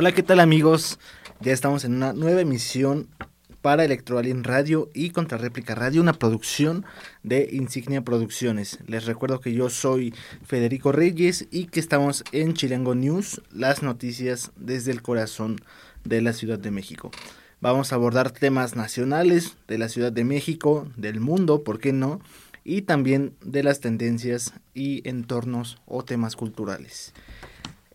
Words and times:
Hola, 0.00 0.12
¿qué 0.12 0.22
tal 0.22 0.38
amigos? 0.38 1.00
Ya 1.40 1.52
estamos 1.52 1.84
en 1.84 1.96
una 1.96 2.12
nueva 2.12 2.40
emisión 2.40 3.08
para 3.62 3.84
Electroalien 3.84 4.44
Radio 4.44 4.88
y 4.94 5.10
Contrarréplica 5.10 5.74
Radio, 5.74 6.00
una 6.00 6.12
producción 6.12 6.86
de 7.24 7.48
Insignia 7.50 8.02
Producciones. 8.02 8.78
Les 8.86 9.06
recuerdo 9.06 9.40
que 9.40 9.52
yo 9.52 9.70
soy 9.70 10.14
Federico 10.46 10.92
Reyes 10.92 11.48
y 11.50 11.66
que 11.66 11.80
estamos 11.80 12.22
en 12.30 12.54
Chilango 12.54 12.94
News, 12.94 13.42
las 13.50 13.82
noticias 13.82 14.52
desde 14.54 14.92
el 14.92 15.02
corazón 15.02 15.56
de 16.04 16.22
la 16.22 16.32
Ciudad 16.32 16.60
de 16.60 16.70
México. 16.70 17.10
Vamos 17.60 17.90
a 17.90 17.96
abordar 17.96 18.30
temas 18.30 18.76
nacionales 18.76 19.56
de 19.66 19.78
la 19.78 19.88
Ciudad 19.88 20.12
de 20.12 20.22
México, 20.22 20.86
del 20.96 21.18
mundo, 21.18 21.64
¿por 21.64 21.80
qué 21.80 21.92
no? 21.92 22.20
Y 22.62 22.82
también 22.82 23.34
de 23.44 23.64
las 23.64 23.80
tendencias 23.80 24.52
y 24.74 25.02
entornos 25.08 25.78
o 25.86 26.04
temas 26.04 26.36
culturales. 26.36 27.14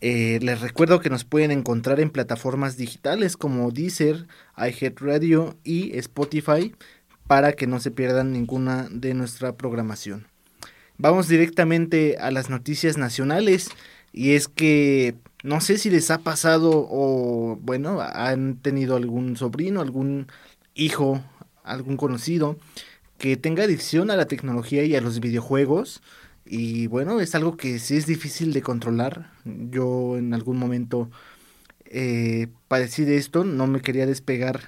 Eh, 0.06 0.40
les 0.42 0.60
recuerdo 0.60 1.00
que 1.00 1.10
nos 1.10 1.24
pueden 1.24 1.50
encontrar 1.50 2.02
en 2.02 2.10
plataformas 2.10 2.76
digitales 2.76 3.38
como 3.38 3.72
Deezer, 3.72 4.28
iHeartRadio 4.58 5.56
y 5.64 5.98
Spotify 5.98 6.76
para 7.26 7.54
que 7.54 7.68
no 7.68 7.80
se 7.80 7.90
pierdan 7.90 8.34
ninguna 8.34 8.90
de 8.92 9.14
nuestra 9.14 9.56
programación. 9.56 10.28
Vamos 10.98 11.30
directamente 11.30 12.18
a 12.20 12.32
las 12.32 12.50
noticias 12.50 12.98
nacionales 12.98 13.70
y 14.12 14.32
es 14.32 14.50
que 14.50 15.16
no 15.42 15.62
sé 15.62 15.78
si 15.78 15.90
les 15.90 16.12
ha 16.12 16.18
pasado 16.18 16.86
o 16.90 17.58
bueno, 17.62 18.02
han 18.02 18.58
tenido 18.58 18.98
algún 18.98 19.38
sobrino, 19.38 19.80
algún 19.80 20.28
hijo, 20.76 21.24
algún 21.64 21.96
conocido 21.96 22.58
que 23.18 23.38
tenga 23.38 23.64
adicción 23.64 24.12
a 24.12 24.18
la 24.18 24.26
tecnología 24.26 24.84
y 24.84 24.98
a 24.98 25.02
los 25.02 25.22
videojuegos 25.22 26.02
y 26.46 26.88
bueno, 26.88 27.20
es 27.20 27.36
algo 27.36 27.58
que 27.58 27.80
sí 27.80 27.96
es 27.96 28.06
difícil 28.06 28.54
de 28.54 28.62
controlar. 28.62 29.32
Yo 29.46 30.18
en 30.18 30.34
algún 30.34 30.58
momento 30.58 31.10
eh, 31.86 32.48
padecí 32.68 33.06
de 33.06 33.18
esto, 33.18 33.44
no 33.44 33.68
me 33.68 33.82
quería 33.82 34.06
despegar 34.06 34.62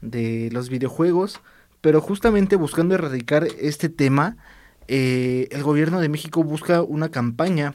de 0.00 0.50
los 0.52 0.68
videojuegos, 0.68 1.40
pero 1.80 2.00
justamente 2.00 2.56
buscando 2.56 2.94
erradicar 2.94 3.46
este 3.60 3.88
tema, 3.88 4.36
eh, 4.88 5.48
el 5.50 5.62
gobierno 5.62 6.00
de 6.00 6.08
México 6.08 6.44
busca 6.44 6.82
una 6.82 7.10
campaña 7.10 7.74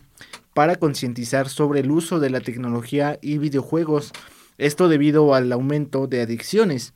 para 0.53 0.75
concientizar 0.75 1.49
sobre 1.49 1.81
el 1.81 1.91
uso 1.91 2.19
de 2.19 2.29
la 2.29 2.41
tecnología 2.41 3.19
y 3.21 3.37
videojuegos, 3.37 4.11
esto 4.57 4.87
debido 4.87 5.33
al 5.33 5.51
aumento 5.51 6.07
de 6.07 6.21
adicciones. 6.21 6.93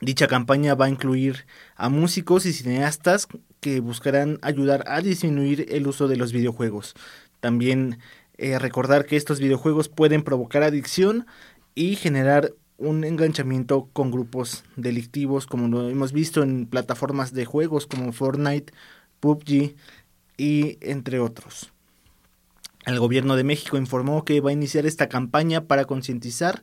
Dicha 0.00 0.26
campaña 0.26 0.74
va 0.74 0.86
a 0.86 0.90
incluir 0.90 1.46
a 1.76 1.88
músicos 1.88 2.44
y 2.46 2.52
cineastas 2.52 3.28
que 3.64 3.80
buscarán 3.80 4.38
ayudar 4.42 4.84
a 4.88 5.00
disminuir 5.00 5.64
el 5.70 5.86
uso 5.86 6.06
de 6.06 6.18
los 6.18 6.34
videojuegos. 6.34 6.94
También 7.40 7.98
eh, 8.36 8.58
recordar 8.58 9.06
que 9.06 9.16
estos 9.16 9.40
videojuegos 9.40 9.88
pueden 9.88 10.22
provocar 10.22 10.62
adicción 10.62 11.26
y 11.74 11.96
generar 11.96 12.52
un 12.76 13.04
enganchamiento 13.04 13.88
con 13.94 14.10
grupos 14.10 14.64
delictivos 14.76 15.46
como 15.46 15.68
lo 15.68 15.88
hemos 15.88 16.12
visto 16.12 16.42
en 16.42 16.66
plataformas 16.66 17.32
de 17.32 17.46
juegos 17.46 17.86
como 17.86 18.12
Fortnite, 18.12 18.74
PUBG 19.20 19.74
y 20.36 20.76
entre 20.82 21.18
otros. 21.18 21.72
El 22.84 22.98
gobierno 22.98 23.34
de 23.34 23.44
México 23.44 23.78
informó 23.78 24.26
que 24.26 24.42
va 24.42 24.50
a 24.50 24.52
iniciar 24.52 24.84
esta 24.84 25.08
campaña 25.08 25.62
para 25.62 25.86
concientizar 25.86 26.62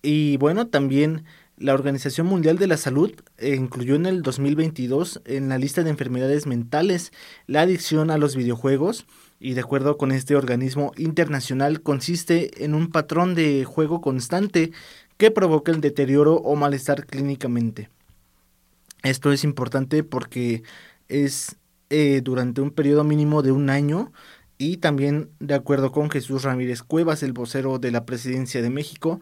y 0.00 0.38
bueno, 0.38 0.68
también 0.68 1.26
la 1.56 1.74
Organización 1.74 2.26
Mundial 2.26 2.58
de 2.58 2.66
la 2.66 2.76
Salud 2.76 3.12
eh, 3.38 3.54
incluyó 3.54 3.94
en 3.94 4.06
el 4.06 4.22
2022 4.22 5.22
en 5.24 5.48
la 5.48 5.58
lista 5.58 5.82
de 5.82 5.90
enfermedades 5.90 6.46
mentales 6.46 7.12
la 7.46 7.62
adicción 7.62 8.10
a 8.10 8.18
los 8.18 8.36
videojuegos 8.36 9.06
y 9.40 9.54
de 9.54 9.60
acuerdo 9.60 9.96
con 9.96 10.12
este 10.12 10.36
organismo 10.36 10.92
internacional 10.96 11.80
consiste 11.82 12.64
en 12.64 12.74
un 12.74 12.90
patrón 12.90 13.34
de 13.34 13.64
juego 13.64 14.00
constante 14.00 14.72
que 15.16 15.30
provoca 15.30 15.72
el 15.72 15.80
deterioro 15.80 16.34
o 16.34 16.56
malestar 16.56 17.06
clínicamente. 17.06 17.88
Esto 19.02 19.32
es 19.32 19.44
importante 19.44 20.02
porque 20.02 20.62
es 21.08 21.56
eh, 21.88 22.20
durante 22.22 22.60
un 22.60 22.70
periodo 22.70 23.04
mínimo 23.04 23.42
de 23.42 23.52
un 23.52 23.70
año 23.70 24.12
y 24.58 24.78
también 24.78 25.30
de 25.38 25.54
acuerdo 25.54 25.92
con 25.92 26.10
Jesús 26.10 26.42
Ramírez 26.42 26.82
Cuevas, 26.82 27.22
el 27.22 27.32
vocero 27.32 27.78
de 27.78 27.92
la 27.92 28.06
Presidencia 28.06 28.62
de 28.62 28.70
México, 28.70 29.20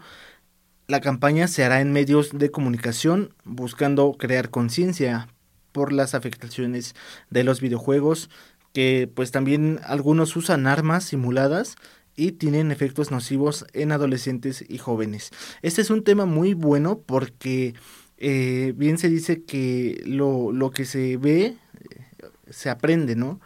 la 0.86 1.00
campaña 1.00 1.48
se 1.48 1.64
hará 1.64 1.80
en 1.80 1.92
medios 1.92 2.30
de 2.32 2.50
comunicación 2.50 3.34
buscando 3.44 4.12
crear 4.18 4.50
conciencia 4.50 5.28
por 5.72 5.92
las 5.92 6.14
afectaciones 6.14 6.94
de 7.30 7.42
los 7.44 7.60
videojuegos, 7.60 8.30
que 8.72 9.10
pues 9.12 9.30
también 9.30 9.80
algunos 9.84 10.36
usan 10.36 10.66
armas 10.66 11.04
simuladas 11.04 11.76
y 12.16 12.32
tienen 12.32 12.70
efectos 12.70 13.10
nocivos 13.10 13.66
en 13.72 13.92
adolescentes 13.92 14.64
y 14.68 14.78
jóvenes. 14.78 15.30
Este 15.62 15.80
es 15.80 15.90
un 15.90 16.04
tema 16.04 16.26
muy 16.26 16.54
bueno 16.54 17.00
porque 17.04 17.74
eh, 18.18 18.72
bien 18.76 18.98
se 18.98 19.08
dice 19.08 19.42
que 19.42 20.02
lo, 20.06 20.52
lo 20.52 20.70
que 20.70 20.84
se 20.84 21.16
ve 21.16 21.44
eh, 21.46 21.56
se 22.50 22.70
aprende, 22.70 23.16
¿no? 23.16 23.40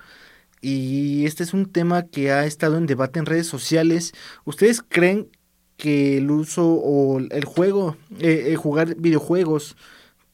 Y 0.60 1.25
este 1.25 1.44
es 1.44 1.55
un 1.55 1.66
tema 1.66 2.06
que 2.09 2.32
ha 2.32 2.44
estado 2.44 2.78
en 2.78 2.87
debate 2.87 3.20
en 3.20 3.26
redes 3.26 3.47
sociales. 3.47 4.12
¿Ustedes 4.44 4.82
creen 4.82 5.28
que 5.78 6.18
el 6.18 6.30
uso 6.30 6.66
o 6.66 7.20
el 7.20 7.44
juego, 7.46 7.96
eh, 8.18 8.54
jugar 8.56 8.96
videojuegos 8.96 9.76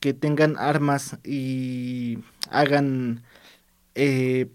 que 0.00 0.14
tengan 0.14 0.56
armas 0.58 1.18
y 1.22 2.18
hagan 2.50 3.22
eh, 3.94 4.48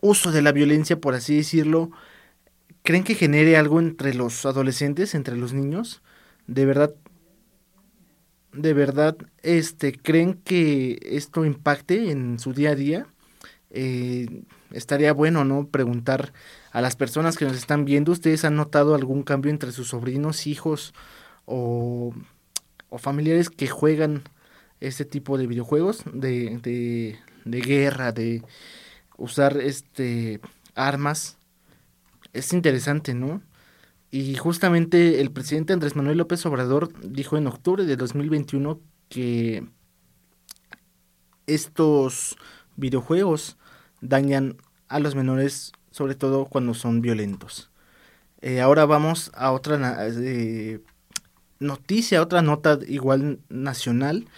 uso 0.00 0.30
de 0.30 0.42
la 0.42 0.52
violencia, 0.52 1.00
por 1.00 1.14
así 1.14 1.36
decirlo, 1.36 1.90
¿creen 2.82 3.02
que 3.02 3.14
genere 3.14 3.56
algo 3.56 3.80
entre 3.80 4.14
los 4.14 4.44
adolescentes, 4.44 5.14
entre 5.14 5.36
los 5.36 5.54
niños? 5.54 6.02
¿De 6.46 6.66
verdad, 6.66 6.94
de 8.52 8.74
verdad, 8.74 9.16
este, 9.42 9.92
creen 9.92 10.34
que 10.34 10.98
esto 11.02 11.46
impacte 11.46 12.10
en 12.10 12.38
su 12.38 12.52
día 12.52 12.70
a 12.70 12.74
día? 12.74 13.06
Eh, 13.70 14.44
estaría 14.70 15.12
bueno, 15.12 15.44
¿no? 15.44 15.68
Preguntar 15.68 16.32
a 16.72 16.80
las 16.80 16.96
personas 16.96 17.36
que 17.36 17.44
nos 17.44 17.56
están 17.56 17.84
viendo, 17.84 18.12
¿ustedes 18.12 18.44
han 18.44 18.56
notado 18.56 18.94
algún 18.94 19.22
cambio 19.22 19.50
entre 19.50 19.72
sus 19.72 19.88
sobrinos, 19.88 20.46
hijos 20.46 20.94
o, 21.44 22.14
o 22.88 22.98
familiares 22.98 23.50
que 23.50 23.68
juegan 23.68 24.22
este 24.80 25.04
tipo 25.04 25.38
de 25.38 25.46
videojuegos 25.46 26.02
de, 26.12 26.58
de, 26.62 27.18
de 27.44 27.60
guerra, 27.60 28.12
de 28.12 28.42
usar 29.16 29.56
este 29.58 30.40
armas? 30.74 31.36
Es 32.32 32.52
interesante, 32.52 33.14
¿no? 33.14 33.42
Y 34.10 34.36
justamente 34.36 35.20
el 35.20 35.30
presidente 35.30 35.74
Andrés 35.74 35.94
Manuel 35.94 36.18
López 36.18 36.44
Obrador 36.46 36.90
dijo 37.02 37.36
en 37.36 37.46
octubre 37.46 37.84
de 37.84 37.96
2021 37.96 38.80
que 39.10 39.66
estos 41.46 42.36
videojuegos 42.76 43.57
dañan 44.00 44.56
a 44.88 45.00
los 45.00 45.14
menores 45.14 45.72
sobre 45.90 46.14
todo 46.14 46.46
cuando 46.46 46.74
son 46.74 47.00
violentos. 47.00 47.70
Eh, 48.40 48.60
ahora 48.60 48.86
vamos 48.86 49.32
a 49.34 49.50
otra 49.50 50.06
eh, 50.06 50.80
noticia, 51.58 52.22
otra 52.22 52.40
nota 52.42 52.78
igual 52.86 53.40
nacional, 53.48 54.28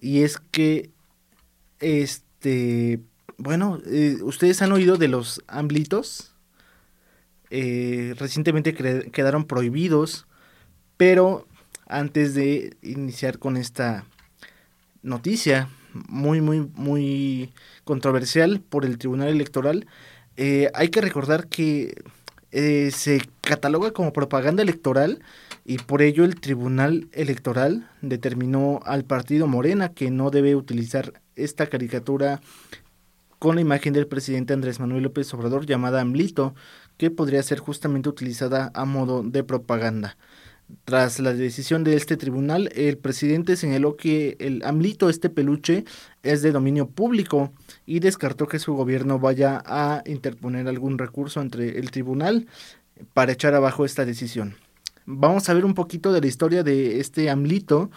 y 0.00 0.22
es 0.22 0.38
que, 0.50 0.90
este, 1.78 3.00
bueno, 3.38 3.80
eh, 3.86 4.18
ustedes 4.22 4.60
han 4.60 4.72
oído 4.72 4.96
de 4.96 5.08
los 5.08 5.42
amblitos, 5.46 6.32
recientemente 7.50 8.74
quedaron 8.74 9.44
prohibidos, 9.44 10.26
pero 10.96 11.46
antes 11.86 12.34
de 12.34 12.76
iniciar 12.82 13.38
con 13.38 13.56
esta 13.56 14.04
noticia 15.02 15.68
muy, 16.08 16.40
muy, 16.40 16.68
muy 16.74 17.52
controversial 17.84 18.60
por 18.60 18.84
el 18.84 18.98
Tribunal 18.98 19.28
Electoral, 19.28 19.86
eh, 20.36 20.70
hay 20.74 20.88
que 20.88 21.00
recordar 21.00 21.46
que 21.48 21.94
eh, 22.50 22.90
se 22.92 23.20
cataloga 23.40 23.92
como 23.92 24.12
propaganda 24.12 24.62
electoral 24.62 25.20
y 25.64 25.78
por 25.78 26.02
ello 26.02 26.24
el 26.24 26.40
Tribunal 26.40 27.08
Electoral 27.12 27.88
determinó 28.00 28.80
al 28.84 29.04
partido 29.04 29.46
Morena 29.46 29.88
que 29.88 30.10
no 30.10 30.30
debe 30.30 30.54
utilizar 30.54 31.20
esta 31.36 31.66
caricatura 31.66 32.40
con 33.38 33.56
la 33.56 33.60
imagen 33.60 33.92
del 33.92 34.06
presidente 34.06 34.52
Andrés 34.52 34.80
Manuel 34.80 35.02
López 35.02 35.32
Obrador 35.34 35.66
llamada 35.66 36.00
AMLITO, 36.00 36.54
que 36.96 37.10
podría 37.10 37.42
ser 37.42 37.58
justamente 37.58 38.08
utilizada 38.08 38.70
a 38.74 38.84
modo 38.84 39.22
de 39.22 39.42
propaganda. 39.42 40.16
Tras 40.84 41.20
la 41.20 41.34
decisión 41.34 41.84
de 41.84 41.96
este 41.96 42.16
tribunal, 42.16 42.70
el 42.74 42.96
presidente 42.96 43.56
señaló 43.56 43.96
que 43.96 44.36
el 44.38 44.62
AMLITO, 44.64 45.10
este 45.10 45.28
peluche, 45.28 45.84
es 46.22 46.42
de 46.42 46.52
dominio 46.52 46.88
público 46.88 47.52
y 47.86 48.00
descartó 48.00 48.46
que 48.46 48.58
su 48.58 48.74
gobierno 48.74 49.18
vaya 49.18 49.62
a 49.66 50.02
interponer 50.06 50.66
algún 50.68 50.98
recurso 50.98 51.40
entre 51.40 51.78
el 51.78 51.90
tribunal 51.90 52.46
para 53.12 53.32
echar 53.32 53.54
abajo 53.54 53.84
esta 53.84 54.04
decisión. 54.04 54.56
Vamos 55.06 55.48
a 55.48 55.54
ver 55.54 55.66
un 55.66 55.74
poquito 55.74 56.12
de 56.12 56.22
la 56.22 56.26
historia 56.26 56.62
de 56.62 56.98
este 56.98 57.28
AMLITO 57.28 57.90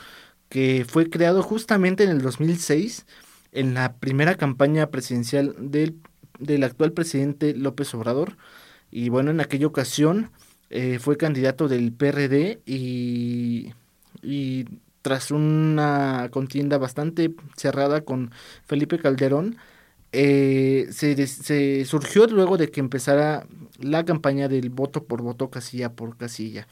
que 0.49 0.85
fue 0.87 1.09
creado 1.09 1.43
justamente 1.43 2.03
en 2.03 2.09
el 2.09 2.21
2006 2.21 3.05
en 3.53 3.73
la 3.73 3.93
primera 3.93 4.35
campaña 4.35 4.89
presidencial 4.89 5.55
del, 5.57 5.95
del 6.39 6.63
actual 6.63 6.91
presidente 6.91 7.53
López 7.55 7.93
Obrador. 7.93 8.37
Y 8.91 9.09
bueno, 9.09 9.31
en 9.31 9.39
aquella 9.39 9.67
ocasión 9.67 10.31
eh, 10.69 10.99
fue 10.99 11.17
candidato 11.17 11.67
del 11.67 11.91
PRD 11.93 12.61
y, 12.65 13.73
y 14.21 14.65
tras 15.01 15.31
una 15.31 16.29
contienda 16.31 16.77
bastante 16.77 17.33
cerrada 17.55 18.01
con 18.01 18.31
Felipe 18.65 18.99
Calderón, 18.99 19.57
eh, 20.11 20.87
se, 20.91 21.27
se, 21.27 21.85
surgió 21.85 22.27
luego 22.27 22.57
de 22.57 22.69
que 22.71 22.79
empezara 22.79 23.45
la 23.79 24.03
campaña 24.05 24.47
del 24.47 24.69
voto 24.69 25.03
por 25.05 25.21
voto 25.21 25.49
casilla 25.49 25.93
por 25.93 26.17
casilla. 26.17 26.67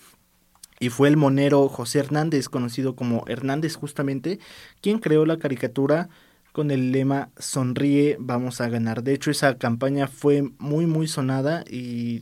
Y 0.79 0.89
fue 0.89 1.07
el 1.07 1.17
monero 1.17 1.69
José 1.69 1.99
Hernández, 1.99 2.49
conocido 2.49 2.95
como 2.95 3.23
Hernández 3.27 3.75
justamente, 3.75 4.39
quien 4.81 4.99
creó 4.99 5.25
la 5.25 5.39
caricatura 5.39 6.09
con 6.51 6.71
el 6.71 6.91
lema 6.91 7.29
Sonríe, 7.37 8.17
vamos 8.19 8.61
a 8.61 8.69
ganar. 8.69 9.03
De 9.03 9.13
hecho, 9.13 9.31
esa 9.31 9.57
campaña 9.57 10.07
fue 10.07 10.43
muy, 10.57 10.85
muy 10.85 11.07
sonada 11.07 11.63
y 11.69 12.21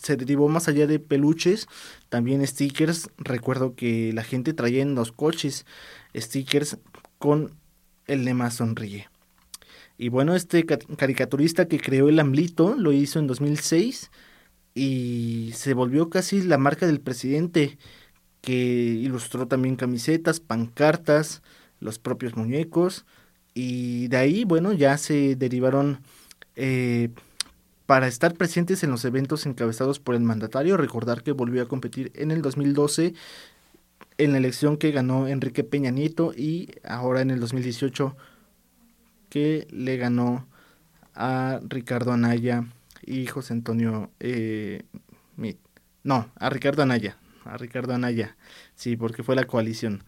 se 0.00 0.16
derivó 0.16 0.48
más 0.48 0.68
allá 0.68 0.86
de 0.86 0.98
peluches, 0.98 1.66
también 2.08 2.46
stickers. 2.46 3.10
Recuerdo 3.18 3.74
que 3.74 4.12
la 4.12 4.22
gente 4.24 4.52
traía 4.52 4.82
en 4.82 4.94
los 4.94 5.12
coches 5.12 5.66
stickers 6.14 6.78
con 7.18 7.54
el 8.06 8.24
lema 8.24 8.50
Sonríe. 8.50 9.08
Y 9.98 10.10
bueno, 10.10 10.36
este 10.36 10.64
caricaturista 10.64 11.66
que 11.66 11.80
creó 11.80 12.08
el 12.08 12.20
AMLITO 12.20 12.76
lo 12.76 12.92
hizo 12.92 13.18
en 13.18 13.26
2006 13.26 14.10
y 14.74 15.50
se 15.54 15.74
volvió 15.74 16.08
casi 16.08 16.42
la 16.42 16.56
marca 16.56 16.86
del 16.86 17.00
presidente, 17.00 17.78
que 18.40 18.54
ilustró 18.54 19.48
también 19.48 19.74
camisetas, 19.74 20.38
pancartas, 20.38 21.42
los 21.80 21.98
propios 21.98 22.36
muñecos. 22.36 23.04
Y 23.54 24.06
de 24.06 24.16
ahí, 24.18 24.44
bueno, 24.44 24.72
ya 24.72 24.96
se 24.98 25.34
derivaron 25.34 26.00
eh, 26.54 27.10
para 27.88 28.06
estar 28.06 28.34
presentes 28.34 28.82
en 28.84 28.90
los 28.90 29.06
eventos 29.06 29.46
encabezados 29.46 29.98
por 29.98 30.14
el 30.14 30.20
mandatario. 30.20 30.76
Recordar 30.76 31.22
que 31.22 31.32
volvió 31.32 31.62
a 31.62 31.68
competir 31.68 32.12
en 32.16 32.30
el 32.30 32.42
2012 32.42 33.14
en 34.18 34.32
la 34.32 34.36
elección 34.36 34.76
que 34.76 34.90
ganó 34.90 35.26
Enrique 35.26 35.64
Peña 35.64 35.90
Nieto 35.90 36.34
y 36.36 36.68
ahora 36.84 37.22
en 37.22 37.30
el 37.30 37.40
2018 37.40 38.14
que 39.30 39.66
le 39.70 39.96
ganó 39.96 40.46
a 41.14 41.60
Ricardo 41.66 42.12
Anaya 42.12 42.66
y 43.06 43.24
José 43.24 43.54
Antonio 43.54 44.10
eh, 44.20 44.82
no, 46.04 46.30
a 46.36 46.50
Ricardo 46.50 46.82
Anaya, 46.82 47.16
a 47.46 47.56
Ricardo 47.56 47.94
Anaya, 47.94 48.36
sí, 48.74 48.96
porque 48.96 49.22
fue 49.22 49.34
la 49.34 49.44
coalición. 49.44 50.04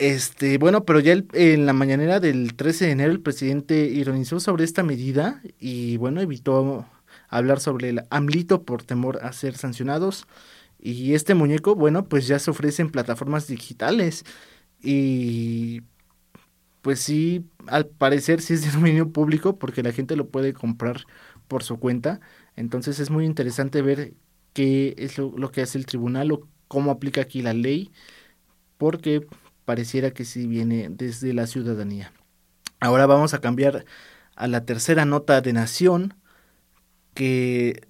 Este, 0.00 0.56
bueno, 0.56 0.86
pero 0.86 0.98
ya 1.00 1.12
en 1.34 1.66
la 1.66 1.74
mañanera 1.74 2.20
del 2.20 2.54
13 2.56 2.86
de 2.86 2.90
enero 2.92 3.12
el 3.12 3.20
presidente 3.20 3.84
ironizó 3.84 4.40
sobre 4.40 4.64
esta 4.64 4.82
medida 4.82 5.42
y 5.58 5.98
bueno, 5.98 6.22
evitó 6.22 6.86
hablar 7.28 7.60
sobre 7.60 7.90
el 7.90 8.02
AMLITO 8.08 8.64
por 8.64 8.82
temor 8.82 9.18
a 9.22 9.32
ser 9.34 9.58
sancionados. 9.58 10.26
Y 10.78 11.12
este 11.14 11.34
muñeco, 11.34 11.74
bueno, 11.74 12.08
pues 12.08 12.26
ya 12.26 12.38
se 12.38 12.50
ofrece 12.50 12.80
en 12.82 12.90
plataformas 12.90 13.46
digitales. 13.46 14.24
Y 14.82 15.82
pues 16.82 17.00
sí, 17.00 17.46
al 17.66 17.86
parecer 17.86 18.40
sí 18.42 18.54
es 18.54 18.62
de 18.64 18.70
dominio 18.72 19.12
público 19.12 19.58
porque 19.58 19.82
la 19.82 19.92
gente 19.92 20.16
lo 20.16 20.28
puede 20.30 20.54
comprar 20.54 21.02
por 21.48 21.62
su 21.64 21.78
cuenta. 21.78 22.20
Entonces 22.56 23.00
es 23.00 23.10
muy 23.10 23.26
interesante 23.26 23.82
ver 23.82 24.14
qué 24.54 24.94
es 24.98 25.18
lo, 25.18 25.32
lo 25.36 25.52
que 25.52 25.62
hace 25.62 25.78
el 25.78 25.86
tribunal 25.86 26.32
o 26.32 26.48
cómo 26.68 26.90
aplica 26.90 27.22
aquí 27.22 27.42
la 27.42 27.54
ley. 27.54 27.92
Porque 28.78 29.26
pareciera 29.70 30.10
que 30.10 30.24
sí 30.24 30.48
viene 30.48 30.88
desde 30.90 31.32
la 31.32 31.46
ciudadanía. 31.46 32.12
Ahora 32.80 33.06
vamos 33.06 33.34
a 33.34 33.40
cambiar 33.40 33.84
a 34.34 34.48
la 34.48 34.64
tercera 34.64 35.04
nota 35.04 35.40
de 35.42 35.52
Nación, 35.52 36.14
que 37.14 37.86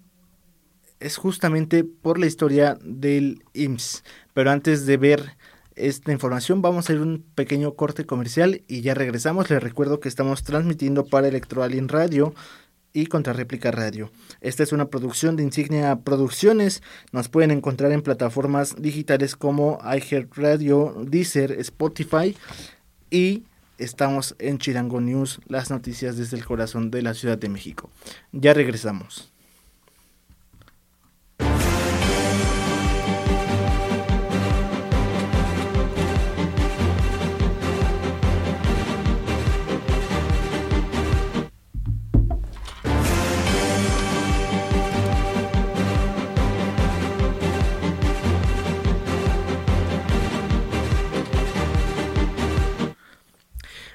es 0.98 1.16
justamente 1.16 1.82
por 1.84 2.18
la 2.18 2.26
historia 2.26 2.76
del 2.84 3.42
IMSS. 3.54 4.04
Pero 4.34 4.50
antes 4.50 4.84
de 4.84 4.98
ver 4.98 5.38
esta 5.74 6.12
información 6.12 6.60
vamos 6.60 6.90
a 6.90 6.92
ir 6.92 7.00
un 7.00 7.24
pequeño 7.34 7.72
corte 7.76 8.04
comercial 8.04 8.62
y 8.68 8.82
ya 8.82 8.92
regresamos. 8.92 9.48
Les 9.48 9.62
recuerdo 9.62 10.00
que 10.00 10.10
estamos 10.10 10.42
transmitiendo 10.42 11.06
para 11.06 11.28
Electroalien 11.28 11.88
Radio 11.88 12.34
y 12.92 13.06
Contrarréplica 13.06 13.70
Radio. 13.70 14.10
Esta 14.40 14.62
es 14.62 14.72
una 14.72 14.88
producción 14.88 15.36
de 15.36 15.42
Insignia 15.42 15.96
Producciones. 15.96 16.82
Nos 17.12 17.28
pueden 17.28 17.50
encontrar 17.50 17.92
en 17.92 18.02
plataformas 18.02 18.74
digitales 18.80 19.36
como 19.36 19.78
iHeartRadio, 19.84 20.94
Deezer, 21.06 21.52
Spotify 21.52 22.36
y 23.10 23.44
estamos 23.78 24.34
en 24.38 24.58
Chirango 24.58 25.00
News, 25.00 25.40
las 25.46 25.70
noticias 25.70 26.16
desde 26.16 26.36
el 26.36 26.44
corazón 26.44 26.90
de 26.90 27.02
la 27.02 27.14
Ciudad 27.14 27.38
de 27.38 27.48
México. 27.48 27.90
Ya 28.32 28.54
regresamos. 28.54 29.32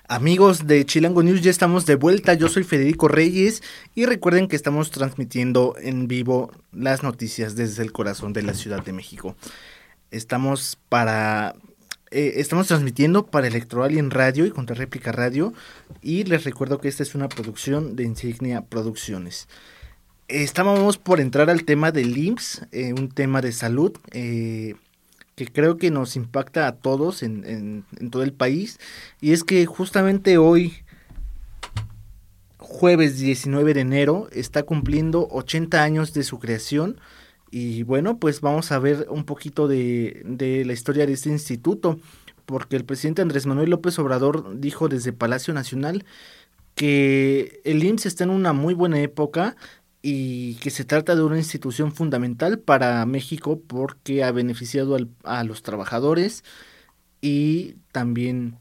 Amigos 0.08 0.68
de 0.68 0.86
Chilango 0.86 1.24
News, 1.24 1.42
ya 1.42 1.50
estamos 1.50 1.88
de 1.88 1.96
vuelta. 1.96 2.36
Yo 2.36 2.48
soy 2.48 2.64
Federico 2.64 3.08
Reyes 3.08 3.64
y 3.96 4.06
recuerden 4.06 4.48
que 4.48 4.56
estamos 4.56 4.92
transmitiendo 4.92 5.74
en 5.82 6.08
vivo 6.08 6.52
las 6.72 7.02
noticias 7.02 7.56
desde 7.56 7.82
el 7.82 7.92
corazón 7.92 8.32
de 8.32 8.44
la 8.44 8.54
Ciudad 8.54 8.86
de 8.86 8.94
México. 8.94 9.36
Estamos 10.12 10.78
para 10.90 11.56
eh, 12.12 12.34
estamos 12.36 12.68
transmitiendo 12.68 13.26
para 13.26 13.48
Electroalien 13.48 14.12
Radio 14.12 14.46
y 14.46 14.52
Contra 14.52 14.76
Réplica 14.76 15.12
Radio 15.12 15.54
y 16.04 16.24
les 16.26 16.44
recuerdo 16.44 16.80
que 16.80 16.88
esta 16.88 17.02
es 17.02 17.16
una 17.16 17.28
producción 17.28 17.96
de 17.96 18.04
Insignia 18.04 18.62
Producciones. 18.62 19.48
Estábamos 20.28 21.00
por 21.00 21.20
entrar 21.20 21.50
al 21.50 21.66
tema 21.66 21.92
del 21.92 22.16
IMSS, 22.16 22.68
eh, 22.72 22.94
un 22.94 23.10
tema 23.10 23.42
de 23.42 23.52
salud. 23.52 23.92
Eh, 24.12 24.76
que 25.36 25.48
creo 25.48 25.78
que 25.78 25.92
nos 25.92 26.16
impacta 26.16 26.68
a 26.68 26.78
todos 26.78 27.22
en, 27.22 27.86
todo 28.10 28.24
el 28.24 28.34
país. 28.34 28.80
Y 29.22 29.34
es 29.34 29.44
que 29.44 29.66
justamente 29.66 30.38
hoy, 30.38 30.74
jueves 32.58 33.20
19 33.20 33.74
de 33.74 33.82
enero, 33.82 34.30
está 34.32 34.64
cumpliendo 34.64 35.28
80 35.30 35.84
años 35.84 36.14
de 36.14 36.24
su 36.24 36.40
creación. 36.40 37.00
Y 37.52 37.84
bueno, 37.84 38.18
pues 38.18 38.42
vamos 38.42 38.72
a 38.72 38.80
ver 38.80 39.08
un 39.10 39.26
poquito 39.26 39.68
de, 39.68 40.22
de 40.26 40.66
la 40.66 40.74
historia 40.74 41.06
de 41.06 41.14
este 41.14 41.30
instituto. 41.30 42.00
Porque 42.46 42.76
el 42.76 42.86
presidente 42.86 43.22
Andrés 43.22 43.46
Manuel 43.46 43.72
López 43.72 43.98
Obrador 44.00 44.60
dijo 44.60 44.88
desde 44.88 45.12
Palacio 45.14 45.54
Nacional 45.54 46.06
que 46.76 47.62
el 47.64 47.84
IMSS 47.84 48.06
está 48.06 48.24
en 48.26 48.30
una 48.30 48.54
muy 48.54 48.74
buena 48.74 49.00
época 49.00 49.56
y 50.08 50.54
que 50.58 50.70
se 50.70 50.86
trata 50.86 51.16
de 51.16 51.24
una 51.24 51.40
institución 51.40 51.92
fundamental 51.92 52.60
para 52.60 53.04
México 53.08 53.60
porque 53.66 54.24
ha 54.24 54.32
beneficiado 54.32 54.96
a 55.24 55.44
los 55.44 55.64
trabajadores 55.64 56.44
y 57.22 57.78
también 57.92 58.60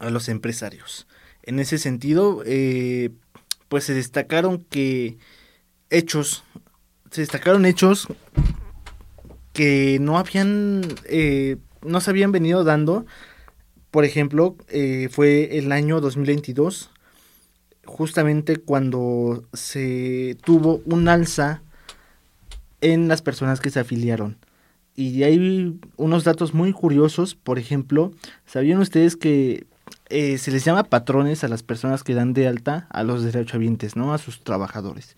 a 0.00 0.10
los 0.10 0.28
empresarios. 0.28 1.06
En 1.44 1.60
ese 1.60 1.78
sentido, 1.78 2.42
eh, 2.44 3.10
pues 3.68 3.84
se 3.84 3.94
destacaron 3.94 4.64
que 4.68 5.18
hechos, 5.88 6.42
se 7.12 7.20
destacaron 7.20 7.64
hechos 7.64 8.08
que 9.52 9.98
no 10.00 10.18
habían, 10.18 10.82
eh, 11.04 11.58
no 11.82 12.00
se 12.00 12.10
habían 12.10 12.32
venido 12.32 12.64
dando. 12.64 13.06
Por 13.92 14.04
ejemplo, 14.04 14.56
eh, 14.66 15.10
fue 15.12 15.58
el 15.58 15.70
año 15.70 16.00
2022 16.00 16.90
justamente 17.86 18.56
cuando 18.56 19.44
se 19.52 20.36
tuvo 20.44 20.82
un 20.84 21.08
alza 21.08 21.62
en 22.80 23.08
las 23.08 23.22
personas 23.22 23.60
que 23.60 23.70
se 23.70 23.80
afiliaron. 23.80 24.36
Y 24.94 25.22
hay 25.24 25.78
unos 25.96 26.24
datos 26.24 26.54
muy 26.54 26.72
curiosos, 26.72 27.34
por 27.34 27.58
ejemplo, 27.58 28.12
¿sabían 28.46 28.78
ustedes 28.78 29.16
que 29.16 29.66
eh, 30.08 30.38
se 30.38 30.50
les 30.50 30.64
llama 30.64 30.84
patrones 30.84 31.44
a 31.44 31.48
las 31.48 31.62
personas 31.62 32.04
que 32.04 32.14
dan 32.14 32.32
de 32.32 32.48
alta 32.48 32.86
a 32.90 33.02
los 33.02 33.22
derechohabientes, 33.22 33.96
¿no? 33.96 34.14
A 34.14 34.18
sus 34.18 34.42
trabajadores. 34.42 35.16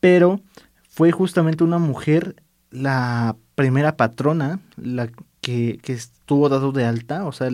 Pero 0.00 0.40
fue 0.88 1.12
justamente 1.12 1.64
una 1.64 1.78
mujer 1.78 2.36
la 2.70 3.36
primera 3.54 3.96
patrona, 3.96 4.60
la 4.76 5.08
que, 5.40 5.78
que 5.82 5.92
estuvo 5.92 6.48
dado 6.48 6.72
de 6.72 6.84
alta, 6.84 7.26
o 7.26 7.32
sea, 7.32 7.48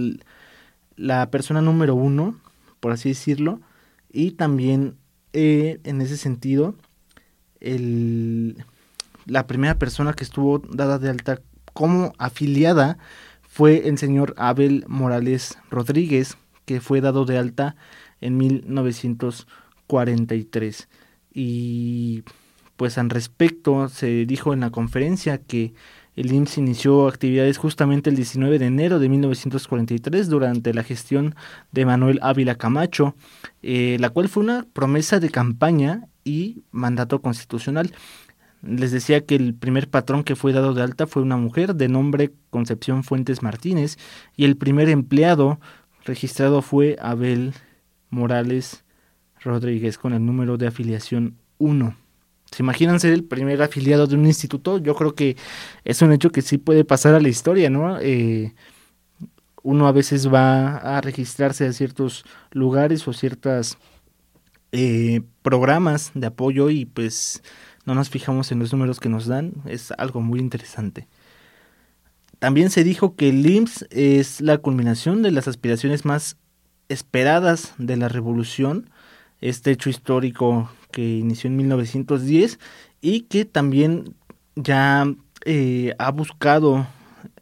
la 0.96 1.30
persona 1.30 1.60
número 1.60 1.94
uno, 1.94 2.36
por 2.80 2.92
así 2.92 3.10
decirlo, 3.10 3.60
y 4.12 4.32
también 4.32 4.96
eh, 5.32 5.78
en 5.84 6.00
ese 6.00 6.16
sentido, 6.16 6.74
el, 7.60 8.64
la 9.26 9.46
primera 9.46 9.78
persona 9.78 10.12
que 10.12 10.24
estuvo 10.24 10.58
dada 10.58 10.98
de 10.98 11.10
alta 11.10 11.40
como 11.72 12.12
afiliada 12.18 12.98
fue 13.48 13.88
el 13.88 13.98
señor 13.98 14.34
Abel 14.36 14.84
Morales 14.88 15.56
Rodríguez, 15.70 16.36
que 16.64 16.80
fue 16.80 17.00
dado 17.00 17.24
de 17.24 17.38
alta 17.38 17.76
en 18.20 18.36
1943. 18.36 20.88
Y 21.34 22.24
pues 22.76 22.98
al 22.98 23.10
respecto 23.10 23.88
se 23.88 24.26
dijo 24.26 24.52
en 24.52 24.60
la 24.60 24.70
conferencia 24.70 25.38
que 25.38 25.74
el 26.14 26.32
IMSS 26.32 26.58
inició 26.58 27.08
actividades 27.08 27.56
justamente 27.56 28.10
el 28.10 28.16
19 28.16 28.58
de 28.58 28.66
enero 28.66 28.98
de 28.98 29.08
1943 29.08 30.28
durante 30.28 30.74
la 30.74 30.82
gestión 30.82 31.34
de 31.70 31.86
Manuel 31.86 32.18
Ávila 32.22 32.56
Camacho, 32.56 33.14
eh, 33.62 33.96
la 33.98 34.10
cual 34.10 34.28
fue 34.28 34.42
una 34.42 34.66
promesa 34.72 35.20
de 35.20 35.30
campaña 35.30 36.08
y 36.24 36.64
mandato 36.70 37.22
constitucional. 37.22 37.92
Les 38.62 38.92
decía 38.92 39.24
que 39.24 39.34
el 39.36 39.54
primer 39.54 39.88
patrón 39.88 40.22
que 40.22 40.36
fue 40.36 40.52
dado 40.52 40.74
de 40.74 40.82
alta 40.82 41.06
fue 41.06 41.22
una 41.22 41.36
mujer 41.36 41.74
de 41.74 41.88
nombre 41.88 42.32
Concepción 42.50 43.04
Fuentes 43.04 43.42
Martínez 43.42 43.96
y 44.36 44.44
el 44.44 44.56
primer 44.56 44.88
empleado 44.88 45.60
registrado 46.04 46.62
fue 46.62 46.96
Abel 47.00 47.54
Morales 48.10 48.84
Rodríguez 49.40 49.98
con 49.98 50.12
el 50.12 50.24
número 50.24 50.58
de 50.58 50.66
afiliación 50.66 51.38
1. 51.58 52.01
¿Se 52.52 52.62
imaginan 52.62 53.00
ser 53.00 53.14
el 53.14 53.24
primer 53.24 53.62
afiliado 53.62 54.06
de 54.06 54.14
un 54.14 54.26
instituto? 54.26 54.78
Yo 54.78 54.94
creo 54.94 55.14
que 55.14 55.36
es 55.84 56.02
un 56.02 56.12
hecho 56.12 56.30
que 56.30 56.42
sí 56.42 56.58
puede 56.58 56.84
pasar 56.84 57.14
a 57.14 57.20
la 57.20 57.30
historia, 57.30 57.70
¿no? 57.70 57.98
Eh, 57.98 58.54
uno 59.62 59.86
a 59.86 59.92
veces 59.92 60.32
va 60.32 60.76
a 60.76 61.00
registrarse 61.00 61.66
a 61.66 61.72
ciertos 61.72 62.24
lugares 62.50 63.08
o 63.08 63.14
ciertos 63.14 63.78
eh, 64.72 65.22
programas 65.42 66.10
de 66.14 66.26
apoyo 66.26 66.68
y 66.68 66.84
pues 66.84 67.42
no 67.86 67.94
nos 67.94 68.10
fijamos 68.10 68.52
en 68.52 68.58
los 68.58 68.72
números 68.72 69.00
que 69.00 69.08
nos 69.08 69.26
dan. 69.26 69.54
Es 69.64 69.90
algo 69.92 70.20
muy 70.20 70.38
interesante. 70.38 71.08
También 72.38 72.70
se 72.70 72.84
dijo 72.84 73.16
que 73.16 73.30
el 73.30 73.46
IMSS 73.48 73.86
es 73.90 74.40
la 74.42 74.58
culminación 74.58 75.22
de 75.22 75.30
las 75.30 75.48
aspiraciones 75.48 76.04
más 76.04 76.36
esperadas 76.88 77.72
de 77.78 77.96
la 77.96 78.08
revolución, 78.08 78.90
este 79.40 79.70
hecho 79.70 79.88
histórico 79.88 80.68
que 80.92 81.18
inició 81.18 81.48
en 81.48 81.56
1910 81.56 82.58
y 83.00 83.22
que 83.22 83.44
también 83.44 84.14
ya 84.54 85.12
eh, 85.44 85.94
ha 85.98 86.10
buscado 86.12 86.86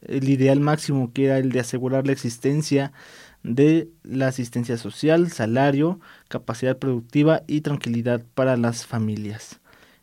el 0.02 0.28
ideal 0.28 0.60
máximo 0.60 1.12
que 1.12 1.26
era 1.26 1.38
el 1.38 1.52
de 1.52 1.60
asegurar 1.60 2.06
la 2.06 2.12
existencia 2.12 2.92
de 3.42 3.88
la 4.02 4.28
asistencia 4.28 4.76
social, 4.76 5.30
salario, 5.30 6.00
capacidad 6.28 6.78
productiva 6.78 7.42
y 7.46 7.62
tranquilidad 7.62 8.22
para 8.34 8.56
las 8.56 8.86
familias. 8.86 9.60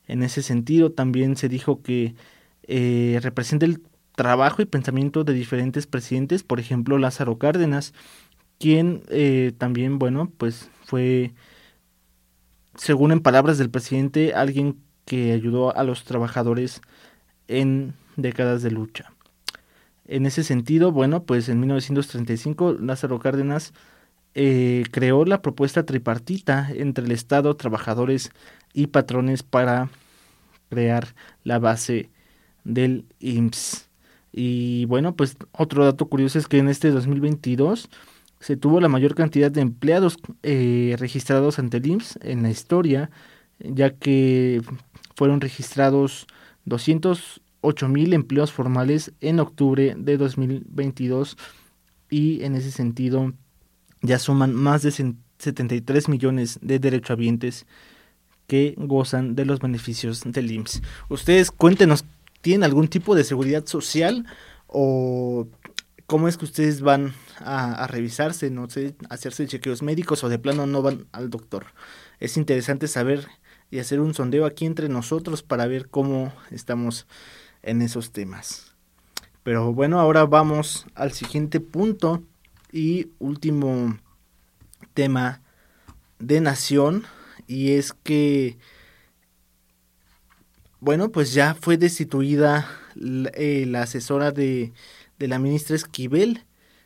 En 0.07 0.23
ese 0.23 0.41
sentido 0.41 0.91
también 0.91 1.35
se 1.35 1.49
dijo 1.49 1.81
que 1.81 2.15
eh, 2.63 3.19
representa 3.21 3.65
el 3.65 3.81
trabajo 4.15 4.61
y 4.61 4.65
pensamiento 4.65 5.23
de 5.23 5.33
diferentes 5.33 5.85
presidentes, 5.85 6.43
por 6.43 6.59
ejemplo 6.59 6.97
Lázaro 6.97 7.37
Cárdenas, 7.37 7.93
quien 8.59 9.03
eh, 9.09 9.51
también, 9.57 9.99
bueno, 9.99 10.31
pues 10.37 10.69
fue 10.83 11.33
según 12.77 13.11
en 13.11 13.19
palabras 13.21 13.57
del 13.57 13.69
presidente, 13.69 14.33
alguien 14.33 14.77
que 15.05 15.31
ayudó 15.33 15.75
a 15.75 15.83
los 15.83 16.03
trabajadores 16.03 16.81
en 17.47 17.93
décadas 18.15 18.61
de 18.61 18.71
lucha. 18.71 19.13
En 20.05 20.25
ese 20.25 20.43
sentido, 20.43 20.91
bueno, 20.91 21.23
pues 21.23 21.49
en 21.49 21.59
1935 21.59 22.77
Lázaro 22.79 23.19
Cárdenas 23.19 23.73
eh, 24.35 24.83
creó 24.91 25.25
la 25.25 25.41
propuesta 25.41 25.85
tripartita 25.85 26.69
entre 26.73 27.05
el 27.05 27.11
Estado, 27.11 27.55
trabajadores 27.55 28.31
y 28.73 28.87
patrones 28.87 29.43
para 29.43 29.89
crear 30.69 31.15
la 31.43 31.59
base 31.59 32.09
del 32.63 33.05
IMSS. 33.19 33.89
Y 34.31 34.85
bueno, 34.85 35.15
pues 35.15 35.37
otro 35.51 35.83
dato 35.83 36.05
curioso 36.07 36.37
es 36.37 36.47
que 36.47 36.59
en 36.59 36.69
este 36.69 36.91
2022 36.91 37.89
se 38.39 38.57
tuvo 38.57 38.79
la 38.79 38.87
mayor 38.87 39.15
cantidad 39.15 39.51
de 39.51 39.61
empleados 39.61 40.17
eh, 40.43 40.95
registrados 40.99 41.59
ante 41.59 41.77
el 41.77 41.87
IMSS 41.87 42.19
en 42.21 42.43
la 42.43 42.49
historia, 42.49 43.09
ya 43.59 43.91
que 43.91 44.61
fueron 45.15 45.41
registrados 45.41 46.27
208 46.65 47.87
mil 47.87 48.13
empleos 48.13 48.51
formales 48.51 49.13
en 49.21 49.39
octubre 49.39 49.95
de 49.97 50.17
2022 50.17 51.37
y 52.09 52.43
en 52.43 52.55
ese 52.55 52.71
sentido 52.71 53.33
ya 54.01 54.19
suman 54.19 54.53
más 54.53 54.83
de 54.83 54.91
73 54.91 56.07
millones 56.07 56.59
de 56.61 56.79
derechohabientes 56.79 57.65
que 58.45 58.75
gozan 58.77 59.35
de 59.35 59.45
los 59.45 59.59
beneficios 59.59 60.21
del 60.23 60.51
IMSS. 60.51 60.81
Ustedes 61.09 61.51
cuéntenos, 61.51 62.05
¿tienen 62.41 62.63
algún 62.63 62.87
tipo 62.87 63.15
de 63.15 63.23
seguridad 63.23 63.65
social 63.65 64.25
o 64.67 65.47
cómo 66.07 66.27
es 66.27 66.37
que 66.37 66.45
ustedes 66.45 66.81
van 66.81 67.13
a, 67.39 67.85
revisarse, 67.87 68.49
no 68.49 68.69
sé, 68.69 68.95
hacerse 69.09 69.45
chequeos 69.45 69.83
médicos 69.83 70.23
o 70.23 70.29
de 70.29 70.39
plano 70.39 70.65
no 70.65 70.81
van 70.81 71.05
al 71.11 71.29
doctor. 71.29 71.67
Es 72.19 72.37
interesante 72.37 72.87
saber 72.87 73.27
y 73.69 73.79
hacer 73.79 73.99
un 73.99 74.13
sondeo 74.13 74.45
aquí 74.45 74.65
entre 74.65 74.89
nosotros 74.89 75.43
para 75.43 75.67
ver 75.67 75.89
cómo 75.89 76.33
estamos 76.49 77.05
en 77.61 77.81
esos 77.81 78.11
temas. 78.11 78.73
Pero 79.43 79.73
bueno, 79.73 79.99
ahora 79.99 80.25
vamos 80.25 80.87
al 80.95 81.11
siguiente 81.11 81.59
punto 81.59 82.23
y 82.71 83.11
último 83.19 83.97
tema 84.93 85.41
de 86.19 86.41
nación 86.41 87.03
y 87.47 87.73
es 87.73 87.93
que 87.93 88.57
bueno, 90.79 91.11
pues 91.11 91.33
ya 91.33 91.55
fue 91.55 91.77
destituida 91.77 92.69
la 92.95 93.31
eh, 93.33 93.71
asesora 93.75 94.31
de 94.31 94.73
de 95.19 95.27
la 95.27 95.39
ministra 95.39 95.75
Esquivel, 95.75 96.43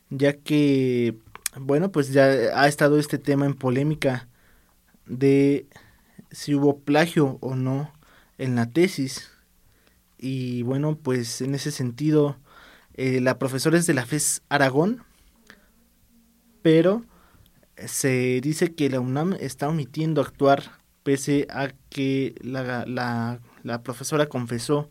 ya 0.09 0.33
que, 0.33 1.17
bueno, 1.57 1.91
pues 1.91 2.11
ya 2.13 2.25
ha 2.25 2.67
estado 2.67 2.99
este 2.99 3.17
tema 3.17 3.45
en 3.45 3.53
polémica 3.53 4.27
de 5.05 5.65
si 6.31 6.55
hubo 6.55 6.79
plagio 6.79 7.37
o 7.41 7.55
no 7.55 7.91
en 8.37 8.55
la 8.55 8.67
tesis. 8.67 9.31
Y 10.17 10.63
bueno, 10.63 10.97
pues 11.01 11.41
en 11.41 11.55
ese 11.55 11.71
sentido, 11.71 12.37
eh, 12.95 13.21
la 13.21 13.39
profesora 13.39 13.77
es 13.77 13.87
de 13.87 13.93
la 13.93 14.05
FES 14.05 14.43
Aragón, 14.49 15.03
pero 16.61 17.03
se 17.77 18.39
dice 18.41 18.73
que 18.73 18.89
la 18.89 18.99
UNAM 18.99 19.33
está 19.39 19.67
omitiendo 19.67 20.21
actuar 20.21 20.79
pese 21.03 21.47
a 21.49 21.69
que 21.89 22.35
la, 22.41 22.85
la, 22.85 23.39
la 23.63 23.83
profesora 23.83 24.27
confesó 24.27 24.89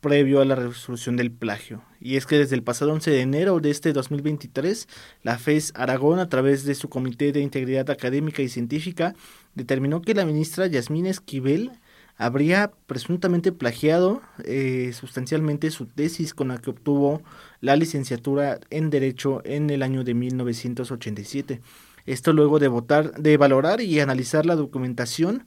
previo 0.00 0.40
a 0.40 0.44
la 0.44 0.54
resolución 0.54 1.16
del 1.16 1.30
plagio. 1.30 1.82
Y 2.02 2.16
es 2.16 2.26
que 2.26 2.36
desde 2.36 2.56
el 2.56 2.64
pasado 2.64 2.92
11 2.92 3.10
de 3.12 3.20
enero 3.20 3.60
de 3.60 3.70
este 3.70 3.92
2023, 3.92 4.88
la 5.22 5.38
FES 5.38 5.72
Aragón, 5.76 6.18
a 6.18 6.28
través 6.28 6.64
de 6.64 6.74
su 6.74 6.88
Comité 6.88 7.30
de 7.30 7.40
Integridad 7.40 7.90
Académica 7.90 8.42
y 8.42 8.48
Científica, 8.48 9.14
determinó 9.54 10.02
que 10.02 10.14
la 10.14 10.24
ministra 10.24 10.66
Yasmín 10.66 11.06
Esquivel 11.06 11.70
habría 12.16 12.72
presuntamente 12.86 13.52
plagiado 13.52 14.20
eh, 14.44 14.92
sustancialmente 14.92 15.70
su 15.70 15.86
tesis 15.86 16.34
con 16.34 16.48
la 16.48 16.58
que 16.58 16.70
obtuvo 16.70 17.22
la 17.60 17.76
licenciatura 17.76 18.58
en 18.70 18.90
Derecho 18.90 19.40
en 19.44 19.70
el 19.70 19.82
año 19.82 20.02
de 20.02 20.14
1987. 20.14 21.60
Esto 22.04 22.32
luego 22.32 22.58
de 22.58 22.66
votar, 22.66 23.14
de 23.14 23.36
valorar 23.36 23.80
y 23.80 24.00
analizar 24.00 24.44
la 24.44 24.56
documentación, 24.56 25.46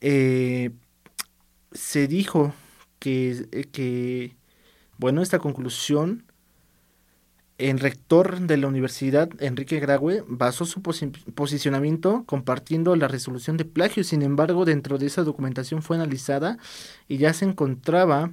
eh, 0.00 0.70
se 1.72 2.08
dijo 2.08 2.54
que, 2.98 3.46
eh, 3.52 3.64
que 3.70 4.39
bueno, 5.00 5.22
esta 5.22 5.38
conclusión, 5.38 6.24
el 7.56 7.80
rector 7.80 8.38
de 8.40 8.58
la 8.58 8.68
universidad, 8.68 9.30
Enrique 9.40 9.80
Graue, 9.80 10.22
basó 10.28 10.66
su 10.66 10.82
posicionamiento 10.82 12.24
compartiendo 12.26 12.94
la 12.96 13.08
resolución 13.08 13.56
de 13.56 13.64
plagio. 13.64 14.04
Sin 14.04 14.20
embargo, 14.20 14.66
dentro 14.66 14.98
de 14.98 15.06
esa 15.06 15.22
documentación 15.24 15.80
fue 15.80 15.96
analizada 15.96 16.58
y 17.08 17.16
ya 17.16 17.32
se 17.32 17.46
encontraba 17.46 18.32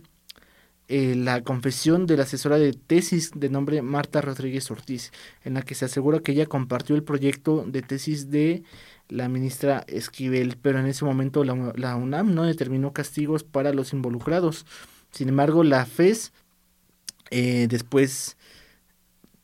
eh, 0.89 1.15
la 1.15 1.41
confesión 1.41 2.05
de 2.05 2.17
la 2.17 2.23
asesora 2.23 2.57
de 2.57 2.73
tesis 2.73 3.31
de 3.33 3.49
nombre 3.49 3.81
Marta 3.81 4.19
Rodríguez 4.19 4.69
Ortiz, 4.69 5.13
en 5.45 5.53
la 5.53 5.61
que 5.61 5.73
se 5.73 5.85
asegura 5.85 6.19
que 6.19 6.33
ella 6.33 6.47
compartió 6.47 6.97
el 6.97 7.03
proyecto 7.03 7.63
de 7.65 7.81
tesis 7.81 8.29
de 8.29 8.63
la 9.07 9.29
ministra 9.29 9.85
Esquivel, 9.87 10.57
pero 10.61 10.79
en 10.79 10.85
ese 10.87 11.05
momento 11.05 11.45
la, 11.45 11.95
UNAM 11.95 12.35
no 12.35 12.43
determinó 12.43 12.91
castigos 12.91 13.45
para 13.45 13.71
los 13.71 13.93
involucrados. 13.93 14.65
Sin 15.11 15.29
embargo, 15.29 15.63
la 15.63 15.85
FES 15.85 16.33
eh, 17.31 17.67
después 17.69 18.37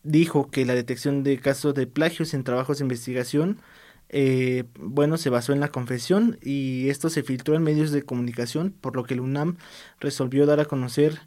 dijo 0.04 0.50
que 0.50 0.66
la 0.66 0.76
detección 0.76 1.24
de 1.24 1.40
casos 1.40 1.74
de 1.74 1.88
plagios 1.88 2.34
en 2.34 2.44
trabajos 2.44 2.80
de 2.80 2.86
investigación, 2.86 3.60
eh, 4.10 4.66
bueno, 4.80 5.18
se 5.18 5.30
basó 5.30 5.54
en 5.54 5.60
la 5.60 5.70
confesión 5.70 6.38
y 6.42 6.90
esto 6.90 7.10
se 7.10 7.24
filtró 7.24 7.56
en 7.56 7.64
medios 7.64 7.92
de 7.92 8.04
comunicación, 8.04 8.72
por 8.72 8.96
lo 8.96 9.04
que 9.06 9.16
el 9.16 9.22
UNAM 9.22 9.58
resolvió 10.00 10.46
dar 10.46 10.60
a 10.60 10.66
conocer 10.66 11.22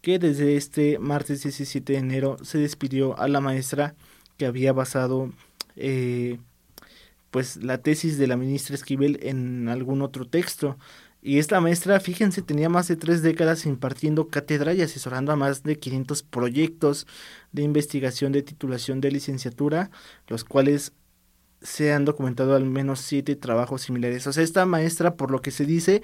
que 0.00 0.18
desde 0.18 0.56
este 0.56 0.98
martes 0.98 1.42
17 1.42 1.92
de 1.92 1.98
enero 1.98 2.36
se 2.42 2.58
despidió 2.58 3.18
a 3.18 3.28
la 3.28 3.40
maestra 3.40 3.94
que 4.38 4.46
había 4.46 4.72
basado 4.72 5.32
eh, 5.76 6.38
pues 7.30 7.56
la 7.56 7.78
tesis 7.78 8.18
de 8.18 8.26
la 8.26 8.36
ministra 8.36 8.74
Esquivel 8.74 9.20
en 9.22 9.68
algún 9.68 10.02
otro 10.02 10.26
texto. 10.26 10.78
Y 11.22 11.38
esta 11.38 11.60
maestra, 11.60 12.00
fíjense, 12.00 12.40
tenía 12.40 12.68
más 12.70 12.88
de 12.88 12.96
tres 12.96 13.22
décadas 13.22 13.66
impartiendo 13.66 14.28
cátedra 14.28 14.72
y 14.72 14.80
asesorando 14.80 15.32
a 15.32 15.36
más 15.36 15.62
de 15.62 15.78
500 15.78 16.22
proyectos 16.22 17.06
de 17.52 17.62
investigación 17.62 18.32
de 18.32 18.42
titulación 18.42 19.00
de 19.00 19.10
licenciatura, 19.10 19.90
los 20.28 20.44
cuales 20.44 20.92
se 21.62 21.92
han 21.92 22.04
documentado 22.06 22.54
al 22.54 22.64
menos 22.64 23.00
siete 23.00 23.36
trabajos 23.36 23.82
similares. 23.82 24.26
O 24.26 24.32
sea, 24.32 24.42
esta 24.42 24.64
maestra, 24.66 25.16
por 25.16 25.30
lo 25.30 25.42
que 25.42 25.50
se 25.50 25.66
dice, 25.66 26.02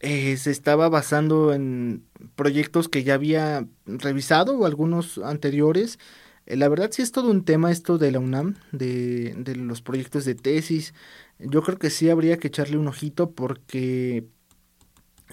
eh, 0.00 0.36
se 0.36 0.50
estaba 0.50 0.88
basando 0.88 1.52
en 1.54 2.04
proyectos 2.34 2.88
que 2.88 3.04
ya 3.04 3.14
había 3.14 3.66
revisado 3.86 4.58
o 4.58 4.66
algunos 4.66 5.18
anteriores. 5.18 5.98
Eh, 6.46 6.56
la 6.56 6.68
verdad 6.68 6.90
sí 6.92 7.02
es 7.02 7.12
todo 7.12 7.30
un 7.30 7.44
tema 7.44 7.70
esto 7.70 7.98
de 7.98 8.12
la 8.12 8.18
UNAM, 8.18 8.56
de, 8.72 9.34
de 9.38 9.56
los 9.56 9.80
proyectos 9.82 10.24
de 10.24 10.34
tesis. 10.34 10.92
Yo 11.38 11.62
creo 11.62 11.78
que 11.78 11.90
sí 11.90 12.10
habría 12.10 12.36
que 12.38 12.48
echarle 12.48 12.76
un 12.78 12.88
ojito 12.88 13.30
porque 13.30 14.26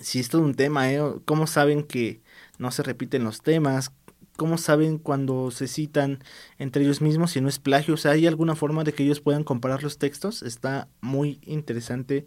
sí 0.01 0.19
es 0.19 0.29
todo 0.29 0.41
un 0.41 0.55
tema, 0.55 0.91
¿eh? 0.91 1.01
¿Cómo 1.25 1.47
saben 1.47 1.83
que 1.83 2.21
no 2.57 2.71
se 2.71 2.83
repiten 2.83 3.23
los 3.23 3.41
temas? 3.41 3.91
¿Cómo 4.37 4.57
saben 4.57 4.97
cuando 4.97 5.51
se 5.51 5.67
citan 5.67 6.23
entre 6.57 6.83
ellos 6.83 7.01
mismos 7.01 7.31
si 7.31 7.41
no 7.41 7.49
es 7.49 7.59
plagio? 7.59 7.95
O 7.95 7.97
sea, 7.97 8.11
¿hay 8.11 8.25
alguna 8.27 8.55
forma 8.55 8.83
de 8.83 8.93
que 8.93 9.03
ellos 9.03 9.21
puedan 9.21 9.43
comparar 9.43 9.83
los 9.83 9.97
textos? 9.97 10.43
Está 10.43 10.87
muy 11.01 11.39
interesante 11.43 12.25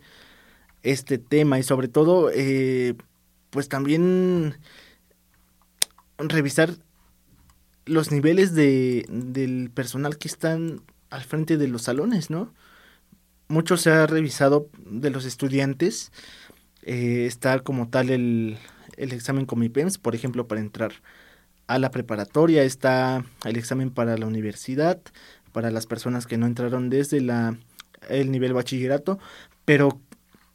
este 0.82 1.18
tema 1.18 1.58
y 1.58 1.62
sobre 1.62 1.88
todo, 1.88 2.30
eh, 2.34 2.96
pues 3.50 3.68
también 3.68 4.58
revisar 6.18 6.76
los 7.84 8.12
niveles 8.12 8.54
de, 8.54 9.06
del 9.08 9.70
personal 9.70 10.18
que 10.18 10.28
están 10.28 10.82
al 11.10 11.22
frente 11.22 11.56
de 11.56 11.68
los 11.68 11.82
salones, 11.82 12.30
¿no? 12.30 12.52
Mucho 13.48 13.76
se 13.76 13.90
ha 13.90 14.06
revisado 14.06 14.70
de 14.86 15.10
los 15.10 15.24
estudiantes, 15.24 16.10
eh, 16.82 17.26
está 17.26 17.60
como 17.60 17.88
tal 17.88 18.10
el, 18.10 18.58
el 18.96 19.12
examen 19.12 19.46
Comipems, 19.46 19.98
por 19.98 20.14
ejemplo, 20.14 20.46
para 20.48 20.60
entrar 20.60 20.92
a 21.66 21.78
la 21.78 21.90
preparatoria, 21.90 22.64
está 22.64 23.24
el 23.44 23.56
examen 23.56 23.90
para 23.90 24.16
la 24.18 24.26
universidad, 24.26 25.00
para 25.52 25.70
las 25.70 25.86
personas 25.86 26.26
que 26.26 26.38
no 26.38 26.46
entraron 26.46 26.90
desde 26.90 27.20
la, 27.20 27.56
el 28.08 28.30
nivel 28.30 28.52
bachillerato, 28.52 29.18
pero 29.64 30.00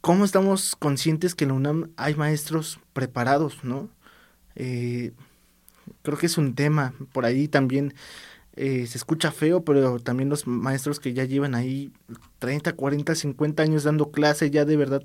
¿cómo 0.00 0.24
estamos 0.24 0.76
conscientes 0.76 1.34
que 1.34 1.44
en 1.44 1.48
la 1.50 1.54
UNAM 1.54 1.90
hay 1.96 2.14
maestros 2.14 2.80
preparados, 2.92 3.64
no? 3.64 3.88
Eh, 4.54 5.12
creo 6.02 6.18
que 6.18 6.26
es 6.26 6.38
un 6.38 6.54
tema, 6.54 6.94
por 7.12 7.24
ahí 7.24 7.48
también 7.48 7.94
eh, 8.56 8.86
se 8.86 8.98
escucha 8.98 9.30
feo, 9.32 9.64
pero 9.64 10.00
también 10.00 10.28
los 10.28 10.46
maestros 10.46 11.00
que 11.00 11.14
ya 11.14 11.24
llevan 11.24 11.54
ahí 11.54 11.92
30, 12.40 12.74
40, 12.74 13.14
50 13.14 13.62
años 13.62 13.84
dando 13.84 14.10
clase, 14.10 14.50
ya 14.50 14.64
de 14.64 14.76
verdad, 14.76 15.02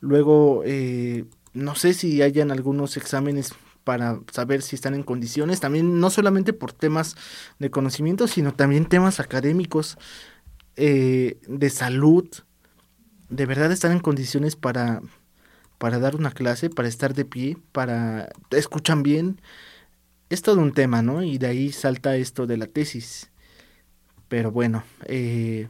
luego, 0.00 0.62
eh, 0.64 1.24
no 1.52 1.74
sé 1.74 1.94
si 1.94 2.22
hayan 2.22 2.50
algunos 2.50 2.96
exámenes 2.96 3.52
para 3.84 4.20
saber 4.32 4.62
si 4.62 4.76
están 4.76 4.94
en 4.94 5.02
condiciones, 5.02 5.60
también 5.60 5.98
no 5.98 6.10
solamente 6.10 6.52
por 6.52 6.72
temas 6.72 7.16
de 7.58 7.70
conocimiento, 7.70 8.28
sino 8.28 8.52
también 8.52 8.86
temas 8.86 9.18
académicos, 9.18 9.96
eh, 10.76 11.38
de 11.48 11.70
salud, 11.70 12.28
de 13.30 13.46
verdad 13.46 13.72
están 13.72 13.92
en 13.92 14.00
condiciones 14.00 14.56
para, 14.56 15.02
para 15.78 15.98
dar 15.98 16.16
una 16.16 16.30
clase, 16.30 16.70
para 16.70 16.88
estar 16.88 17.14
de 17.14 17.24
pie, 17.24 17.56
para 17.72 18.28
escuchan 18.50 19.02
bien. 19.02 19.40
Es 20.30 20.42
todo 20.42 20.60
un 20.60 20.72
tema, 20.72 21.02
¿no? 21.02 21.22
Y 21.22 21.38
de 21.38 21.46
ahí 21.46 21.72
salta 21.72 22.16
esto 22.16 22.46
de 22.46 22.58
la 22.58 22.66
tesis. 22.66 23.30
Pero 24.28 24.52
bueno, 24.52 24.84
eh, 25.06 25.68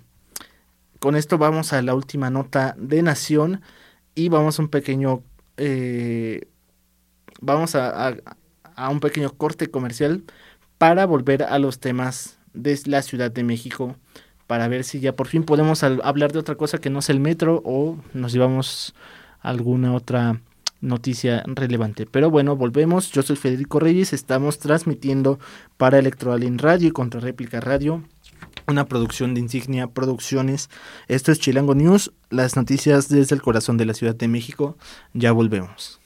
con 0.99 1.16
esto 1.16 1.38
vamos 1.38 1.73
a 1.73 1.80
la 1.82 1.94
última 1.94 2.28
nota 2.30 2.75
de 2.76 3.02
Nación 3.02 3.62
y 4.18 4.28
vamos 4.28 4.58
a 4.58 4.62
un 4.62 4.68
pequeño 4.68 5.22
eh, 5.56 6.48
vamos 7.40 7.76
a, 7.76 8.16
a, 8.75 8.88
un 8.90 8.98
pequeño 8.98 9.30
corte 9.30 9.70
comercial 9.70 10.25
para 10.76 11.06
volver 11.06 11.44
a 11.44 11.58
los 11.60 11.78
temas 11.78 12.38
de 12.52 12.80
la 12.87 13.02
Ciudad 13.02 13.30
de 13.30 13.44
México, 13.44 13.96
para 14.48 14.66
ver 14.66 14.82
si 14.82 14.98
ya 14.98 15.14
por 15.14 15.28
fin 15.28 15.44
podemos 15.44 15.85
hablar 15.85 16.33
de 16.33 16.40
otra 16.40 16.57
cosa 16.57 16.78
que 16.78 16.90
no 16.90 16.98
es 16.98 17.11
el 17.11 17.20
metro 17.20 17.62
o 17.64 17.98
nos 18.12 18.33
llevamos 18.33 18.94
alguna 19.40 19.94
otra 19.94 20.40
noticia 20.81 21.44
relevante. 21.46 22.07
Pero 22.07 22.31
bueno, 22.31 22.57
volvemos. 22.57 23.12
Yo 23.12 23.22
soy 23.22 23.37
Federico 23.37 23.78
Reyes, 23.78 24.12
estamos 24.12 24.59
transmitiendo 24.59 25.38
para 25.76 25.98
Electroalin 25.98 26.59
Radio 26.59 26.88
y 26.88 26.92
Contra 26.92 27.20
Réplica 27.20 27.61
Radio 27.61 28.02
una 28.66 28.87
producción 28.87 29.35
de 29.35 29.40
Insignia 29.40 29.88
Producciones. 29.88 30.68
Esto 31.09 31.33
es 31.33 31.40
Chilango 31.40 31.74
News, 31.74 32.12
las 32.31 32.57
noticias 32.57 33.09
desde 33.09 33.35
el 33.35 33.42
corazón 33.42 33.77
de 33.77 33.87
la 33.87 33.94
Ciudad 33.94 34.14
de 34.14 34.29
México. 34.29 34.77
Ya 35.14 35.33
volvemos. 35.33 36.01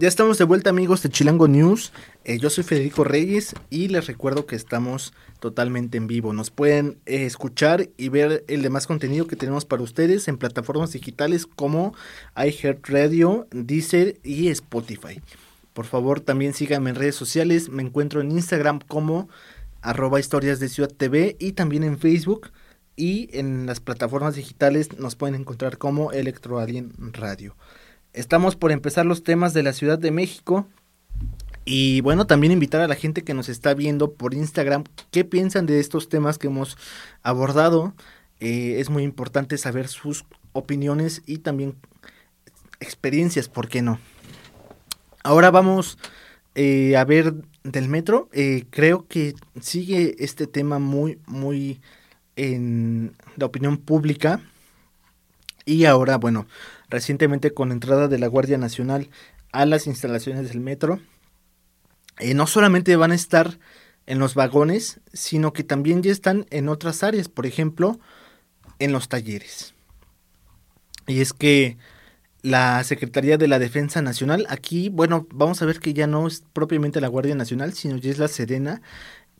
Ya 0.00 0.08
estamos 0.08 0.38
de 0.38 0.44
vuelta 0.44 0.70
amigos 0.70 1.02
de 1.02 1.10
Chilango 1.10 1.46
News. 1.46 1.92
Eh, 2.24 2.38
yo 2.38 2.50
soy 2.50 2.64
Federico 2.64 3.02
Reyes 3.02 3.54
y 3.70 3.88
les 3.88 4.06
recuerdo 4.06 4.44
que 4.44 4.54
estamos 4.54 5.14
totalmente 5.40 5.96
en 5.96 6.06
vivo. 6.06 6.34
Nos 6.34 6.50
pueden 6.50 6.98
eh, 7.06 7.24
escuchar 7.24 7.88
y 7.96 8.10
ver 8.10 8.44
el 8.46 8.60
demás 8.60 8.86
contenido 8.86 9.26
que 9.26 9.36
tenemos 9.36 9.64
para 9.64 9.82
ustedes 9.82 10.28
en 10.28 10.36
plataformas 10.36 10.92
digitales 10.92 11.46
como 11.46 11.94
iHeartRadio, 12.36 13.48
Deezer 13.52 14.20
y 14.22 14.48
Spotify. 14.48 15.22
Por 15.72 15.86
favor 15.86 16.20
también 16.20 16.52
síganme 16.52 16.90
en 16.90 16.96
redes 16.96 17.14
sociales. 17.14 17.70
Me 17.70 17.82
encuentro 17.82 18.20
en 18.20 18.32
Instagram 18.32 18.80
como 18.80 19.30
arroba 19.80 20.20
historias 20.20 20.60
de 20.60 20.68
Ciudad 20.68 20.90
TV 20.90 21.36
y 21.38 21.52
también 21.52 21.84
en 21.84 21.98
Facebook. 21.98 22.50
Y 22.96 23.30
en 23.32 23.64
las 23.64 23.80
plataformas 23.80 24.34
digitales 24.34 24.98
nos 24.98 25.16
pueden 25.16 25.36
encontrar 25.36 25.78
como 25.78 26.12
Electroalien 26.12 26.92
Radio. 27.14 27.56
Estamos 28.12 28.56
por 28.56 28.72
empezar 28.72 29.06
los 29.06 29.22
temas 29.22 29.54
de 29.54 29.62
la 29.62 29.72
Ciudad 29.72 29.98
de 29.98 30.10
México. 30.10 30.66
Y 31.64 32.00
bueno, 32.00 32.26
también 32.26 32.52
invitar 32.52 32.80
a 32.80 32.88
la 32.88 32.94
gente 32.94 33.22
que 33.22 33.34
nos 33.34 33.48
está 33.48 33.74
viendo 33.74 34.12
por 34.12 34.34
Instagram 34.34 34.84
qué 35.10 35.24
piensan 35.24 35.66
de 35.66 35.80
estos 35.80 36.08
temas 36.08 36.38
que 36.38 36.48
hemos 36.48 36.76
abordado. 37.22 37.94
Eh, 38.40 38.76
es 38.78 38.90
muy 38.90 39.02
importante 39.02 39.58
saber 39.58 39.88
sus 39.88 40.24
opiniones 40.52 41.22
y 41.26 41.38
también 41.38 41.76
experiencias, 42.80 43.48
¿por 43.48 43.68
qué 43.68 43.82
no? 43.82 44.00
Ahora 45.22 45.50
vamos 45.50 45.98
eh, 46.54 46.96
a 46.96 47.04
ver 47.04 47.34
del 47.62 47.88
metro. 47.88 48.28
Eh, 48.32 48.64
creo 48.70 49.06
que 49.06 49.34
sigue 49.60 50.16
este 50.18 50.46
tema 50.46 50.78
muy, 50.78 51.18
muy 51.26 51.80
en 52.36 53.14
la 53.36 53.46
opinión 53.46 53.76
pública. 53.76 54.40
Y 55.66 55.84
ahora, 55.84 56.16
bueno, 56.16 56.46
recientemente 56.88 57.52
con 57.52 57.70
entrada 57.70 58.08
de 58.08 58.18
la 58.18 58.26
Guardia 58.26 58.58
Nacional 58.58 59.10
a 59.52 59.66
las 59.66 59.86
instalaciones 59.86 60.48
del 60.48 60.60
metro, 60.60 61.00
eh, 62.20 62.34
no 62.34 62.46
solamente 62.46 62.96
van 62.96 63.12
a 63.12 63.16
estar 63.16 63.58
en 64.06 64.18
los 64.18 64.34
vagones, 64.34 65.00
sino 65.12 65.52
que 65.52 65.64
también 65.64 66.02
ya 66.02 66.12
están 66.12 66.46
en 66.50 66.68
otras 66.68 67.02
áreas, 67.02 67.28
por 67.28 67.46
ejemplo, 67.46 68.00
en 68.78 68.92
los 68.92 69.08
talleres. 69.08 69.74
Y 71.06 71.20
es 71.20 71.32
que 71.32 71.76
la 72.42 72.82
Secretaría 72.84 73.36
de 73.36 73.48
la 73.48 73.58
Defensa 73.58 74.02
Nacional, 74.02 74.46
aquí, 74.48 74.88
bueno, 74.88 75.26
vamos 75.32 75.60
a 75.60 75.66
ver 75.66 75.80
que 75.80 75.92
ya 75.92 76.06
no 76.06 76.26
es 76.26 76.42
propiamente 76.52 77.00
la 77.00 77.08
Guardia 77.08 77.34
Nacional, 77.34 77.74
sino 77.74 77.96
ya 77.96 78.10
es 78.10 78.18
la 78.18 78.28
Sedena, 78.28 78.80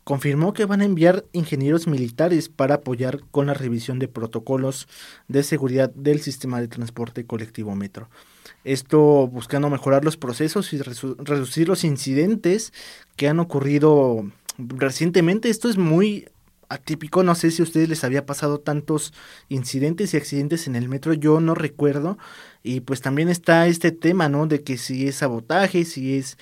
confirmó 0.03 0.53
que 0.53 0.65
van 0.65 0.81
a 0.81 0.85
enviar 0.85 1.25
ingenieros 1.31 1.87
militares 1.87 2.49
para 2.49 2.75
apoyar 2.75 3.21
con 3.31 3.47
la 3.47 3.53
revisión 3.53 3.99
de 3.99 4.07
protocolos 4.07 4.87
de 5.27 5.43
seguridad 5.43 5.91
del 5.93 6.21
sistema 6.21 6.59
de 6.59 6.67
transporte 6.67 7.25
colectivo 7.25 7.75
metro. 7.75 8.09
Esto 8.63 9.27
buscando 9.27 9.69
mejorar 9.69 10.05
los 10.05 10.17
procesos 10.17 10.73
y 10.73 10.77
reducir 10.79 11.67
los 11.67 11.83
incidentes 11.83 12.73
que 13.15 13.27
han 13.27 13.39
ocurrido 13.39 14.25
recientemente. 14.57 15.49
Esto 15.49 15.69
es 15.69 15.77
muy 15.77 16.27
atípico, 16.69 17.23
no 17.23 17.35
sé 17.35 17.51
si 17.51 17.61
a 17.61 17.65
ustedes 17.65 17.89
les 17.89 18.03
había 18.03 18.25
pasado 18.25 18.59
tantos 18.59 19.13
incidentes 19.49 20.13
y 20.13 20.17
accidentes 20.17 20.67
en 20.67 20.75
el 20.77 20.87
metro, 20.87 21.13
yo 21.13 21.41
no 21.41 21.53
recuerdo. 21.53 22.17
Y 22.63 22.81
pues 22.81 23.01
también 23.01 23.29
está 23.29 23.67
este 23.67 23.91
tema, 23.91 24.29
¿no? 24.29 24.47
De 24.47 24.63
que 24.63 24.77
si 24.77 25.07
es 25.07 25.15
sabotaje, 25.15 25.83
si 25.83 26.17
es 26.17 26.37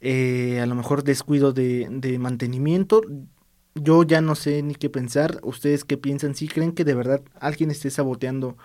eh, 0.00 0.60
a 0.60 0.66
lo 0.66 0.74
mejor 0.74 1.04
descuido 1.04 1.52
de, 1.52 1.88
de, 1.90 2.18
mantenimiento. 2.18 3.02
Yo 3.74 4.02
ya 4.04 4.20
no 4.20 4.34
sé 4.34 4.62
ni 4.62 4.74
qué 4.74 4.88
pensar. 4.88 5.40
¿Ustedes 5.42 5.84
qué 5.84 5.96
piensan? 5.98 6.34
¿Si 6.34 6.48
creen 6.48 6.72
que 6.72 6.84
de 6.84 6.94
verdad 6.94 7.22
alguien 7.40 7.70
esté 7.70 7.90
saboteando 7.90 8.56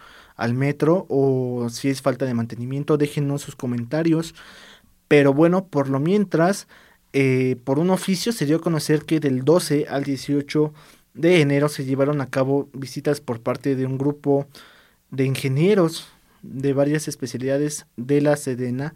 al 0.42 0.54
metro 0.56 1.06
o 1.10 1.68
si 1.70 1.90
es 1.90 2.02
falta 2.02 2.26
de 2.26 2.34
mantenimiento? 2.34 2.98
Déjenos 2.98 3.42
sus 3.42 3.56
comentarios. 3.56 4.36
Pero 5.08 5.34
bueno, 5.34 5.68
por 5.68 5.90
lo 5.90 6.00
mientras, 6.00 6.68
eh, 7.14 7.58
por 7.64 7.80
un 7.80 7.90
oficio 7.90 8.32
se 8.32 8.46
dio 8.46 8.58
a 8.58 8.62
conocer 8.62 9.06
que 9.06 9.20
del 9.20 9.44
12 9.44 9.88
al 9.90 10.04
18 10.04 10.74
de 11.14 11.42
enero 11.42 11.70
se 11.70 11.86
llevaron 11.86 12.22
a 12.22 12.28
cabo 12.28 12.70
visitas 12.74 13.22
por 13.22 13.42
parte 13.42 13.76
de 13.76 13.86
un 13.86 13.98
grupo 13.98 14.48
de 15.12 15.26
ingenieros 15.26 16.08
de 16.42 16.74
varias 16.74 17.08
especialidades 17.08 17.86
de 17.98 18.22
la 18.22 18.38
Sedena 18.38 18.96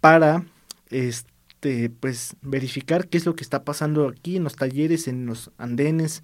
para 0.00 0.44
este 0.90 1.88
pues 1.88 2.36
verificar 2.42 3.08
qué 3.08 3.16
es 3.16 3.24
lo 3.24 3.34
que 3.34 3.44
está 3.44 3.64
pasando 3.64 4.08
aquí 4.08 4.36
en 4.36 4.44
los 4.44 4.56
talleres, 4.56 5.08
en 5.08 5.26
los 5.26 5.50
andenes, 5.56 6.22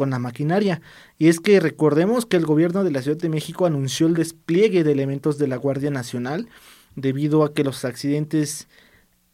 con 0.00 0.08
la 0.08 0.18
maquinaria. 0.18 0.80
Y 1.18 1.28
es 1.28 1.40
que 1.40 1.60
recordemos 1.60 2.24
que 2.24 2.38
el 2.38 2.46
gobierno 2.46 2.84
de 2.84 2.90
la 2.90 3.02
Ciudad 3.02 3.18
de 3.18 3.28
México 3.28 3.66
anunció 3.66 4.06
el 4.06 4.14
despliegue 4.14 4.82
de 4.82 4.92
elementos 4.92 5.36
de 5.36 5.46
la 5.46 5.56
Guardia 5.56 5.90
Nacional 5.90 6.48
debido 6.96 7.44
a 7.44 7.52
que 7.52 7.64
los 7.64 7.84
accidentes 7.84 8.66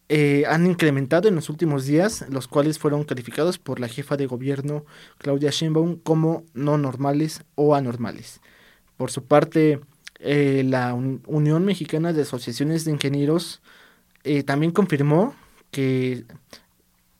eh, 0.09 0.42
han 0.48 0.66
incrementado 0.66 1.29
en 1.29 1.37
los 1.37 1.50
últimos 1.50 1.87
días, 1.87 2.24
los 2.31 2.48
cuales 2.48 2.81
fueron 2.81 3.05
calificados 3.05 3.61
por 3.61 3.79
la 3.79 3.87
jefa 3.87 4.16
de 4.16 4.26
gobierno 4.26 4.85
Claudia 5.18 5.50
Sheinbaum 5.52 6.00
como 6.00 6.42
no 6.52 6.79
normales 6.79 7.44
o 7.55 7.76
anormales. 7.76 8.40
Por 8.96 9.12
su 9.12 9.22
parte, 9.22 9.79
eh, 10.18 10.64
la 10.66 10.94
Unión 10.94 11.64
Mexicana 11.64 12.12
de 12.12 12.22
Asociaciones 12.22 12.85
de 12.85 12.90
Ingenieros 12.90 13.62
eh, 14.24 14.42
también 14.42 14.72
confirmó 14.72 15.33
que 15.70 16.24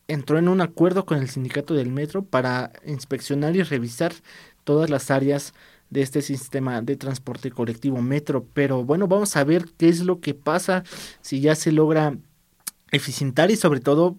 entró 0.09 0.39
en 0.39 0.49
un 0.49 0.61
acuerdo 0.61 1.05
con 1.05 1.19
el 1.19 1.29
sindicato 1.29 1.75
del 1.75 1.91
metro 1.91 2.25
para 2.25 2.73
inspeccionar 2.85 3.57
y 3.57 3.63
revisar 3.63 4.13
todas 4.65 4.91
las 4.91 5.11
áreas 5.11 5.55
de 5.91 6.03
este 6.03 6.23
sistema 6.23 6.83
de 6.83 6.97
transporte 6.97 7.51
colectivo 7.51 8.01
metro. 8.03 8.47
Pero 8.53 8.85
bueno, 8.85 9.07
vamos 9.07 9.37
a 9.37 9.45
ver 9.45 9.67
qué 9.77 9.89
es 9.89 10.01
lo 10.01 10.21
que 10.21 10.35
pasa 10.35 10.85
si 11.21 11.41
ya 11.41 11.55
se 11.55 11.73
logra 11.73 12.17
eficientar 12.91 13.51
y 13.51 13.57
sobre 13.57 13.81
todo 13.81 14.17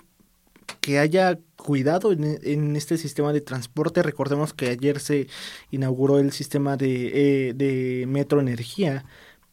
que 0.82 1.00
haya 1.00 1.40
cuidado 1.56 2.12
en, 2.12 2.76
este 2.76 2.98
sistema 2.98 3.34
de 3.34 3.42
transporte. 3.42 4.04
Recordemos 4.04 4.54
que 4.54 4.70
ayer 4.70 5.00
se 5.00 5.28
inauguró 5.72 6.20
el 6.20 6.32
sistema 6.32 6.78
de, 6.78 7.50
eh, 7.50 7.54
de 7.54 8.06
metro 8.08 8.40
energía 8.40 9.06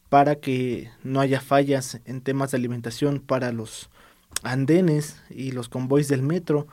para 0.09 0.35
que 0.35 0.89
no 1.03 1.19
haya 1.19 1.41
fallas 1.41 1.99
en 2.05 2.21
temas 2.21 2.51
de 2.51 2.57
alimentación 2.57 3.19
para 3.19 3.51
los 3.51 3.89
andenes 4.45 5.21
y 5.29 5.51
los 5.51 5.67
convoys 5.67 6.07
del 6.07 6.21
metro. 6.21 6.67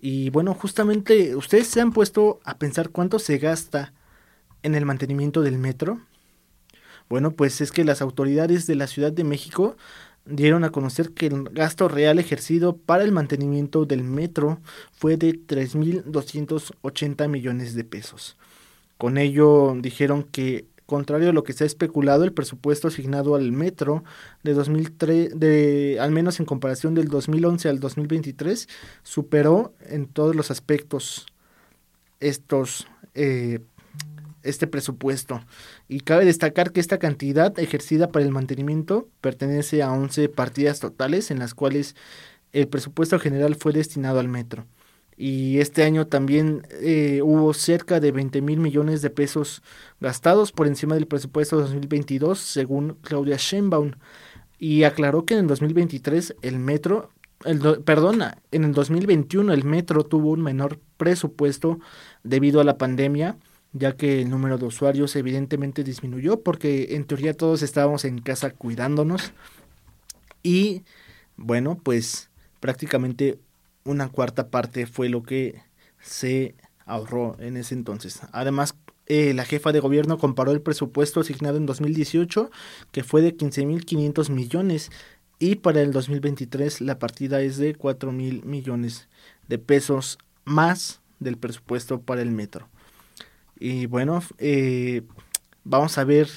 Y 0.00 0.30
bueno, 0.30 0.54
justamente 0.54 1.36
ustedes 1.36 1.68
se 1.68 1.80
han 1.80 1.92
puesto 1.92 2.40
a 2.44 2.58
pensar 2.58 2.90
cuánto 2.90 3.18
se 3.18 3.38
gasta 3.38 3.92
en 4.62 4.74
el 4.74 4.84
mantenimiento 4.84 5.42
del 5.42 5.58
metro. 5.58 6.00
Bueno, 7.08 7.32
pues 7.32 7.60
es 7.60 7.72
que 7.72 7.84
las 7.84 8.02
autoridades 8.02 8.66
de 8.66 8.74
la 8.74 8.86
Ciudad 8.86 9.12
de 9.12 9.24
México 9.24 9.76
dieron 10.24 10.64
a 10.64 10.70
conocer 10.70 11.12
que 11.12 11.26
el 11.26 11.44
gasto 11.44 11.88
real 11.88 12.18
ejercido 12.18 12.76
para 12.76 13.04
el 13.04 13.12
mantenimiento 13.12 13.86
del 13.86 14.04
metro 14.04 14.60
fue 14.92 15.16
de 15.16 15.32
3.280 15.32 17.28
millones 17.28 17.74
de 17.74 17.84
pesos. 17.84 18.36
Con 18.98 19.16
ello 19.16 19.74
dijeron 19.80 20.24
que, 20.24 20.66
contrario 20.88 21.28
a 21.28 21.32
lo 21.34 21.44
que 21.44 21.52
se 21.52 21.64
ha 21.64 21.66
especulado, 21.66 22.24
el 22.24 22.32
presupuesto 22.32 22.88
asignado 22.88 23.34
al 23.34 23.52
metro 23.52 24.04
de 24.42 24.54
2003, 24.54 25.38
de, 25.38 25.98
al 26.00 26.12
menos 26.12 26.40
en 26.40 26.46
comparación 26.46 26.94
del 26.94 27.08
2011 27.08 27.68
al 27.68 27.78
2023, 27.78 28.70
superó 29.02 29.74
en 29.86 30.06
todos 30.06 30.34
los 30.34 30.50
aspectos 30.50 31.26
estos 32.20 32.86
eh, 33.14 33.60
este 34.42 34.66
presupuesto. 34.66 35.42
Y 35.88 36.00
cabe 36.00 36.24
destacar 36.24 36.72
que 36.72 36.80
esta 36.80 36.96
cantidad 36.96 37.58
ejercida 37.58 38.08
para 38.08 38.24
el 38.24 38.32
mantenimiento 38.32 39.08
pertenece 39.20 39.82
a 39.82 39.92
11 39.92 40.30
partidas 40.30 40.80
totales 40.80 41.30
en 41.30 41.38
las 41.38 41.52
cuales 41.52 41.96
el 42.54 42.66
presupuesto 42.66 43.18
general 43.18 43.56
fue 43.56 43.74
destinado 43.74 44.20
al 44.20 44.28
metro. 44.28 44.64
Y 45.20 45.58
este 45.58 45.82
año 45.82 46.06
también 46.06 46.64
eh, 46.80 47.20
hubo 47.24 47.52
cerca 47.52 47.98
de 47.98 48.12
20 48.12 48.40
mil 48.40 48.60
millones 48.60 49.02
de 49.02 49.10
pesos 49.10 49.62
gastados 50.00 50.52
por 50.52 50.68
encima 50.68 50.94
del 50.94 51.08
presupuesto 51.08 51.58
2022, 51.58 52.38
según 52.38 52.96
Claudia 53.02 53.36
Sheinbaum. 53.36 53.92
Y 54.60 54.84
aclaró 54.84 55.24
que 55.24 55.34
en 55.34 55.40
el 55.40 55.46
2023 55.48 56.36
el 56.42 56.60
metro, 56.60 57.10
el 57.44 57.60
perdona, 57.82 58.38
en 58.52 58.62
el 58.62 58.72
2021 58.72 59.52
el 59.52 59.64
metro 59.64 60.04
tuvo 60.04 60.30
un 60.30 60.42
menor 60.42 60.78
presupuesto 60.96 61.80
debido 62.22 62.60
a 62.60 62.64
la 62.64 62.78
pandemia 62.78 63.36
ya 63.72 63.96
que 63.96 64.22
el 64.22 64.30
número 64.30 64.56
de 64.56 64.64
usuarios 64.64 65.14
evidentemente 65.14 65.84
disminuyó 65.84 66.40
porque 66.40 66.96
en 66.96 67.04
teoría 67.04 67.34
todos 67.34 67.62
estábamos 67.62 68.06
en 68.06 68.18
casa 68.18 68.50
cuidándonos 68.50 69.32
y 70.42 70.84
bueno, 71.36 71.78
pues 71.82 72.30
prácticamente 72.60 73.38
una 73.88 74.08
cuarta 74.08 74.48
parte 74.48 74.86
fue 74.86 75.08
lo 75.08 75.22
que 75.22 75.62
se 76.00 76.54
ahorró 76.84 77.36
en 77.40 77.56
ese 77.56 77.74
entonces. 77.74 78.20
Además, 78.32 78.74
eh, 79.06 79.32
la 79.32 79.44
jefa 79.44 79.72
de 79.72 79.80
gobierno 79.80 80.18
comparó 80.18 80.52
el 80.52 80.60
presupuesto 80.60 81.20
asignado 81.20 81.56
en 81.56 81.66
2018, 81.66 82.50
que 82.92 83.02
fue 83.02 83.22
de 83.22 83.34
15.500 83.34 84.30
millones, 84.30 84.90
y 85.38 85.56
para 85.56 85.80
el 85.80 85.92
2023 85.92 86.82
la 86.82 86.98
partida 86.98 87.40
es 87.40 87.56
de 87.56 87.76
4.000 87.76 88.44
millones 88.44 89.08
de 89.46 89.58
pesos 89.58 90.18
más 90.44 91.00
del 91.20 91.38
presupuesto 91.38 92.00
para 92.00 92.20
el 92.20 92.30
metro. 92.30 92.68
Y 93.58 93.86
bueno, 93.86 94.22
eh, 94.38 95.02
vamos 95.64 95.96
a 95.96 96.04
ver 96.04 96.28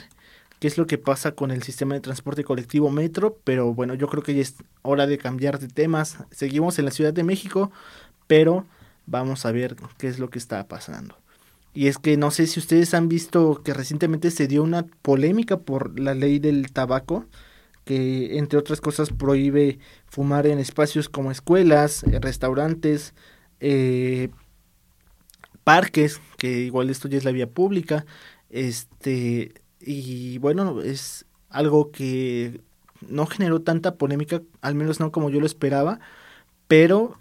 qué 0.61 0.67
es 0.67 0.77
lo 0.77 0.85
que 0.85 0.99
pasa 0.99 1.31
con 1.31 1.49
el 1.49 1.63
sistema 1.63 1.95
de 1.95 2.01
transporte 2.01 2.43
colectivo 2.43 2.91
metro, 2.91 3.39
pero 3.43 3.73
bueno, 3.73 3.95
yo 3.95 4.07
creo 4.07 4.21
que 4.21 4.35
ya 4.35 4.43
es 4.43 4.57
hora 4.83 5.07
de 5.07 5.17
cambiar 5.17 5.57
de 5.57 5.67
temas. 5.67 6.19
Seguimos 6.29 6.77
en 6.77 6.85
la 6.85 6.91
Ciudad 6.91 7.11
de 7.11 7.23
México, 7.23 7.71
pero 8.27 8.67
vamos 9.07 9.43
a 9.47 9.51
ver 9.51 9.75
qué 9.97 10.07
es 10.07 10.19
lo 10.19 10.29
que 10.29 10.37
está 10.37 10.67
pasando. 10.67 11.17
Y 11.73 11.87
es 11.87 11.97
que 11.97 12.15
no 12.15 12.29
sé 12.29 12.45
si 12.45 12.59
ustedes 12.59 12.93
han 12.93 13.09
visto 13.09 13.63
que 13.63 13.73
recientemente 13.73 14.29
se 14.29 14.45
dio 14.45 14.61
una 14.61 14.85
polémica 15.01 15.57
por 15.57 15.99
la 15.99 16.13
ley 16.13 16.37
del 16.37 16.71
tabaco, 16.71 17.25
que 17.83 18.37
entre 18.37 18.59
otras 18.59 18.81
cosas 18.81 19.09
prohíbe 19.09 19.79
fumar 20.05 20.45
en 20.45 20.59
espacios 20.59 21.09
como 21.09 21.31
escuelas, 21.31 22.03
restaurantes, 22.03 23.15
eh, 23.61 24.29
parques, 25.63 26.21
que 26.37 26.59
igual 26.59 26.91
esto 26.91 27.07
ya 27.07 27.17
es 27.17 27.25
la 27.25 27.31
vía 27.31 27.49
pública, 27.49 28.05
este, 28.51 29.53
y 29.85 30.37
bueno, 30.39 30.81
es 30.81 31.25
algo 31.49 31.91
que 31.91 32.61
no 33.07 33.25
generó 33.25 33.61
tanta 33.61 33.95
polémica, 33.95 34.41
al 34.61 34.75
menos 34.75 34.99
no 34.99 35.11
como 35.11 35.29
yo 35.29 35.39
lo 35.39 35.45
esperaba, 35.45 35.99
pero 36.67 37.17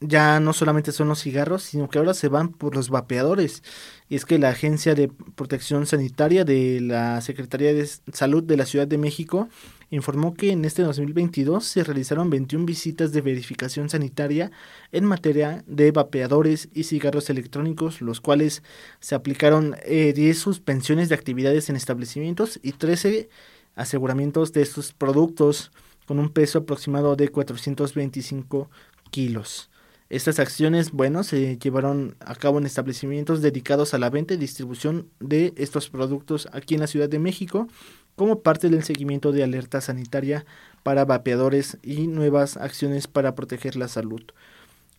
ya 0.00 0.40
no 0.40 0.52
solamente 0.52 0.92
son 0.92 1.08
los 1.08 1.22
cigarros, 1.22 1.62
sino 1.62 1.88
que 1.88 1.98
ahora 1.98 2.14
se 2.14 2.28
van 2.28 2.50
por 2.50 2.74
los 2.74 2.90
vapeadores. 2.90 3.62
Y 4.08 4.16
es 4.16 4.26
que 4.26 4.38
la 4.38 4.50
Agencia 4.50 4.94
de 4.94 5.08
Protección 5.08 5.86
Sanitaria 5.86 6.44
de 6.44 6.80
la 6.80 7.20
Secretaría 7.20 7.72
de 7.72 7.88
Salud 8.12 8.42
de 8.42 8.56
la 8.56 8.66
Ciudad 8.66 8.86
de 8.86 8.98
México 8.98 9.48
informó 9.90 10.34
que 10.34 10.50
en 10.52 10.64
este 10.64 10.82
2022 10.82 11.64
se 11.64 11.84
realizaron 11.84 12.30
21 12.30 12.66
visitas 12.66 13.12
de 13.12 13.20
verificación 13.20 13.88
sanitaria 13.88 14.50
en 14.92 15.04
materia 15.04 15.64
de 15.66 15.90
vapeadores 15.90 16.68
y 16.74 16.84
cigarros 16.84 17.30
electrónicos, 17.30 18.00
los 18.00 18.20
cuales 18.20 18.62
se 19.00 19.14
aplicaron 19.14 19.76
10 19.86 20.18
eh, 20.18 20.34
suspensiones 20.34 21.08
de 21.08 21.14
actividades 21.14 21.68
en 21.68 21.76
establecimientos 21.76 22.58
y 22.62 22.72
13 22.72 23.28
aseguramientos 23.74 24.52
de 24.52 24.62
estos 24.62 24.92
productos 24.92 25.72
con 26.06 26.18
un 26.18 26.30
peso 26.30 26.60
aproximado 26.60 27.16
de 27.16 27.28
425 27.28 28.70
kilos. 29.10 29.70
Estas 30.10 30.38
acciones, 30.38 30.92
bueno, 30.92 31.24
se 31.24 31.58
llevaron 31.58 32.16
a 32.20 32.34
cabo 32.34 32.58
en 32.58 32.66
establecimientos 32.66 33.40
dedicados 33.40 33.94
a 33.94 33.98
la 33.98 34.10
venta 34.10 34.34
y 34.34 34.36
distribución 34.36 35.08
de 35.18 35.54
estos 35.56 35.88
productos 35.88 36.46
aquí 36.52 36.74
en 36.74 36.80
la 36.80 36.86
Ciudad 36.86 37.08
de 37.08 37.18
México, 37.18 37.68
como 38.16 38.40
parte 38.40 38.68
del 38.68 38.84
seguimiento 38.84 39.32
de 39.32 39.42
alerta 39.42 39.80
sanitaria 39.80 40.44
para 40.82 41.04
vapeadores 41.04 41.78
y 41.82 42.06
nuevas 42.06 42.56
acciones 42.56 43.06
para 43.06 43.34
proteger 43.34 43.76
la 43.76 43.88
salud. 43.88 44.22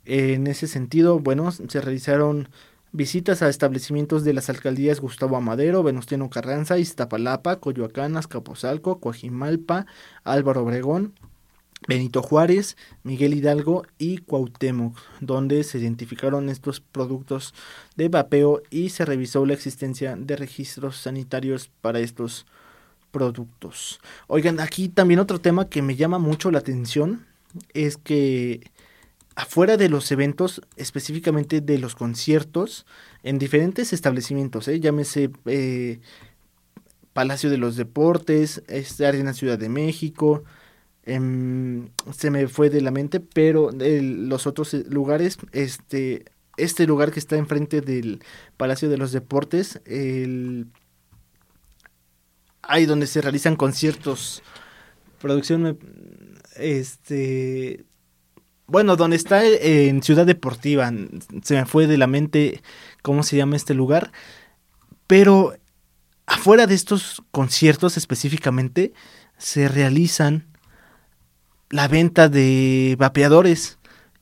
En 0.06 0.47
ese 0.47 0.67
sentido, 0.67 1.19
bueno, 1.19 1.51
se 1.51 1.82
realizaron 1.82 2.49
visitas 2.91 3.41
a 3.41 3.49
establecimientos 3.49 4.23
de 4.23 4.34
las 4.34 4.49
alcaldías 4.49 4.99
Gustavo 4.99 5.38
Amadero, 5.38 5.84
Venustiano 5.84 6.30
Carranza, 6.30 6.78
Iztapalapa, 6.78 7.60
Coyoacán, 7.60 8.17
Azcapotzalco, 8.17 8.99
Coajimalpa, 8.99 9.86
Álvaro 10.23 10.63
Obregón, 10.63 11.13
Benito 11.88 12.21
Juárez, 12.21 12.78
Miguel 13.04 13.34
Hidalgo 13.34 13.86
y 13.97 14.19
Cuauhtémoc, 14.19 14.97
donde 15.19 15.63
se 15.63 15.78
identificaron 15.78 16.49
estos 16.49 16.80
productos 16.80 17.54
de 17.95 18.10
vapeo 18.10 18.62
y 18.69 18.89
se 18.89 19.06
revisó 19.06 19.45
la 19.45 19.54
existencia 19.54 20.15
de 20.15 20.36
registros 20.36 20.97
sanitarios 20.97 21.69
para 21.82 21.99
estos 21.99 22.45
productos. 22.45 22.64
Oigan, 24.28 24.60
aquí 24.60 24.89
también 24.89 25.19
otro 25.19 25.39
tema 25.39 25.69
que 25.69 25.82
me 25.82 25.95
llama 25.95 26.19
mucho 26.19 26.51
la 26.51 26.60
atención 26.60 27.25
es 27.73 27.97
que 27.97 28.71
afuera 29.36 29.78
de 29.78 29.89
los 29.89 30.12
eventos, 30.12 30.62
específicamente 30.78 31.62
de 31.62 31.78
los 31.78 31.95
conciertos, 31.95 32.86
en 33.23 33.38
diferentes 33.38 33.93
establecimientos, 33.93 34.67
¿eh? 34.67 34.80
llámese 34.80 35.30
eh, 35.45 35.99
Palacio 37.13 37.49
de 37.49 37.58
los 37.58 37.75
Deportes, 37.75 38.63
este, 38.67 39.06
Arena 39.06 39.34
Ciudad 39.34 39.58
de 39.58 39.69
México, 39.69 40.43
em, 41.04 41.89
se 42.15 42.32
me 42.32 42.47
fue 42.47 42.69
de 42.69 42.82
la 42.82 42.91
mente, 42.91 43.19
pero 43.19 43.71
los 43.71 44.47
otros 44.47 44.73
eh, 44.73 44.86
lugares, 44.89 45.38
este, 45.51 46.25
este 46.58 46.88
lugar 46.88 47.12
que 47.12 47.19
está 47.19 47.36
enfrente 47.36 47.82
del 47.82 48.21
Palacio 48.58 48.89
de 48.89 48.97
los 48.97 49.12
Deportes, 49.12 49.82
el 49.86 50.67
ahí 52.67 52.86
donde 52.86 53.08
se 53.08 53.21
realizan 53.21 53.56
conciertos, 53.56 54.43
producción, 55.19 55.78
este, 56.56 57.86
bueno, 58.67 58.95
donde 58.95 59.15
está 59.15 59.45
en 59.45 60.01
Ciudad 60.01 60.25
Deportiva, 60.25 60.91
se 61.43 61.56
me 61.56 61.65
fue 61.65 61.88
de 61.88 61.97
la 61.97 62.08
mente 62.08 62.62
cómo 63.01 63.23
se 63.23 63.38
llama 63.38 63.56
este 63.56 63.73
lugar, 63.73 64.12
pero 65.08 65.56
afuera 66.25 66.67
de 66.67 66.75
estos 66.75 67.23
conciertos 67.32 67.97
específicamente 67.97 68.93
se 69.38 69.67
realizan 69.67 70.47
la 71.69 71.88
venta 71.88 72.30
de 72.30 72.95
vapeadores 72.97 73.80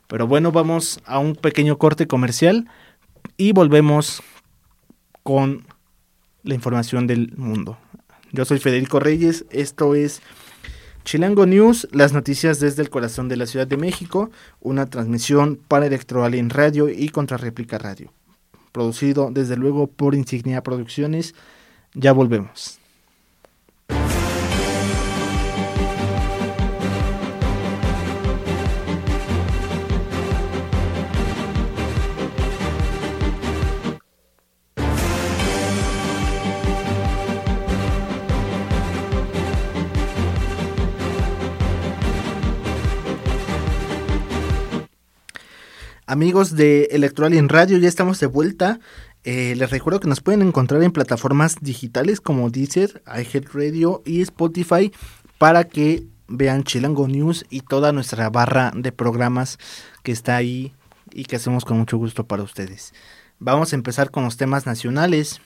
Pero 0.06 0.26
bueno, 0.26 0.52
vamos 0.52 1.00
a 1.04 1.18
un 1.18 1.34
pequeño 1.34 1.76
corte 1.76 2.06
comercial 2.06 2.68
y 3.36 3.52
volvemos 3.52 4.22
con 5.22 5.66
la 6.42 6.54
información 6.54 7.06
del 7.06 7.32
mundo. 7.36 7.78
Yo 8.32 8.44
soy 8.44 8.58
Federico 8.58 9.00
Reyes, 9.00 9.44
esto 9.50 9.94
es 9.94 10.20
Chilango 11.04 11.44
News, 11.44 11.86
las 11.92 12.14
noticias 12.14 12.60
desde 12.60 12.82
el 12.82 12.88
corazón 12.88 13.28
de 13.28 13.36
la 13.36 13.44
Ciudad 13.46 13.66
de 13.66 13.76
México, 13.76 14.30
una 14.60 14.86
transmisión 14.86 15.60
para 15.68 15.86
Electroalien 15.86 16.48
Radio 16.48 16.88
y 16.88 17.10
Contrarréplica 17.10 17.76
Radio. 17.76 18.10
Producido 18.72 19.30
desde 19.30 19.56
luego 19.56 19.86
por 19.86 20.14
Insignia 20.14 20.62
Producciones. 20.62 21.34
Ya 21.92 22.12
volvemos. 22.12 22.80
Amigos 46.06 46.54
de 46.54 46.88
Electroalien 46.90 47.48
Radio, 47.48 47.78
ya 47.78 47.88
estamos 47.88 48.20
de 48.20 48.26
vuelta. 48.26 48.78
Eh, 49.24 49.54
les 49.56 49.70
recuerdo 49.70 50.00
que 50.00 50.08
nos 50.08 50.20
pueden 50.20 50.42
encontrar 50.42 50.82
en 50.82 50.92
plataformas 50.92 51.56
digitales 51.62 52.20
como 52.20 52.50
Deezer, 52.50 53.02
iHeartRadio 53.06 54.02
y 54.04 54.20
Spotify 54.20 54.92
para 55.38 55.64
que 55.64 56.04
vean 56.28 56.64
Chilango 56.64 57.08
News 57.08 57.46
y 57.48 57.62
toda 57.62 57.92
nuestra 57.92 58.28
barra 58.28 58.70
de 58.76 58.92
programas 58.92 59.58
que 60.02 60.12
está 60.12 60.36
ahí 60.36 60.74
y 61.10 61.24
que 61.24 61.36
hacemos 61.36 61.64
con 61.64 61.78
mucho 61.78 61.96
gusto 61.96 62.26
para 62.26 62.42
ustedes. 62.42 62.92
Vamos 63.38 63.72
a 63.72 63.76
empezar 63.76 64.10
con 64.10 64.24
los 64.24 64.36
temas 64.36 64.66
nacionales 64.66 65.40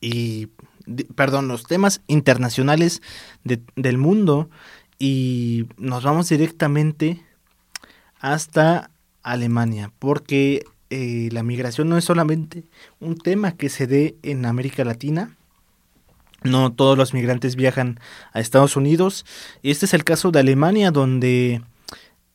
y, 0.00 0.48
perdón, 1.16 1.48
los 1.48 1.64
temas 1.64 2.00
internacionales 2.06 3.02
del 3.44 3.98
mundo 3.98 4.48
y 4.98 5.66
nos 5.76 6.02
vamos 6.02 6.30
directamente 6.30 7.22
hasta 8.20 8.90
Alemania, 9.32 9.92
porque 9.98 10.64
eh, 10.90 11.28
la 11.32 11.42
migración 11.42 11.88
no 11.88 11.98
es 11.98 12.04
solamente 12.04 12.64
un 13.00 13.16
tema 13.16 13.52
que 13.52 13.68
se 13.68 13.86
dé 13.86 14.16
en 14.22 14.46
América 14.46 14.84
Latina, 14.84 15.36
no 16.42 16.72
todos 16.72 16.96
los 16.96 17.14
migrantes 17.14 17.56
viajan 17.56 17.98
a 18.32 18.40
Estados 18.40 18.76
Unidos, 18.76 19.26
este 19.62 19.86
es 19.86 19.94
el 19.94 20.04
caso 20.04 20.30
de 20.30 20.40
Alemania, 20.40 20.90
donde 20.90 21.62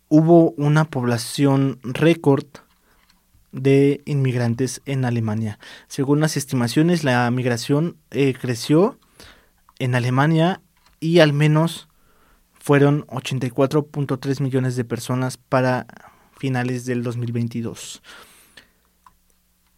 hubo 0.10 0.51
una 0.51 0.86
población 0.86 1.79
récord 1.84 2.45
de 3.51 4.01
inmigrantes 4.06 4.82
en 4.86 5.06
Alemania. 5.06 5.60
Según 5.88 6.19
las 6.19 6.38
estimaciones, 6.38 7.03
la 7.03 7.29
migración 7.32 7.97
eh, 8.12 8.34
creció 8.39 8.99
en 9.79 9.95
Alemania 9.95 10.62
y 10.99 11.19
al 11.19 11.34
menos 11.34 11.88
fueron 12.53 13.06
84.3 13.08 14.41
millones 14.41 14.75
de 14.75 14.86
personas 14.86 15.38
para 15.38 15.88
finales 16.43 16.84
del 16.84 17.03
2022. 17.03 18.01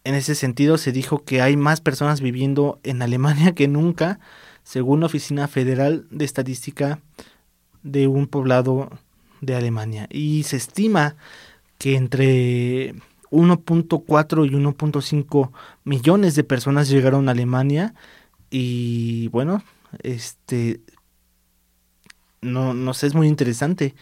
En 0.03 0.15
ese 0.15 0.33
sentido, 0.33 0.79
se 0.79 0.91
dijo 0.91 1.23
que 1.23 1.39
hay 1.39 1.55
más 1.57 1.79
personas 1.79 2.21
viviendo 2.21 2.79
en 2.81 3.03
Alemania 3.03 3.53
que 3.53 3.67
nunca, 3.67 4.19
según 4.63 5.01
la 5.01 5.05
Oficina 5.05 5.47
Federal 5.47 6.07
de 6.09 6.25
Estadística 6.25 7.01
de 7.83 8.07
un 8.07 8.25
poblado 8.25 8.89
de 9.41 9.53
Alemania. 9.53 10.07
Y 10.09 10.41
se 10.41 10.57
estima 10.57 11.15
que 11.77 11.97
entre 11.97 12.95
1.4 13.29 14.47
y 14.47 14.49
1.5 14.49 15.51
millones 15.83 16.33
de 16.33 16.43
personas 16.43 16.89
llegaron 16.89 17.29
a 17.29 17.33
Alemania 17.33 17.93
y 18.49 19.27
bueno, 19.27 19.63
este 20.01 20.81
no, 22.41 22.73
no 22.73 22.95
sé, 22.95 23.05
es 23.05 23.13
muy 23.13 23.27
interesante 23.27 23.93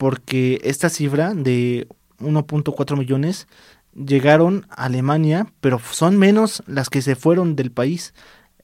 porque 0.00 0.62
esta 0.64 0.88
cifra 0.88 1.34
de 1.34 1.86
1.4 2.20 2.96
millones 2.96 3.46
llegaron 3.94 4.64
a 4.70 4.86
Alemania, 4.86 5.52
pero 5.60 5.78
son 5.78 6.16
menos 6.16 6.62
las 6.66 6.88
que 6.88 7.02
se 7.02 7.16
fueron 7.16 7.54
del 7.54 7.70
país. 7.70 8.14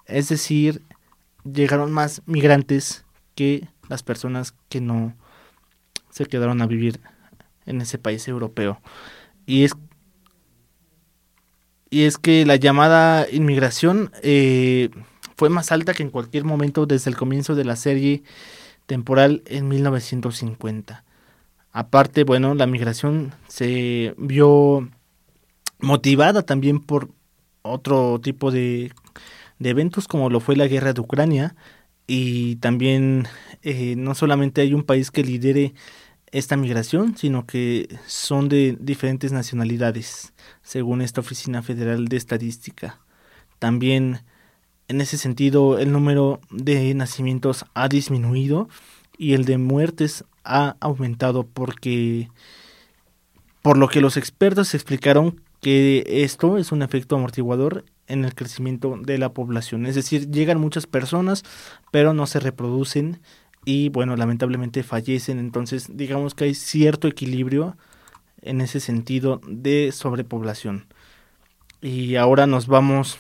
Es 0.07 0.31
decir, 0.31 0.81
llegaron 1.45 1.93
más 1.93 2.23
migrantes 2.25 3.05
que 3.35 3.69
las 3.87 4.03
personas 4.03 4.55
que 4.71 4.81
no 4.81 5.15
se 6.09 6.25
quedaron 6.25 6.63
a 6.63 6.67
vivir 6.67 7.01
en 7.67 7.83
ese 7.83 7.99
país 7.99 8.27
europeo. 8.29 8.81
Y 9.45 9.65
es, 9.65 9.73
y 11.91 12.05
es 12.05 12.17
que 12.17 12.47
la 12.47 12.57
llamada 12.57 13.27
inmigración 13.31 14.11
eh, 14.23 14.89
fue 15.37 15.51
más 15.51 15.71
alta 15.71 15.93
que 15.93 16.03
en 16.03 16.09
cualquier 16.09 16.45
momento 16.45 16.87
desde 16.87 17.11
el 17.11 17.17
comienzo 17.19 17.55
de 17.55 17.67
la 17.67 17.77
serie 17.77 18.23
temporal 18.87 19.43
en 19.45 19.69
1950. 19.69 21.05
Aparte, 21.79 22.25
bueno, 22.25 22.55
la 22.55 22.67
migración 22.67 23.35
se 23.49 24.15
vio 24.17 24.89
motivada 25.79 26.41
también 26.41 26.81
por 26.81 27.11
otro 27.61 28.19
tipo 28.19 28.51
de, 28.51 28.93
eventos 29.61 30.09
como 30.09 30.31
lo 30.31 30.41
fue 30.41 30.57
la 30.57 30.69
guerra 30.69 30.95
de 30.95 31.03
Ucrania 31.03 31.55
y 32.07 32.57
también 32.57 33.29
eh, 33.61 33.95
no 33.95 34.15
solamente 34.15 34.63
hay 34.63 34.73
un 34.73 34.85
país 34.85 35.11
que 35.11 35.23
lidere 35.23 35.75
esta 36.33 36.57
migración, 36.57 37.15
sino 37.15 37.45
que 37.45 37.95
son 38.07 38.49
de 38.49 38.79
diferentes 38.81 39.33
nacionalidades, 39.33 40.33
según 40.63 41.03
esta 41.03 41.21
Oficina 41.21 41.61
Federal 41.61 42.07
de 42.09 42.17
Estadística. 42.17 43.01
También 43.59 44.23
en 44.89 45.03
ese 45.03 45.19
sentido 45.19 45.79
el 45.79 45.93
número 45.93 46.41
de 46.51 46.95
nacimientos 46.95 47.67
ha 47.75 47.87
disminuido 47.89 48.67
y 49.19 49.35
el 49.35 49.45
de 49.45 49.59
muertes 49.59 50.25
ha 50.47 50.77
aumentado 50.81 51.47
porque 51.47 52.29
por 53.63 53.77
lo 53.77 53.89
que 53.89 54.01
los 54.01 54.17
expertos 54.17 54.75
explicaron 54.75 55.41
que 55.61 56.05
esto 56.07 56.57
es 56.59 56.73
un 56.73 56.83
efecto 56.83 57.17
amortiguador 57.17 57.85
en 58.07 58.25
el 58.25 58.35
crecimiento 58.35 58.97
de 59.01 59.19
la 59.19 59.33
población, 59.33 59.87
es 59.87 59.97
decir, 59.97 60.31
llegan 60.31 60.61
muchas 60.61 60.87
personas, 60.87 61.43
pero 61.91 62.15
no 62.15 62.27
se 62.27 62.39
reproducen 62.39 63.21
y 63.65 63.89
bueno, 63.89 64.15
lamentablemente 64.15 64.85
fallecen, 64.85 65.41
entonces 65.41 65.89
digamos 65.97 66.35
que 66.35 66.45
hay 66.45 66.55
cierto 66.55 67.09
equilibrio 67.09 67.77
en 68.43 68.61
ese 68.61 68.79
sentido 68.79 69.41
de 69.49 69.91
sobrepoblación. 69.91 70.87
Y 71.83 72.15
ahora 72.15 72.47
nos 72.47 72.69
vamos 72.69 73.19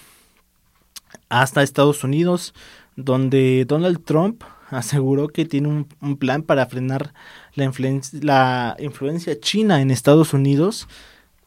hasta 1.28 1.62
Estados 1.62 2.04
Unidos, 2.04 2.54
donde 2.94 3.64
Donald 3.66 4.04
Trump 4.04 4.44
aseguró 4.70 5.28
que 5.28 5.44
tiene 5.44 5.86
un, 6.00 6.16
plan 6.16 6.42
para 6.42 6.66
frenar 6.66 7.12
la, 7.54 7.72
la 8.20 8.76
influencia 8.78 9.38
china 9.40 9.80
en 9.80 9.90
Estados 9.90 10.34
Unidos 10.34 10.88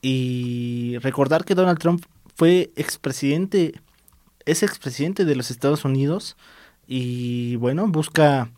y 0.01 0.97
recordar 0.99 1.45
que 1.45 1.55
Donald 1.55 1.79
Trump 1.79 2.05
fue 2.35 2.71
expresidente, 2.75 3.73
es 4.45 4.63
expresidente 4.63 5.25
de 5.25 5.35
los 5.35 5.51
Estados 5.51 5.83
Unidos 5.83 6.37
y 6.87 7.57
bueno, 7.57 7.87
busca 7.87 8.49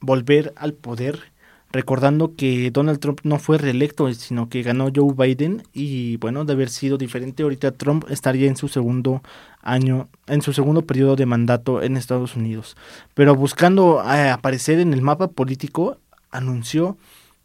volver 0.00 0.52
al 0.56 0.72
poder 0.74 1.32
recordando 1.72 2.34
que 2.34 2.70
Donald 2.70 2.98
Trump 2.98 3.20
no 3.22 3.38
fue 3.38 3.58
reelecto, 3.58 4.12
sino 4.12 4.48
que 4.48 4.62
ganó 4.62 4.88
Joe 4.94 5.14
Biden 5.14 5.62
y 5.72 6.16
bueno, 6.16 6.44
de 6.44 6.52
haber 6.52 6.68
sido 6.68 6.98
diferente, 6.98 7.42
ahorita 7.42 7.72
Trump 7.72 8.04
estaría 8.10 8.48
en 8.48 8.56
su 8.56 8.68
segundo 8.68 9.22
año, 9.62 10.08
en 10.26 10.42
su 10.42 10.52
segundo 10.52 10.82
periodo 10.82 11.16
de 11.16 11.26
mandato 11.26 11.82
en 11.82 11.96
Estados 11.96 12.34
Unidos. 12.34 12.76
Pero 13.14 13.36
buscando 13.36 14.02
eh, 14.02 14.30
aparecer 14.30 14.80
en 14.80 14.92
el 14.92 15.02
mapa 15.02 15.28
político, 15.28 15.98
anunció 16.30 16.96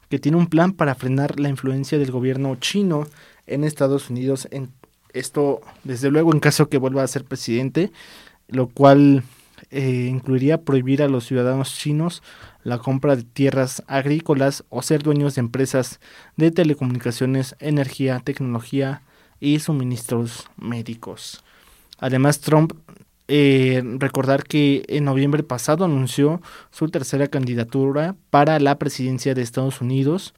que 0.09 0.19
tiene 0.19 0.37
un 0.37 0.47
plan 0.47 0.71
para 0.71 0.95
frenar 0.95 1.39
la 1.39 1.49
influencia 1.49 1.97
del 1.97 2.11
gobierno 2.11 2.55
chino 2.55 3.07
en 3.47 3.63
Estados 3.63 4.09
Unidos. 4.09 4.47
En 4.51 4.71
esto, 5.13 5.61
desde 5.83 6.11
luego, 6.11 6.33
en 6.33 6.39
caso 6.39 6.67
que 6.67 6.77
vuelva 6.77 7.03
a 7.03 7.07
ser 7.07 7.25
presidente, 7.25 7.91
lo 8.47 8.67
cual 8.67 9.23
eh, 9.69 10.07
incluiría 10.09 10.61
prohibir 10.61 11.01
a 11.01 11.07
los 11.07 11.25
ciudadanos 11.25 11.75
chinos 11.75 12.23
la 12.63 12.79
compra 12.79 13.15
de 13.15 13.23
tierras 13.23 13.83
agrícolas 13.87 14.63
o 14.69 14.81
ser 14.81 15.03
dueños 15.03 15.35
de 15.35 15.41
empresas 15.41 15.99
de 16.35 16.51
telecomunicaciones, 16.51 17.55
energía, 17.59 18.19
tecnología 18.19 19.01
y 19.39 19.59
suministros 19.59 20.49
médicos. 20.57 21.43
Además, 21.99 22.39
Trump, 22.39 22.73
eh, 23.27 23.81
recordar 23.97 24.43
que 24.43 24.83
en 24.87 25.05
noviembre 25.05 25.43
pasado 25.43 25.85
anunció 25.85 26.41
su 26.71 26.89
tercera 26.89 27.27
candidatura 27.27 28.15
para 28.29 28.59
la 28.59 28.77
presidencia 28.77 29.33
de 29.33 29.41
Estados 29.41 29.81
Unidos 29.81 30.33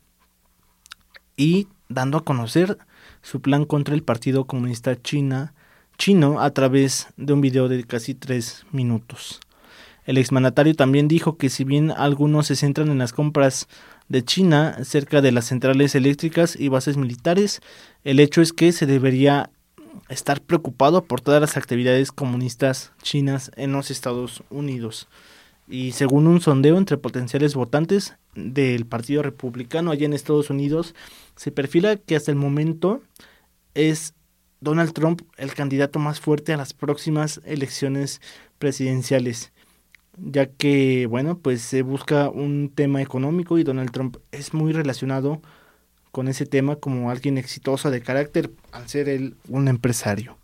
y 1.35 1.67
dando 1.89 2.17
a 2.17 2.23
conocer 2.23 2.77
su 3.21 3.41
plan 3.41 3.65
contra 3.65 3.95
el 3.95 4.03
Partido 4.03 4.45
Comunista 4.45 5.01
China, 5.01 5.53
chino 5.97 6.41
a 6.41 6.51
través 6.51 7.07
de 7.17 7.33
un 7.33 7.41
video 7.41 7.67
de 7.67 7.83
casi 7.83 8.13
tres 8.13 8.65
minutos. 8.71 9.39
El 10.05 10.17
exmandatario 10.17 10.73
también 10.73 11.07
dijo 11.07 11.37
que 11.37 11.49
si 11.49 11.65
bien 11.65 11.91
algunos 11.91 12.47
se 12.47 12.55
centran 12.55 12.89
en 12.89 12.97
las 12.97 13.11
compras 13.11 13.67
de 14.07 14.23
China 14.23 14.77
cerca 14.83 15.21
de 15.21 15.33
las 15.33 15.45
centrales 15.45 15.95
eléctricas 15.95 16.55
y 16.55 16.69
bases 16.69 16.95
militares, 16.95 17.61
el 18.05 18.21
hecho 18.21 18.41
es 18.41 18.53
que 18.53 18.71
se 18.71 18.85
debería 18.85 19.49
estar 20.07 20.41
preocupado 20.41 21.03
por 21.03 21.19
todas 21.19 21.41
las 21.41 21.57
actividades 21.57 22.11
comunistas 22.11 22.93
chinas 23.01 23.51
en 23.57 23.73
los 23.73 23.91
Estados 23.91 24.43
Unidos. 24.49 25.09
Y 25.67 25.91
según 25.91 26.27
un 26.27 26.39
sondeo 26.39 26.77
entre 26.77 26.97
potenciales 26.97 27.53
votantes 27.53 28.15
del 28.35 28.85
Partido 28.85 29.23
Republicano 29.23 29.91
allá 29.91 30.05
en 30.05 30.13
Estados 30.13 30.49
Unidos, 30.49 30.95
se 31.35 31.51
perfila 31.51 31.97
que 31.97 32.15
hasta 32.15 32.31
el 32.31 32.37
momento 32.37 33.01
es 33.73 34.13
Donald 34.59 34.93
Trump 34.93 35.21
el 35.37 35.53
candidato 35.53 35.99
más 35.99 36.19
fuerte 36.19 36.53
a 36.53 36.57
las 36.57 36.73
próximas 36.73 37.41
elecciones 37.45 38.21
presidenciales 38.57 39.51
ya 40.17 40.47
que, 40.47 41.05
bueno, 41.05 41.37
pues 41.37 41.61
se 41.61 41.83
busca 41.83 42.29
un 42.29 42.71
tema 42.73 43.01
económico 43.01 43.57
y 43.57 43.63
Donald 43.63 43.91
Trump 43.91 44.17
es 44.31 44.53
muy 44.53 44.73
relacionado 44.73 45.41
con 46.11 46.27
ese 46.27 46.45
tema 46.45 46.77
como 46.77 47.11
alguien 47.11 47.37
exitoso 47.37 47.91
de 47.91 48.01
carácter 48.01 48.51
al 48.71 48.89
ser 48.89 49.09
él 49.09 49.35
un 49.47 49.67
empresario. 49.67 50.37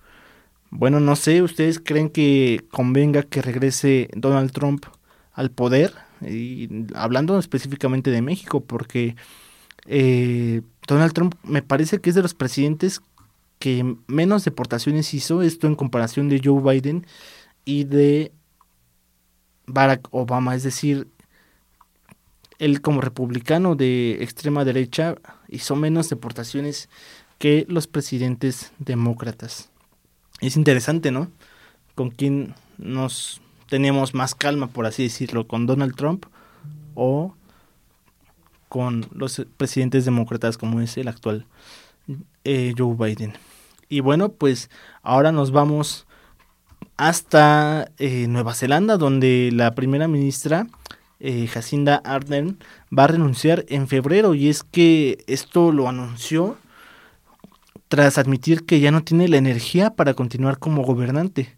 Bueno, 0.69 0.99
no 0.99 1.15
sé, 1.15 1.41
¿ustedes 1.41 1.79
creen 1.79 2.09
que 2.09 2.65
convenga 2.71 3.23
que 3.23 3.41
regrese 3.41 4.09
Donald 4.15 4.51
Trump 4.51 4.85
al 5.33 5.51
poder? 5.51 5.93
Y 6.21 6.69
hablando 6.95 7.37
específicamente 7.39 8.11
de 8.11 8.21
México, 8.21 8.61
porque 8.61 9.15
eh, 9.85 10.61
Donald 10.87 11.13
Trump 11.13 11.35
me 11.43 11.61
parece 11.61 11.99
que 11.99 12.09
es 12.09 12.15
de 12.15 12.21
los 12.21 12.33
presidentes 12.33 13.01
que 13.63 13.95
menos 14.07 14.43
deportaciones 14.43 15.13
hizo, 15.13 15.41
esto 15.41 15.67
en 15.67 15.75
comparación 15.75 16.27
de 16.27 16.41
Joe 16.43 16.61
Biden 16.61 17.07
y 17.63 17.85
de 17.85 18.33
Barack 19.67 20.09
Obama, 20.11 20.53
es 20.53 20.63
decir, 20.63 21.07
él 22.59 22.81
como 22.81 22.99
republicano 22.99 23.75
de 23.75 24.21
extrema 24.21 24.65
derecha 24.65 25.15
hizo 25.47 25.77
menos 25.77 26.09
deportaciones 26.09 26.89
que 27.37 27.65
los 27.69 27.87
presidentes 27.87 28.73
demócratas. 28.79 29.69
Es 30.41 30.57
interesante, 30.57 31.11
¿no? 31.11 31.31
Con 31.95 32.11
quién 32.11 32.55
nos 32.77 33.39
tenemos 33.69 34.13
más 34.13 34.35
calma, 34.35 34.67
por 34.67 34.87
así 34.87 35.03
decirlo, 35.03 35.47
con 35.47 35.67
Donald 35.67 35.95
Trump 35.95 36.25
o 36.95 37.33
con 38.67 39.07
los 39.13 39.41
presidentes 39.55 40.03
demócratas 40.03 40.57
como 40.57 40.81
es 40.81 40.97
el 40.97 41.07
actual 41.07 41.45
eh, 42.43 42.73
Joe 42.77 42.93
Biden. 42.93 43.37
Y 43.93 43.99
bueno, 43.99 44.29
pues 44.29 44.71
ahora 45.03 45.31
nos 45.31 45.51
vamos 45.51 46.07
hasta 46.97 47.91
eh, 47.99 48.25
Nueva 48.27 48.55
Zelanda, 48.55 48.97
donde 48.97 49.51
la 49.53 49.75
primera 49.75 50.07
ministra 50.07 50.65
eh, 51.19 51.45
Jacinda 51.45 51.97
Ardern 52.03 52.57
va 52.91 53.03
a 53.03 53.07
renunciar 53.07 53.65
en 53.67 53.87
febrero 53.87 54.33
y 54.33 54.49
es 54.49 54.63
que 54.63 55.23
esto 55.27 55.71
lo 55.71 55.87
anunció 55.87 56.57
tras 57.87 58.17
admitir 58.17 58.65
que 58.65 58.79
ya 58.79 58.89
no 58.89 59.03
tiene 59.03 59.27
la 59.27 59.37
energía 59.37 59.91
para 59.91 60.15
continuar 60.15 60.57
como 60.57 60.81
gobernante. 60.81 61.55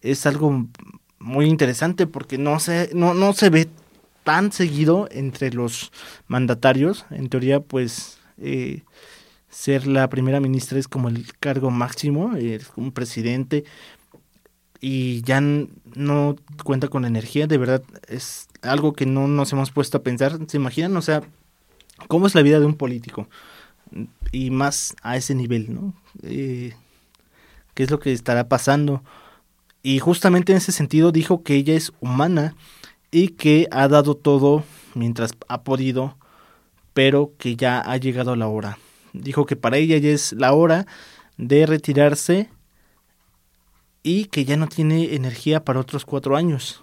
Es 0.00 0.26
algo 0.26 0.66
muy 1.20 1.46
interesante 1.46 2.08
porque 2.08 2.38
no 2.38 2.58
se, 2.58 2.90
no, 2.92 3.14
no 3.14 3.32
se 3.34 3.50
ve 3.50 3.68
tan 4.24 4.50
seguido 4.50 5.06
entre 5.12 5.52
los 5.52 5.92
mandatarios. 6.26 7.06
En 7.10 7.28
teoría, 7.28 7.60
pues 7.60 8.18
eh, 8.36 8.82
ser 9.56 9.86
la 9.86 10.06
primera 10.10 10.38
ministra 10.38 10.78
es 10.78 10.86
como 10.86 11.08
el 11.08 11.32
cargo 11.40 11.70
máximo, 11.70 12.32
un 12.76 12.92
presidente, 12.92 13.64
y 14.82 15.22
ya 15.22 15.40
no 15.40 16.36
cuenta 16.62 16.88
con 16.88 17.06
energía, 17.06 17.46
de 17.46 17.56
verdad 17.56 17.82
es 18.06 18.48
algo 18.60 18.92
que 18.92 19.06
no 19.06 19.28
nos 19.28 19.54
hemos 19.54 19.70
puesto 19.70 19.96
a 19.96 20.02
pensar. 20.02 20.38
¿Se 20.46 20.58
imaginan? 20.58 20.94
O 20.98 21.00
sea, 21.00 21.22
¿cómo 22.06 22.26
es 22.26 22.34
la 22.34 22.42
vida 22.42 22.60
de 22.60 22.66
un 22.66 22.74
político? 22.74 23.28
Y 24.30 24.50
más 24.50 24.94
a 25.00 25.16
ese 25.16 25.34
nivel, 25.34 25.74
¿no? 25.74 25.94
Eh, 26.22 26.74
¿Qué 27.72 27.82
es 27.82 27.90
lo 27.90 27.98
que 27.98 28.12
estará 28.12 28.48
pasando? 28.48 29.02
Y 29.82 30.00
justamente 30.00 30.52
en 30.52 30.58
ese 30.58 30.70
sentido 30.70 31.12
dijo 31.12 31.42
que 31.42 31.54
ella 31.54 31.74
es 31.74 31.94
humana 32.00 32.54
y 33.10 33.28
que 33.28 33.68
ha 33.70 33.88
dado 33.88 34.16
todo 34.16 34.64
mientras 34.94 35.32
ha 35.48 35.62
podido, 35.62 36.18
pero 36.92 37.32
que 37.38 37.56
ya 37.56 37.80
ha 37.80 37.96
llegado 37.96 38.36
la 38.36 38.48
hora. 38.48 38.78
Dijo 39.20 39.46
que 39.46 39.56
para 39.56 39.76
ella 39.78 39.98
ya 39.98 40.10
es 40.10 40.32
la 40.32 40.52
hora 40.52 40.86
de 41.36 41.66
retirarse 41.66 42.48
y 44.02 44.26
que 44.26 44.44
ya 44.44 44.56
no 44.56 44.68
tiene 44.68 45.14
energía 45.14 45.64
para 45.64 45.80
otros 45.80 46.04
cuatro 46.04 46.36
años. 46.36 46.82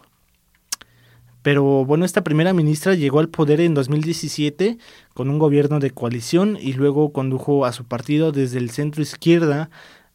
Pero 1.41 1.86
bueno, 1.86 2.05
esta 2.05 2.23
primera 2.23 2.53
ministra 2.53 2.95
llegó 2.95 3.19
al 3.19 3.29
poder 3.29 3.59
en 3.59 3.73
2017 3.73 4.77
con 5.13 5.29
un 5.29 5.39
gobierno 5.39 5.79
de 5.79 5.91
coalición 5.91 6.57
y 6.59 6.73
luego 6.73 7.11
condujo 7.11 7.65
a 7.65 7.73
su 7.73 7.84
partido 7.84 8.31
desde 8.31 8.59
el 8.59 8.69
centro 8.69 9.01
izquierda 9.01 9.69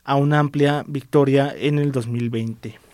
a 0.04 0.16
una 0.16 0.38
amplia 0.38 0.84
victoria 0.88 1.54
en 1.56 1.78
el 1.78 1.92
2020. 1.92 2.87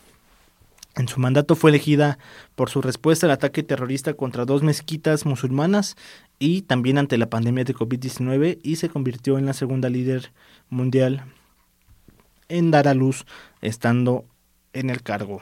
En 0.96 1.08
su 1.08 1.18
mandato 1.18 1.56
fue 1.56 1.70
elegida 1.70 2.18
por 2.54 2.70
su 2.70 2.80
respuesta 2.80 3.26
al 3.26 3.32
ataque 3.32 3.62
terrorista 3.62 4.14
contra 4.14 4.44
dos 4.44 4.62
mezquitas 4.62 5.26
musulmanas 5.26 5.96
y 6.38 6.62
también 6.62 6.98
ante 6.98 7.18
la 7.18 7.30
pandemia 7.30 7.64
de 7.64 7.74
COVID-19 7.74 8.58
y 8.62 8.76
se 8.76 8.88
convirtió 8.88 9.38
en 9.38 9.46
la 9.46 9.54
segunda 9.54 9.88
líder 9.88 10.32
mundial 10.70 11.24
en 12.48 12.70
dar 12.70 12.86
a 12.86 12.94
luz 12.94 13.26
estando 13.60 14.24
en 14.72 14.90
el 14.90 15.02
cargo. 15.02 15.40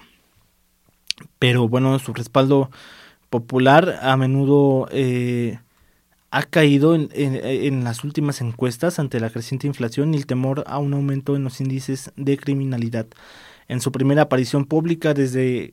Pero 1.38 1.68
bueno, 1.68 1.98
su 1.98 2.14
respaldo 2.14 2.70
popular 3.28 3.98
a 4.02 4.16
menudo 4.16 4.88
eh, 4.90 5.58
ha 6.30 6.42
caído 6.44 6.94
en, 6.94 7.84
las 7.84 8.04
últimas 8.04 8.40
encuestas 8.40 8.98
ante 8.98 9.20
la 9.20 9.30
creciente 9.30 9.66
inflación 9.66 10.14
y 10.14 10.16
el 10.16 10.26
temor 10.26 10.64
a 10.66 10.78
un 10.78 10.94
aumento 10.94 11.36
en 11.36 11.44
los 11.44 11.60
índices 11.60 12.10
de 12.16 12.38
criminalidad. 12.38 13.06
En 13.72 13.80
su 13.80 13.90
primera 13.90 14.20
aparición 14.20 14.66
pública 14.66 15.14
desde 15.14 15.72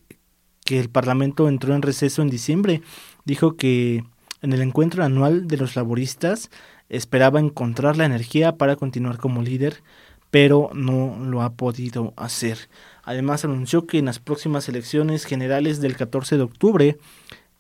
que 0.64 0.80
el 0.80 0.90
Parlamento 0.90 1.50
entró 1.50 1.76
en 1.76 1.82
receso 1.82 2.22
en 2.22 2.30
diciembre, 2.30 2.82
dijo 3.26 3.58
que 3.58 4.06
en 4.42 4.54
el 4.54 4.62
encuentro 4.62 5.04
anual 5.04 5.50
de 5.50 5.58
los 5.58 5.76
laboristas 5.76 6.50
esperaba 6.88 7.42
encontrar 7.42 7.98
la 7.98 8.06
energía 8.06 8.56
para 8.56 8.78
continuar 8.78 9.18
como 9.18 9.42
líder, 9.42 9.84
pero 10.32 10.70
no 10.74 11.18
lo 11.20 11.42
ha 11.42 11.56
podido 11.56 12.14
hacer. 12.16 12.70
Además 13.04 13.44
anunció 13.44 13.86
que 13.86 13.98
en 13.98 14.06
las 14.06 14.20
próximas 14.20 14.70
elecciones 14.70 15.26
generales 15.26 15.82
del 15.82 15.98
14 15.98 16.38
de 16.38 16.44
octubre 16.44 16.98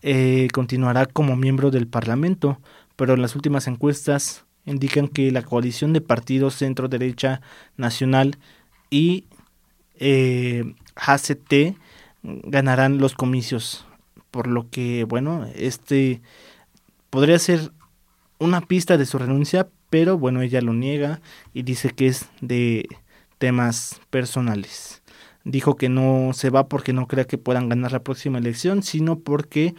eh, 0.02 0.48
continuará 0.54 1.06
como 1.06 1.36
miembro 1.36 1.70
del 1.70 1.86
Parlamento, 1.86 2.62
pero 2.96 3.18
las 3.18 3.36
últimas 3.36 3.68
encuestas 3.68 4.46
indican 4.64 5.10
que 5.10 5.34
la 5.34 5.42
coalición 5.42 5.92
de 5.92 6.00
partidos 6.00 6.56
centro-derecha 6.56 7.42
nacional 7.76 8.38
y 8.90 9.26
eh, 10.00 10.64
ganarán 12.24 12.98
los 12.98 13.14
comicios, 13.14 13.86
por 14.32 14.48
lo 14.48 14.70
que, 14.70 15.04
bueno, 15.04 15.48
este 15.56 16.22
podría 17.10 17.40
ser 17.40 17.72
una 18.40 18.62
pista 18.62 18.98
de 18.98 19.06
su 19.06 19.18
renuncia, 19.18 19.68
pero 19.90 20.18
bueno, 20.18 20.42
ella 20.42 20.62
lo 20.62 20.74
niega 20.74 21.22
y 21.54 21.64
dice 21.64 21.90
que 21.90 22.08
es 22.08 22.30
de 22.42 22.88
temas 23.38 24.00
personales. 24.10 25.02
Dijo 25.44 25.76
que 25.76 25.90
no 25.90 26.32
se 26.34 26.50
va 26.50 26.68
porque 26.68 26.94
no 26.94 27.08
crea 27.08 27.26
que 27.26 27.38
puedan 27.38 27.70
ganar 27.70 27.92
la 27.92 28.04
próxima 28.04 28.38
elección, 28.38 28.84
sino 28.84 29.20
porque 29.20 29.76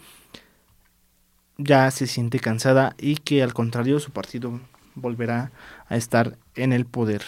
ya 1.58 1.90
se 1.90 2.06
siente 2.06 2.40
cansada 2.40 2.94
y 2.98 3.16
que 3.16 3.42
al 3.42 3.54
contrario 3.54 4.00
su 4.00 4.10
partido 4.10 4.60
volverá 4.94 5.52
a 5.88 5.96
estar 5.96 6.36
en 6.54 6.72
el 6.72 6.86
poder. 6.86 7.22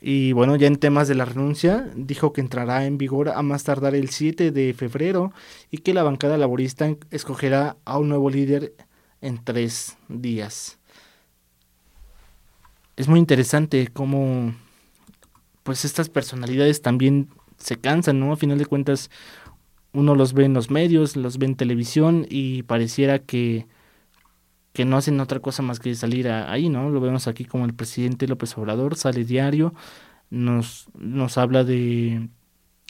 Y 0.00 0.32
bueno, 0.32 0.56
ya 0.56 0.66
en 0.66 0.76
temas 0.76 1.08
de 1.08 1.14
la 1.14 1.24
renuncia, 1.24 1.90
dijo 1.94 2.32
que 2.32 2.40
entrará 2.40 2.86
en 2.86 2.98
vigor 2.98 3.28
a 3.28 3.42
más 3.42 3.64
tardar 3.64 3.94
el 3.94 4.10
7 4.10 4.50
de 4.50 4.74
febrero 4.74 5.32
y 5.70 5.78
que 5.78 5.94
la 5.94 6.02
bancada 6.02 6.36
laborista 6.38 6.94
escogerá 7.10 7.76
a 7.84 7.98
un 7.98 8.08
nuevo 8.08 8.30
líder 8.30 8.74
en 9.20 9.42
tres 9.42 9.96
días. 10.08 10.78
Es 12.96 13.08
muy 13.08 13.18
interesante 13.18 13.88
cómo 13.92 14.54
pues 15.62 15.84
estas 15.84 16.08
personalidades 16.08 16.82
también 16.82 17.30
se 17.58 17.76
cansan, 17.76 18.20
¿no? 18.20 18.32
A 18.32 18.36
final 18.36 18.58
de 18.58 18.66
cuentas, 18.66 19.10
uno 19.92 20.14
los 20.14 20.34
ve 20.34 20.44
en 20.44 20.54
los 20.54 20.70
medios, 20.70 21.16
los 21.16 21.38
ve 21.38 21.46
en 21.46 21.56
televisión 21.56 22.26
y 22.28 22.62
pareciera 22.64 23.18
que, 23.18 23.66
que 24.74 24.84
no 24.84 24.96
hacen 24.96 25.20
otra 25.20 25.38
cosa 25.40 25.62
más 25.62 25.78
que 25.78 25.94
salir 25.94 26.28
ahí, 26.28 26.68
¿no? 26.68 26.90
Lo 26.90 27.00
vemos 27.00 27.28
aquí 27.28 27.44
como 27.44 27.64
el 27.64 27.74
presidente 27.74 28.26
López 28.26 28.58
Obrador 28.58 28.96
sale 28.96 29.24
diario, 29.24 29.72
nos, 30.30 30.88
nos 30.98 31.38
habla 31.38 31.62
de, 31.62 32.28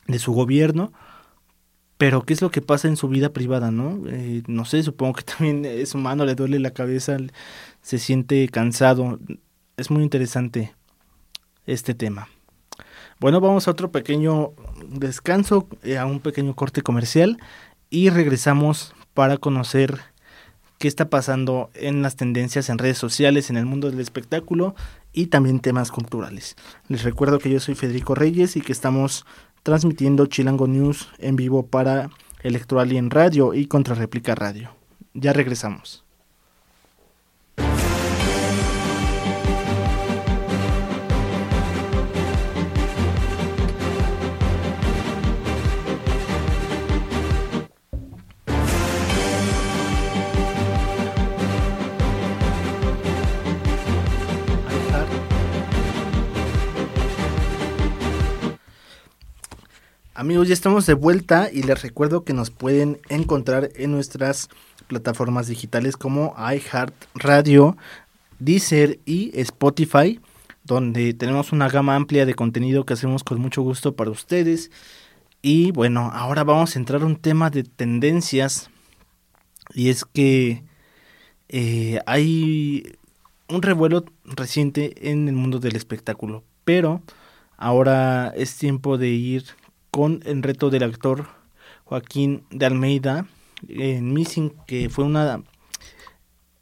de 0.06 0.18
su 0.18 0.32
gobierno, 0.32 0.94
pero 1.98 2.22
¿qué 2.22 2.32
es 2.32 2.40
lo 2.40 2.50
que 2.50 2.62
pasa 2.62 2.88
en 2.88 2.96
su 2.96 3.08
vida 3.08 3.34
privada, 3.34 3.70
no? 3.70 4.02
Eh, 4.08 4.42
no 4.46 4.64
sé, 4.64 4.82
supongo 4.82 5.12
que 5.12 5.22
también 5.36 5.66
es 5.66 5.94
humano, 5.94 6.24
le 6.24 6.34
duele 6.34 6.58
la 6.58 6.70
cabeza, 6.70 7.18
se 7.82 7.98
siente 7.98 8.48
cansado. 8.48 9.20
Es 9.76 9.90
muy 9.90 10.02
interesante 10.02 10.74
este 11.66 11.92
tema. 11.92 12.28
Bueno, 13.20 13.42
vamos 13.42 13.68
a 13.68 13.72
otro 13.72 13.92
pequeño 13.92 14.52
descanso, 14.88 15.68
eh, 15.82 15.98
a 15.98 16.06
un 16.06 16.20
pequeño 16.20 16.56
corte 16.56 16.80
comercial 16.80 17.38
y 17.90 18.08
regresamos 18.08 18.94
para 19.12 19.36
conocer 19.36 20.13
qué 20.84 20.88
está 20.88 21.08
pasando 21.08 21.70
en 21.72 22.02
las 22.02 22.16
tendencias 22.16 22.68
en 22.68 22.76
redes 22.76 22.98
sociales, 22.98 23.48
en 23.48 23.56
el 23.56 23.64
mundo 23.64 23.90
del 23.90 24.00
espectáculo 24.00 24.74
y 25.14 25.28
también 25.28 25.60
temas 25.60 25.90
culturales. 25.90 26.56
Les 26.88 27.04
recuerdo 27.04 27.38
que 27.38 27.48
yo 27.48 27.58
soy 27.58 27.74
Federico 27.74 28.14
Reyes 28.14 28.54
y 28.54 28.60
que 28.60 28.72
estamos 28.72 29.24
transmitiendo 29.62 30.26
Chilango 30.26 30.66
News 30.66 31.08
en 31.16 31.36
vivo 31.36 31.68
para 31.68 32.10
Electroalien 32.42 33.08
Radio 33.08 33.54
y 33.54 33.64
Contrarréplica 33.64 34.34
Radio. 34.34 34.76
Ya 35.14 35.32
regresamos. 35.32 36.03
Amigos, 60.24 60.48
ya 60.48 60.54
estamos 60.54 60.86
de 60.86 60.94
vuelta 60.94 61.50
y 61.52 61.64
les 61.64 61.82
recuerdo 61.82 62.24
que 62.24 62.32
nos 62.32 62.48
pueden 62.48 62.98
encontrar 63.10 63.68
en 63.76 63.92
nuestras 63.92 64.48
plataformas 64.86 65.48
digitales 65.48 65.98
como 65.98 66.34
iHeartRadio, 66.38 67.76
Deezer 68.38 69.00
y 69.04 69.38
Spotify, 69.38 70.18
donde 70.62 71.12
tenemos 71.12 71.52
una 71.52 71.68
gama 71.68 71.94
amplia 71.94 72.24
de 72.24 72.32
contenido 72.32 72.86
que 72.86 72.94
hacemos 72.94 73.22
con 73.22 73.38
mucho 73.38 73.60
gusto 73.60 73.96
para 73.96 74.10
ustedes. 74.10 74.70
Y 75.42 75.72
bueno, 75.72 76.10
ahora 76.14 76.42
vamos 76.42 76.74
a 76.74 76.78
entrar 76.78 77.02
a 77.02 77.06
un 77.06 77.16
tema 77.16 77.50
de 77.50 77.62
tendencias 77.62 78.70
y 79.74 79.90
es 79.90 80.06
que 80.06 80.64
eh, 81.50 82.00
hay 82.06 82.96
un 83.50 83.60
revuelo 83.60 84.06
reciente 84.24 85.10
en 85.10 85.28
el 85.28 85.34
mundo 85.34 85.58
del 85.58 85.76
espectáculo, 85.76 86.44
pero 86.64 87.02
ahora 87.58 88.32
es 88.34 88.56
tiempo 88.56 88.96
de 88.96 89.08
ir 89.08 89.44
con 89.94 90.22
el 90.26 90.42
reto 90.42 90.70
del 90.70 90.82
actor 90.82 91.26
Joaquín 91.84 92.42
de 92.50 92.66
Almeida 92.66 93.28
en 93.68 94.12
Missing, 94.12 94.52
que 94.66 94.88
fue 94.88 95.04
una 95.04 95.40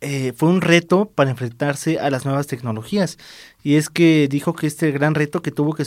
eh, 0.03 0.35
fue 0.37 0.51
un 0.51 0.61
reto 0.61 1.07
para 1.07 1.31
enfrentarse 1.31 1.99
a 1.99 2.11
las 2.11 2.27
nuevas 2.27 2.47
tecnologías. 2.47 3.17
Y 3.63 3.77
es 3.77 3.89
que 3.89 4.29
dijo 4.31 4.53
que 4.53 4.67
este 4.67 4.91
gran 4.91 5.15
reto 5.15 5.41
que 5.41 5.51
tuvo 5.51 5.73
que, 5.73 5.87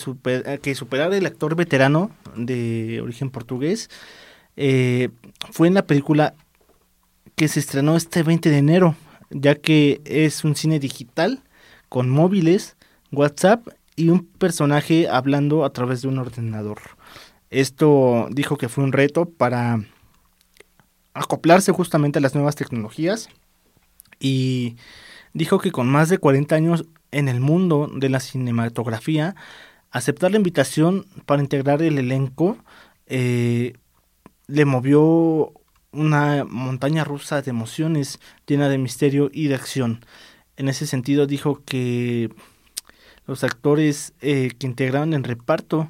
que 0.59 0.73
superar 0.73 1.13
el 1.13 1.27
actor 1.27 1.55
veterano 1.55 2.09
de 2.35 2.99
origen 3.03 3.29
portugués 3.29 3.91
eh, 4.57 5.09
fue 5.51 5.67
en 5.67 5.75
la 5.75 5.85
película 5.85 6.33
que 7.35 7.47
se 7.47 7.59
estrenó 7.59 7.95
este 7.95 8.23
20 8.23 8.49
de 8.49 8.57
enero, 8.57 8.95
ya 9.29 9.53
que 9.53 10.01
es 10.05 10.43
un 10.43 10.55
cine 10.55 10.79
digital 10.79 11.43
con 11.89 12.09
móviles, 12.09 12.75
WhatsApp 13.11 13.67
y 13.95 14.09
un 14.09 14.25
personaje 14.25 15.07
hablando 15.07 15.63
a 15.63 15.69
través 15.73 16.01
de 16.01 16.07
un 16.07 16.17
ordenador. 16.17 16.94
Esto 17.55 18.27
dijo 18.31 18.57
que 18.57 18.67
fue 18.67 18.83
un 18.83 18.91
reto 18.91 19.29
para 19.29 19.79
acoplarse 21.13 21.71
justamente 21.71 22.19
a 22.19 22.21
las 22.21 22.35
nuevas 22.35 22.57
tecnologías 22.57 23.29
y 24.19 24.75
dijo 25.31 25.59
que 25.59 25.71
con 25.71 25.87
más 25.87 26.09
de 26.09 26.17
40 26.17 26.53
años 26.53 26.83
en 27.11 27.29
el 27.29 27.39
mundo 27.39 27.89
de 27.95 28.09
la 28.09 28.19
cinematografía, 28.19 29.37
aceptar 29.89 30.31
la 30.31 30.37
invitación 30.37 31.05
para 31.25 31.41
integrar 31.41 31.81
el 31.81 31.97
elenco 31.97 32.57
eh, 33.07 33.71
le 34.47 34.65
movió 34.65 35.53
una 35.93 36.43
montaña 36.43 37.05
rusa 37.05 37.41
de 37.41 37.51
emociones 37.51 38.19
llena 38.45 38.67
de 38.67 38.79
misterio 38.79 39.29
y 39.31 39.47
de 39.47 39.55
acción. 39.55 40.05
En 40.57 40.67
ese 40.67 40.85
sentido 40.85 41.25
dijo 41.25 41.61
que 41.63 42.31
los 43.27 43.45
actores 43.45 44.11
eh, 44.19 44.51
que 44.59 44.67
integraron 44.67 45.13
el 45.13 45.23
reparto 45.23 45.89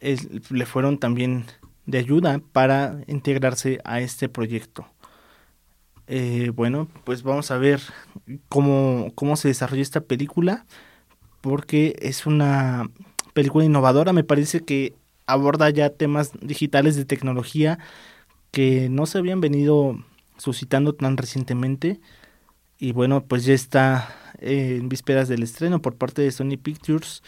le 0.00 0.66
fueron 0.66 0.98
también 0.98 1.44
de 1.86 1.98
ayuda 1.98 2.40
para 2.52 3.00
integrarse 3.06 3.80
a 3.84 4.00
este 4.00 4.28
proyecto. 4.28 4.86
Eh, 6.06 6.50
bueno, 6.54 6.88
pues 7.04 7.22
vamos 7.22 7.50
a 7.50 7.58
ver 7.58 7.80
cómo, 8.48 9.12
cómo 9.14 9.36
se 9.36 9.48
desarrolla 9.48 9.82
esta 9.82 10.00
película, 10.00 10.66
porque 11.40 11.96
es 12.00 12.26
una 12.26 12.90
película 13.34 13.64
innovadora, 13.64 14.12
me 14.12 14.24
parece 14.24 14.60
que 14.60 14.94
aborda 15.26 15.70
ya 15.70 15.90
temas 15.90 16.32
digitales 16.40 16.96
de 16.96 17.04
tecnología 17.04 17.78
que 18.50 18.88
no 18.88 19.06
se 19.06 19.18
habían 19.18 19.40
venido 19.40 20.02
suscitando 20.38 20.94
tan 20.94 21.16
recientemente. 21.16 22.00
Y 22.78 22.92
bueno, 22.92 23.24
pues 23.24 23.44
ya 23.44 23.54
está 23.54 24.14
en 24.40 24.88
vísperas 24.88 25.28
del 25.28 25.42
estreno 25.42 25.82
por 25.82 25.96
parte 25.96 26.22
de 26.22 26.30
Sony 26.30 26.56
Pictures 26.62 27.22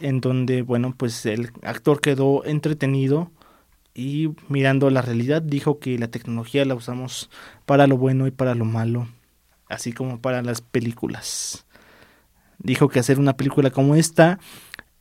en 0.00 0.20
donde, 0.20 0.62
bueno, 0.62 0.94
pues 0.96 1.26
el 1.26 1.50
actor 1.62 2.00
quedó 2.00 2.44
entretenido 2.44 3.30
y 3.94 4.30
mirando 4.48 4.90
la 4.90 5.02
realidad 5.02 5.42
dijo 5.42 5.78
que 5.78 5.98
la 5.98 6.08
tecnología 6.08 6.64
la 6.64 6.74
usamos 6.74 7.30
para 7.66 7.86
lo 7.86 7.96
bueno 7.96 8.26
y 8.26 8.30
para 8.30 8.54
lo 8.54 8.64
malo, 8.64 9.08
así 9.68 9.92
como 9.92 10.20
para 10.20 10.42
las 10.42 10.60
películas. 10.60 11.66
Dijo 12.58 12.88
que 12.88 13.00
hacer 13.00 13.18
una 13.18 13.36
película 13.36 13.70
como 13.70 13.94
esta 13.94 14.38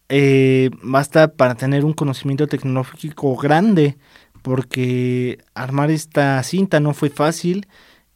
eh, 0.10 0.72
basta 0.82 1.34
para 1.34 1.54
tener 1.56 1.86
un 1.86 1.94
conocimiento 1.94 2.48
tecnológico 2.48 3.36
grande, 3.36 3.98
porque 4.42 5.38
armar 5.54 5.92
esta 5.92 6.42
cinta 6.44 6.80
no 6.80 6.94
fue 6.94 7.10
fácil 7.10 7.68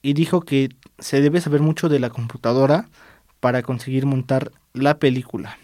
y 0.02 0.14
dijo 0.14 0.42
que 0.42 0.70
se 0.98 1.22
debe 1.22 1.40
saber 1.40 1.62
mucho 1.62 1.90
de 1.90 2.00
la 2.00 2.10
computadora 2.10 2.90
para 3.40 3.62
conseguir 3.62 4.06
montar 4.06 4.52
la 4.74 4.98
película. 4.98 5.58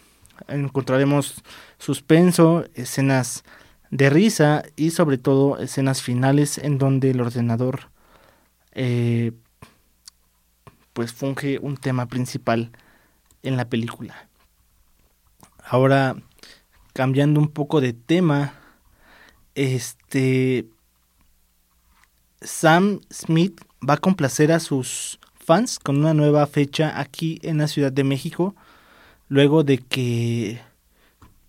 Encontraremos 0.49 1.41
suspenso, 1.77 2.65
escenas 2.73 3.43
de 3.91 4.09
risa 4.09 4.63
y 4.75 4.91
sobre 4.91 5.17
todo 5.17 5.57
escenas 5.57 6.01
finales 6.01 6.57
en 6.57 6.77
donde 6.77 7.11
el 7.11 7.21
ordenador 7.21 7.89
eh, 8.73 9.31
pues 10.93 11.13
funge 11.13 11.59
un 11.59 11.77
tema 11.77 12.07
principal 12.07 12.71
en 13.41 13.57
la 13.57 13.69
película. 13.69 14.27
Ahora, 15.63 16.15
cambiando 16.93 17.39
un 17.39 17.49
poco 17.49 17.81
de 17.81 17.93
tema, 17.93 18.53
este 19.55 20.67
Sam 22.41 23.01
Smith 23.11 23.61
va 23.87 23.95
a 23.95 23.97
complacer 23.97 24.51
a 24.51 24.59
sus 24.59 25.19
fans 25.35 25.79
con 25.79 25.97
una 25.97 26.13
nueva 26.13 26.45
fecha 26.47 26.99
aquí 26.99 27.39
en 27.43 27.57
la 27.57 27.67
Ciudad 27.67 27.91
de 27.91 28.03
México, 28.03 28.55
luego 29.29 29.63
de 29.63 29.77
que 29.77 30.59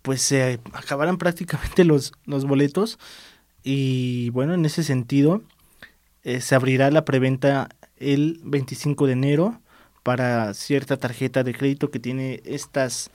pues 0.03 0.23
se 0.23 0.61
acabaran 0.73 1.19
prácticamente 1.19 1.85
los, 1.85 2.13
los 2.25 2.45
boletos 2.45 2.99
y 3.63 4.31
bueno, 4.31 4.55
en 4.55 4.65
ese 4.65 4.83
sentido 4.85 5.43
eh, 6.23 6.41
se 6.41 6.55
abrirá 6.55 6.91
la 6.91 7.05
preventa 7.05 7.69
el 7.97 8.41
25 8.45 9.07
de 9.07 9.13
enero 9.13 9.61
para 10.03 10.55
cierta 10.55 10.97
tarjeta 10.97 11.43
de 11.43 11.55
crédito 11.55 11.91
que 11.91 11.99
tiene 11.99 12.41
estas 12.45 13.11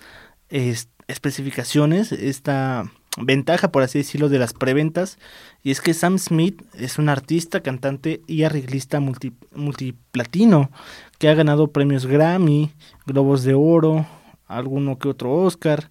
especificaciones, 1.07 2.11
esta 2.11 2.91
ventaja, 3.17 3.71
por 3.71 3.83
así 3.83 3.99
decirlo, 3.99 4.29
de 4.29 4.39
las 4.39 4.53
preventas. 4.53 5.17
Y 5.63 5.71
es 5.71 5.81
que 5.81 5.93
Sam 5.93 6.19
Smith 6.19 6.61
es 6.73 6.99
un 6.99 7.09
artista, 7.09 7.61
cantante 7.61 8.21
y 8.27 8.43
arreglista 8.43 8.99
multiplatino 8.99 10.69
que 11.17 11.29
ha 11.29 11.33
ganado 11.33 11.71
premios 11.71 12.05
Grammy, 12.05 12.71
Globos 13.05 13.43
de 13.43 13.55
Oro, 13.55 14.05
alguno 14.47 14.97
que 14.97 15.09
otro 15.09 15.33
Oscar. 15.33 15.89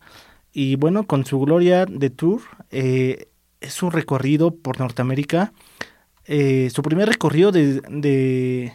Y 0.53 0.77
bueno, 0.77 1.07
con 1.07 1.27
su 1.27 1.41
gloria 1.41 1.87
de 1.87 2.11
tour, 2.11 2.43
eh, 2.71 3.29
es 3.61 3.73
su 3.73 3.91
recorrido 3.91 4.55
por 4.55 4.79
Norteamérica. 4.79 5.53
Eh, 6.27 6.71
su 6.73 6.83
primer 6.83 7.09
recorrido 7.09 7.53
de, 7.53 7.81
de, 7.89 8.73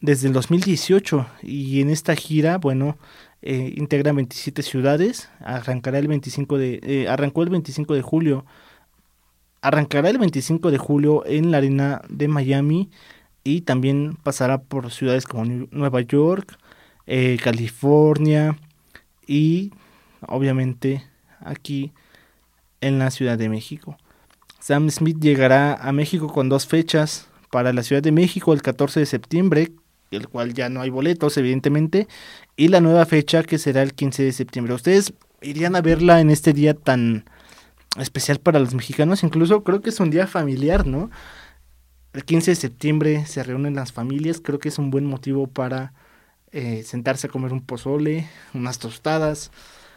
desde 0.00 0.28
el 0.28 0.32
2018 0.32 1.26
y 1.42 1.80
en 1.80 1.90
esta 1.90 2.16
gira, 2.16 2.58
bueno, 2.58 2.98
eh, 3.42 3.74
integra 3.76 4.12
27 4.12 4.62
ciudades, 4.62 5.30
arrancará 5.40 5.98
el 5.98 6.08
25 6.08 6.58
de, 6.58 6.80
eh, 6.82 7.08
arrancó 7.08 7.42
el 7.42 7.50
25 7.50 7.94
de 7.94 8.02
julio, 8.02 8.44
arrancará 9.60 10.10
el 10.10 10.18
25 10.18 10.70
de 10.70 10.78
julio 10.78 11.24
en 11.26 11.50
la 11.52 11.58
arena 11.58 12.02
de 12.08 12.26
Miami 12.26 12.90
y 13.44 13.62
también 13.62 14.16
pasará 14.22 14.62
por 14.62 14.90
ciudades 14.90 15.26
como 15.26 15.44
Nueva 15.70 16.00
York, 16.00 16.58
California 17.42 18.58
y 19.28 19.72
obviamente 20.26 21.04
aquí 21.38 21.92
en 22.80 22.98
la 22.98 23.12
Ciudad 23.12 23.38
de 23.38 23.48
México. 23.48 23.96
Sam 24.58 24.90
Smith 24.90 25.18
llegará 25.20 25.74
a 25.74 25.92
México 25.92 26.26
con 26.26 26.48
dos 26.48 26.66
fechas 26.66 27.28
para 27.50 27.72
la 27.72 27.84
Ciudad 27.84 28.02
de 28.02 28.10
México 28.10 28.52
el 28.52 28.62
14 28.62 29.00
de 29.00 29.06
septiembre 29.06 29.72
el 30.10 30.28
cual 30.28 30.54
ya 30.54 30.68
no 30.68 30.80
hay 30.80 30.90
boletos, 30.90 31.36
evidentemente, 31.36 32.08
y 32.56 32.68
la 32.68 32.80
nueva 32.80 33.06
fecha 33.06 33.42
que 33.42 33.58
será 33.58 33.82
el 33.82 33.94
15 33.94 34.22
de 34.22 34.32
septiembre. 34.32 34.74
¿Ustedes 34.74 35.12
irían 35.42 35.76
a 35.76 35.82
verla 35.82 36.20
en 36.20 36.30
este 36.30 36.52
día 36.52 36.74
tan 36.74 37.24
especial 37.98 38.38
para 38.38 38.58
los 38.58 38.74
mexicanos? 38.74 39.22
Incluso 39.22 39.64
creo 39.64 39.80
que 39.80 39.90
es 39.90 40.00
un 40.00 40.10
día 40.10 40.26
familiar, 40.26 40.86
¿no? 40.86 41.10
El 42.12 42.24
15 42.24 42.52
de 42.52 42.56
septiembre 42.56 43.26
se 43.26 43.42
reúnen 43.42 43.74
las 43.74 43.92
familias, 43.92 44.40
creo 44.42 44.58
que 44.58 44.70
es 44.70 44.78
un 44.78 44.90
buen 44.90 45.04
motivo 45.04 45.46
para 45.46 45.92
eh, 46.52 46.82
sentarse 46.84 47.26
a 47.26 47.30
comer 47.30 47.52
un 47.52 47.60
pozole, 47.60 48.28
unas 48.54 48.78
tostadas. 48.78 49.50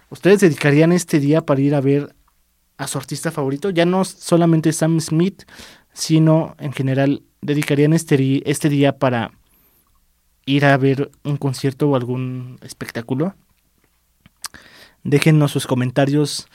¿Ustedes 0.09 0.41
dedicarían 0.41 0.91
este 0.91 1.19
día 1.19 1.45
para 1.45 1.61
ir 1.61 1.75
a 1.75 1.81
ver 1.81 2.15
a 2.77 2.87
su 2.87 2.97
artista 2.97 3.31
favorito? 3.31 3.69
Ya 3.69 3.85
no 3.85 4.03
solamente 4.05 4.73
Sam 4.73 4.99
Smith, 4.99 5.43
sino 5.93 6.55
en 6.59 6.73
general 6.73 7.23
dedicarían 7.41 7.93
este, 7.93 8.49
este 8.49 8.69
día 8.69 8.97
para 8.97 9.31
ir 10.45 10.65
a 10.65 10.77
ver 10.77 11.11
un 11.23 11.37
concierto 11.37 11.89
o 11.89 11.95
algún 11.95 12.59
espectáculo. 12.61 13.35
Déjennos 15.03 15.51
sus 15.51 15.67
comentarios 15.67 16.47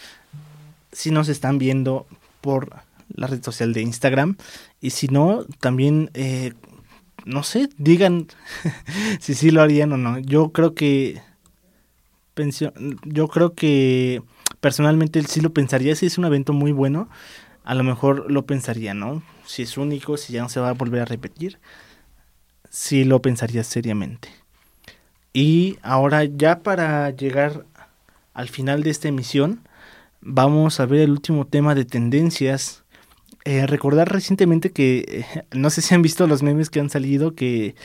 si 0.92 1.10
nos 1.10 1.28
están 1.28 1.58
viendo 1.58 2.06
por 2.40 2.76
la 3.08 3.26
red 3.26 3.42
social 3.42 3.72
de 3.72 3.82
Instagram. 3.82 4.36
Y 4.80 4.90
si 4.90 5.08
no, 5.08 5.44
también, 5.60 6.10
eh, 6.14 6.52
no 7.26 7.42
sé, 7.42 7.68
digan 7.76 8.28
si 9.20 9.34
sí 9.34 9.50
lo 9.50 9.60
harían 9.60 9.92
o 9.92 9.98
no. 9.98 10.18
Yo 10.18 10.50
creo 10.50 10.74
que... 10.74 11.20
Yo 13.04 13.28
creo 13.28 13.54
que 13.54 14.22
personalmente 14.60 15.22
sí 15.22 15.40
lo 15.40 15.52
pensaría. 15.54 15.94
Si 15.94 16.06
es 16.06 16.18
un 16.18 16.24
evento 16.26 16.52
muy 16.52 16.72
bueno, 16.72 17.08
a 17.64 17.74
lo 17.74 17.82
mejor 17.82 18.30
lo 18.30 18.46
pensaría, 18.46 18.94
¿no? 18.94 19.22
Si 19.46 19.62
es 19.62 19.78
único, 19.78 20.16
si 20.16 20.34
ya 20.34 20.42
no 20.42 20.48
se 20.50 20.60
va 20.60 20.68
a 20.70 20.74
volver 20.74 21.02
a 21.02 21.04
repetir 21.06 21.58
sí 22.76 23.04
lo 23.04 23.22
pensaría 23.22 23.64
seriamente. 23.64 24.28
Y 25.32 25.78
ahora 25.82 26.24
ya 26.24 26.60
para 26.60 27.08
llegar 27.10 27.64
al 28.34 28.48
final 28.48 28.82
de 28.82 28.90
esta 28.90 29.08
emisión, 29.08 29.62
vamos 30.20 30.78
a 30.78 30.84
ver 30.84 31.00
el 31.00 31.10
último 31.10 31.46
tema 31.46 31.74
de 31.74 31.86
tendencias. 31.86 32.84
Eh, 33.46 33.64
recordar 33.68 34.10
recientemente 34.12 34.72
que, 34.72 35.04
eh, 35.08 35.44
no 35.52 35.70
sé 35.70 35.80
si 35.80 35.94
han 35.94 36.02
visto 36.02 36.26
los 36.26 36.42
memes 36.42 36.68
que 36.68 36.80
han 36.80 36.90
salido, 36.90 37.36
que 37.36 37.76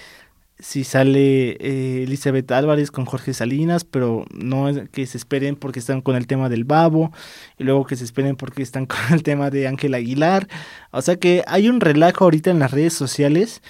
si 0.58 0.84
sale 0.84 1.52
eh, 1.60 2.04
Elizabeth 2.04 2.52
Álvarez 2.52 2.90
con 2.90 3.06
Jorge 3.06 3.36
Salinas, 3.36 3.84
pero 3.84 4.26
no 4.34 4.72
que 4.92 5.06
se 5.06 5.18
esperen 5.20 5.56
porque 5.56 5.78
están 5.78 6.02
con 6.02 6.16
el 6.16 6.26
tema 6.26 6.50
del 6.50 6.64
babo, 6.64 7.12
y 7.60 7.64
luego 7.64 7.86
que 7.86 7.96
se 7.96 8.06
esperen 8.06 8.36
porque 8.38 8.64
están 8.64 8.86
con 8.88 8.98
el 9.12 9.22
tema 9.22 9.52
de 9.52 9.68
Ángel 9.68 9.94
Aguilar. 9.94 10.48
O 10.90 11.04
sea 11.04 11.18
que 11.18 11.44
hay 11.46 11.70
un 11.70 11.80
relajo 11.80 12.24
ahorita 12.24 12.50
en 12.50 12.60
las 12.60 12.72
redes 12.72 12.94
sociales 12.94 13.62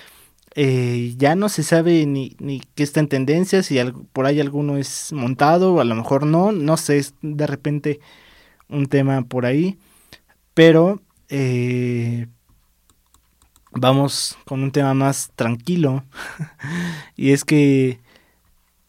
ya 1.18 1.36
no 1.36 1.48
se 1.50 1.64
sabe 1.64 2.06
ni, 2.06 2.36
ni 2.39 2.62
qué 2.76 2.84
está 2.84 3.00
en 3.00 3.08
tendencia, 3.08 3.64
si 3.64 3.80
por 4.14 4.26
ahí 4.26 4.39
alguno 4.42 4.78
es 4.78 5.14
montado, 5.14 5.80
a 5.80 5.86
lo 5.86 5.96
mejor 5.96 6.26
no, 6.26 6.52
no 6.52 6.78
sé, 6.78 6.98
es 6.98 7.16
de 7.22 7.48
repente 7.48 8.00
un 8.70 8.88
tema 8.88 9.22
por 9.24 9.46
ahí, 9.46 9.78
pero 10.54 11.02
eh, 11.32 12.28
vamos 13.72 14.38
con 14.46 14.62
un 14.62 14.72
tema 14.72 14.94
más 14.94 15.32
tranquilo, 15.36 16.04
y 17.16 17.32
es 17.32 17.44
que 17.44 18.00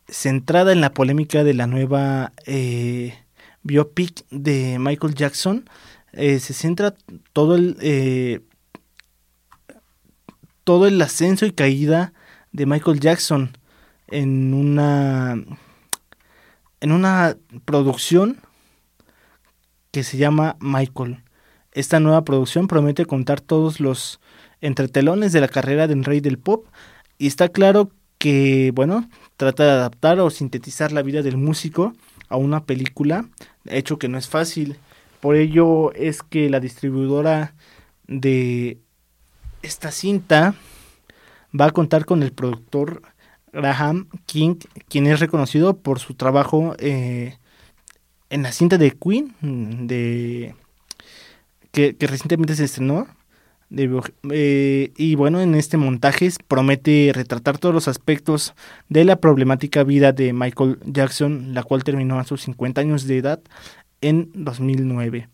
centrada 0.09 0.73
en 0.73 0.83
la 0.83 0.93
polémica 0.93 1.45
de 1.45 1.55
la 1.55 1.67
nueva 1.67 2.33
eh, 2.45 3.19
biopic 3.63 4.27
de 4.31 4.79
Michael 4.79 5.15
Jackson, 5.15 5.69
se 6.13 6.53
centra 6.53 6.95
todo 7.33 7.57
el 7.57 8.45
todo 10.65 10.87
el 10.87 11.01
ascenso 11.01 11.47
y 11.47 11.53
caída 11.53 12.13
de 12.53 12.67
Michael 12.67 13.01
Jackson 13.01 13.57
en 14.09 14.53
una 14.53 15.43
en 16.81 16.93
una 16.93 17.37
producción 17.65 18.41
que 19.93 20.03
se 20.03 20.17
llama 20.17 20.57
Michael. 20.61 21.23
Esta 21.73 22.01
nueva 22.01 22.25
producción 22.25 22.69
promete 22.69 23.07
contar 23.07 23.41
todos 23.41 23.81
los 23.81 24.21
entretelones 24.61 25.33
de 25.33 25.41
la 25.41 25.49
carrera 25.49 25.87
del 25.87 26.05
rey 26.05 26.21
del 26.21 26.39
pop 26.39 26.67
y 27.19 27.27
está 27.27 27.49
claro 27.49 27.91
que, 28.19 28.73
bueno, 28.75 29.09
trata 29.37 29.65
de 29.65 29.71
adaptar 29.71 30.21
o 30.21 30.31
sintetizar 30.31 30.93
la 30.93 31.03
vida 31.03 31.23
del 31.23 31.37
músico 31.37 31.95
a 32.29 32.37
una 32.37 32.65
película, 32.65 33.29
hecho 33.67 33.99
que 33.99 34.09
no 34.09 34.19
es 34.19 34.29
fácil. 34.29 34.77
Por 35.21 35.37
ello 35.37 35.93
es 35.95 36.23
que 36.23 36.51
la 36.51 36.61
distribuidora 36.61 37.55
de 38.07 38.79
esta 39.63 39.91
cinta 39.91 40.55
va 41.59 41.67
a 41.67 41.71
contar 41.71 42.05
con 42.05 42.23
el 42.23 42.33
productor 42.33 43.03
Graham 43.53 44.09
King, 44.27 44.57
quien 44.89 45.07
es 45.07 45.21
reconocido 45.21 45.77
por 45.79 45.99
su 45.99 46.15
trabajo 46.15 46.75
eh, 46.79 47.39
en 48.31 48.43
la 48.43 48.53
cinta 48.53 48.79
de 48.79 48.93
Queen, 48.93 49.35
de, 49.87 50.55
que, 51.73 51.97
recientemente 51.99 52.55
se 52.55 52.65
estrenó. 52.65 53.09
Eh, 54.31 54.93
y 54.97 55.15
bueno, 55.15 55.41
en 55.41 55.55
este 55.55 55.79
montaje 55.79 56.31
promete 56.47 57.11
retratar 57.15 57.57
todos 57.57 57.75
los 57.75 57.89
aspectos 57.89 58.55
de 58.91 59.07
la 59.07 59.17
problemática 59.17 59.83
vida 59.83 60.13
de 60.13 60.35
Michael 60.35 60.79
Jackson, 60.85 61.55
la 61.55 61.63
cual 61.63 61.83
terminó 61.83 62.21
a 62.21 62.25
sus 62.25 62.43
50 62.43 62.83
años 62.83 63.07
de 63.07 63.17
edad 63.17 63.41
en 64.03 64.31
2009. 64.35 65.29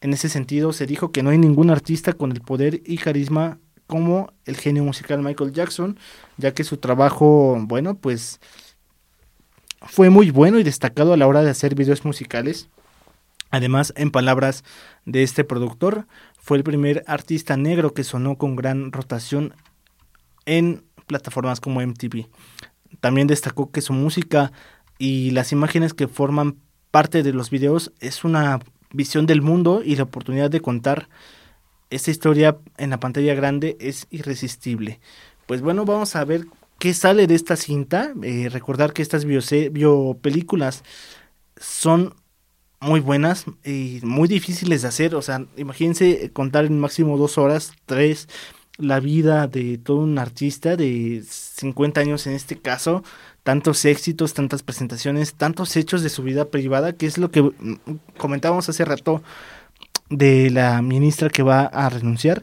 En 0.00 0.12
ese 0.12 0.28
sentido, 0.28 0.72
se 0.72 0.86
dijo 0.86 1.10
que 1.10 1.22
no 1.22 1.30
hay 1.30 1.38
ningún 1.38 1.70
artista 1.70 2.12
con 2.12 2.30
el 2.30 2.42
poder 2.42 2.82
y 2.84 2.98
carisma 2.98 3.58
como 3.86 4.30
el 4.44 4.56
genio 4.56 4.84
musical 4.84 5.22
Michael 5.22 5.52
Jackson, 5.52 5.98
ya 6.36 6.52
que 6.52 6.62
su 6.62 6.76
trabajo, 6.76 7.58
bueno, 7.62 7.96
pues 7.96 8.38
fue 9.80 10.10
muy 10.10 10.30
bueno 10.30 10.58
y 10.58 10.62
destacado 10.62 11.14
a 11.14 11.16
la 11.16 11.26
hora 11.26 11.42
de 11.42 11.50
hacer 11.50 11.74
videos 11.74 12.04
musicales. 12.04 12.68
Además, 13.50 13.92
en 13.96 14.10
palabras 14.10 14.64
de 15.04 15.22
este 15.22 15.44
productor, 15.44 16.06
fue 16.38 16.56
el 16.56 16.64
primer 16.64 17.04
artista 17.06 17.56
negro 17.56 17.94
que 17.94 18.04
sonó 18.04 18.36
con 18.36 18.56
gran 18.56 18.92
rotación 18.92 19.54
en 20.46 20.84
plataformas 21.06 21.60
como 21.60 21.80
MTV. 21.80 22.26
También 23.00 23.26
destacó 23.26 23.70
que 23.70 23.80
su 23.80 23.92
música 23.92 24.52
y 24.98 25.30
las 25.30 25.52
imágenes 25.52 25.94
que 25.94 26.08
forman 26.08 26.56
parte 26.90 27.22
de 27.22 27.32
los 27.32 27.50
videos 27.50 27.92
es 28.00 28.24
una 28.24 28.60
visión 28.92 29.26
del 29.26 29.42
mundo 29.42 29.82
y 29.84 29.96
la 29.96 30.04
oportunidad 30.04 30.50
de 30.50 30.60
contar 30.60 31.08
esa 31.90 32.10
historia 32.10 32.58
en 32.76 32.90
la 32.90 33.00
pantalla 33.00 33.34
grande 33.34 33.76
es 33.80 34.06
irresistible. 34.10 35.00
Pues 35.46 35.62
bueno, 35.62 35.84
vamos 35.84 36.16
a 36.16 36.24
ver 36.24 36.46
qué 36.78 36.94
sale 36.94 37.26
de 37.26 37.34
esta 37.34 37.56
cinta. 37.56 38.12
Eh, 38.22 38.48
recordar 38.50 38.92
que 38.92 39.02
estas 39.02 39.24
biopelículas 39.24 40.84
son 41.56 42.14
muy 42.80 43.00
buenas 43.00 43.44
y 43.64 44.00
muy 44.02 44.28
difíciles 44.28 44.82
de 44.82 44.88
hacer. 44.88 45.14
O 45.14 45.22
sea, 45.22 45.44
imagínense 45.56 46.30
contar 46.32 46.64
en 46.64 46.78
máximo 46.78 47.16
dos 47.16 47.38
horas, 47.38 47.72
tres, 47.86 48.28
la 48.78 49.00
vida 49.00 49.46
de 49.48 49.78
todo 49.78 49.98
un 49.98 50.18
artista 50.18 50.76
de 50.76 51.22
50 51.26 52.00
años 52.00 52.26
en 52.26 52.34
este 52.34 52.56
caso, 52.58 53.02
tantos 53.42 53.84
éxitos, 53.84 54.34
tantas 54.34 54.62
presentaciones, 54.62 55.34
tantos 55.34 55.76
hechos 55.76 56.02
de 56.02 56.08
su 56.08 56.22
vida 56.22 56.46
privada, 56.46 56.92
que 56.92 57.06
es 57.06 57.18
lo 57.18 57.30
que 57.30 57.50
comentábamos 58.16 58.68
hace 58.68 58.84
rato 58.84 59.22
de 60.10 60.50
la 60.50 60.80
ministra 60.80 61.28
que 61.28 61.42
va 61.42 61.62
a 61.62 61.88
renunciar. 61.90 62.42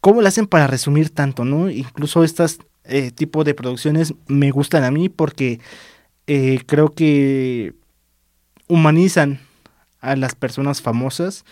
¿Cómo 0.00 0.22
lo 0.22 0.28
hacen 0.28 0.46
para 0.46 0.66
resumir 0.66 1.10
tanto, 1.10 1.44
no? 1.44 1.70
Incluso 1.70 2.24
estas 2.24 2.58
eh, 2.84 3.10
tipo 3.10 3.44
de 3.44 3.54
producciones 3.54 4.14
me 4.26 4.50
gustan 4.50 4.84
a 4.84 4.90
mí 4.90 5.08
porque 5.08 5.60
eh, 6.26 6.60
creo 6.66 6.90
que 6.90 7.74
humanizan 8.72 9.38
a 10.00 10.16
las 10.16 10.34
personas 10.34 10.80
famosas, 10.80 11.44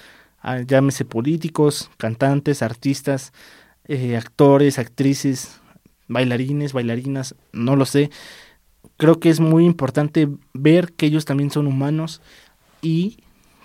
llámese 0.66 1.05
políticos, 1.05 1.91
cantantes, 1.99 2.62
artistas, 2.62 3.35
eh, 3.85 4.16
actores, 4.16 4.79
actrices, 4.79 5.61
bailarines, 6.09 6.73
bailarinas, 6.73 7.35
no 7.53 7.77
lo 7.77 7.85
sé. 7.85 8.11
Creo 8.97 9.21
que 9.21 9.29
es 9.29 9.39
muy 9.39 9.66
importante 9.66 10.29
ver 10.55 10.93
que 10.95 11.07
ellos 11.07 11.27
también 11.27 11.51
son 11.51 11.66
humanos 11.66 12.23
y 12.81 13.18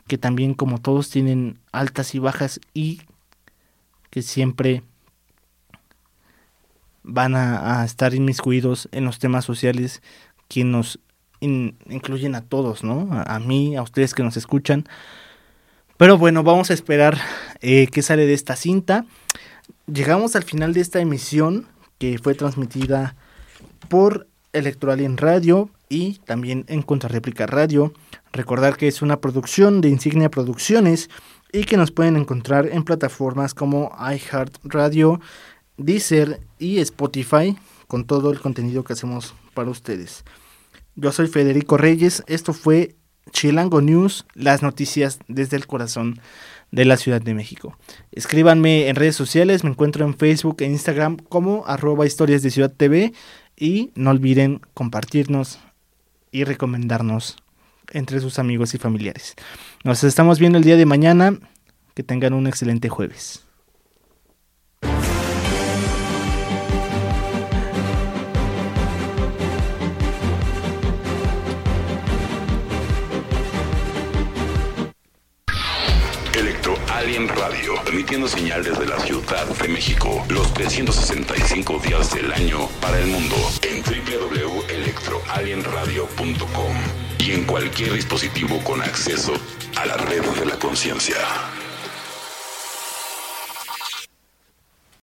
que 0.08 0.18
también 0.18 0.54
como 0.54 0.80
todos 0.80 1.10
tienen 1.10 1.58
altas 1.72 2.14
y 2.14 2.20
bajas 2.20 2.60
y 2.74 3.02
que 4.10 4.22
siempre 4.22 4.84
van 7.04 7.36
a, 7.36 7.86
estar 7.86 8.14
inmiscuidos 8.14 8.90
en 8.92 9.06
los 9.06 9.20
temas 9.20 9.46
sociales 9.46 10.02
que 10.50 10.66
nos 10.66 11.00
incluyen 11.46 12.36
a 12.36 12.42
todos, 12.42 12.84
¿no? 12.84 13.10
A, 13.12 13.40
mí, 13.40 13.76
a 13.76 13.82
ustedes 13.82 14.14
que 14.14 14.24
nos 14.24 14.38
escuchan. 14.38 14.86
Pero 15.98 16.18
bueno, 16.18 16.44
vamos 16.44 16.72
a 16.72 16.74
esperar 16.74 17.18
eh, 17.62 17.88
qué 17.88 18.02
sale 18.02 18.26
de 18.26 18.34
esta 18.34 18.56
cinta. 18.56 19.06
Llegamos 19.88 20.36
al 20.36 20.44
final 20.44 20.74
de 20.74 20.82
esta 20.82 21.00
emisión 21.00 21.68
que 21.98 22.18
fue 22.18 22.36
transmitida 22.36 23.16
por 23.88 24.28
Electroalien 24.52 25.18
Radio 25.18 25.70
y 25.90 26.20
también 26.26 26.66
en 26.68 26.82
Contrarréplica 26.82 27.46
Radio. 27.46 27.94
Recordar 28.34 28.78
que 28.78 28.88
es 28.88 29.02
una 29.02 29.22
producción 29.22 29.82
de 29.82 29.90
Insignia 29.90 30.30
Producciones 30.30 31.10
y 31.52 31.64
que 31.64 31.78
nos 31.78 31.92
pueden 31.92 32.18
encontrar 32.18 32.68
en 32.68 32.84
plataformas 32.84 33.54
como 33.54 33.96
iHeartRadio, 34.00 35.22
Deezer 35.78 36.42
y 36.60 36.80
Spotify 36.80 37.56
con 37.88 38.06
todo 38.06 38.32
el 38.32 38.42
contenido 38.42 38.84
que 38.84 38.94
hacemos 38.94 39.34
para 39.54 39.70
ustedes. 39.70 40.26
Yo 40.96 41.12
soy 41.12 41.28
Federico 41.28 41.76
Reyes, 41.76 42.24
esto 42.28 42.54
fue 42.54 42.96
Chilango 43.32 43.82
News, 43.82 44.26
las 44.34 44.64
noticias 44.64 45.20
desde 45.28 45.58
el 45.58 45.68
corazón 45.68 46.22
de 46.72 46.86
la 46.86 46.96
Ciudad 46.96 47.22
de 47.22 47.34
México. 47.34 47.78
Escríbanme 48.14 48.88
en 48.88 48.96
redes 48.96 49.16
sociales, 49.18 49.66
me 49.66 49.72
encuentro 49.72 50.06
en 50.06 50.16
Facebook 50.16 50.58
e 50.60 50.66
Instagram 50.66 51.18
como 51.18 51.66
arroba 51.68 52.06
historias 52.06 52.44
de 52.44 52.50
Ciudad 52.50 52.72
TV 52.72 53.12
y 53.58 53.92
no 53.96 54.12
olviden 54.12 54.62
compartirnos 54.74 55.60
y 56.32 56.46
recomendarnos 56.46 57.36
entre 57.92 58.22
sus 58.22 58.40
amigos 58.40 58.74
y 58.74 58.78
familiares. 58.78 59.36
Nos 59.84 60.02
estamos 60.06 60.40
viendo 60.40 60.58
el 60.58 60.64
día 60.64 60.78
de 60.78 60.86
mañana, 60.86 61.38
que 61.94 62.04
tengan 62.04 62.34
un 62.34 62.48
excelente 62.48 62.88
jueves. 62.88 63.45
Alien 77.06 77.28
Radio, 77.28 77.76
emitiendo 77.86 78.28
señal 78.28 78.64
desde 78.64 78.88
la 78.88 79.00
Ciudad 79.00 79.46
de 79.46 79.68
México, 79.68 80.26
los 80.28 80.52
365 80.56 81.78
días 81.78 82.12
del 82.12 82.34
año 82.34 82.68
para 82.82 83.00
el 83.00 83.06
mundo, 83.06 83.36
en 83.62 83.84
www.electroalienradio.com 83.84 86.74
y 87.20 87.34
en 87.34 87.44
cualquier 87.44 87.94
dispositivo 87.94 88.60
con 88.64 88.82
acceso 88.82 89.34
a 89.76 89.86
la 89.86 89.98
red 89.98 90.24
de 90.24 90.48
la 90.48 90.58
conciencia. 90.58 91.18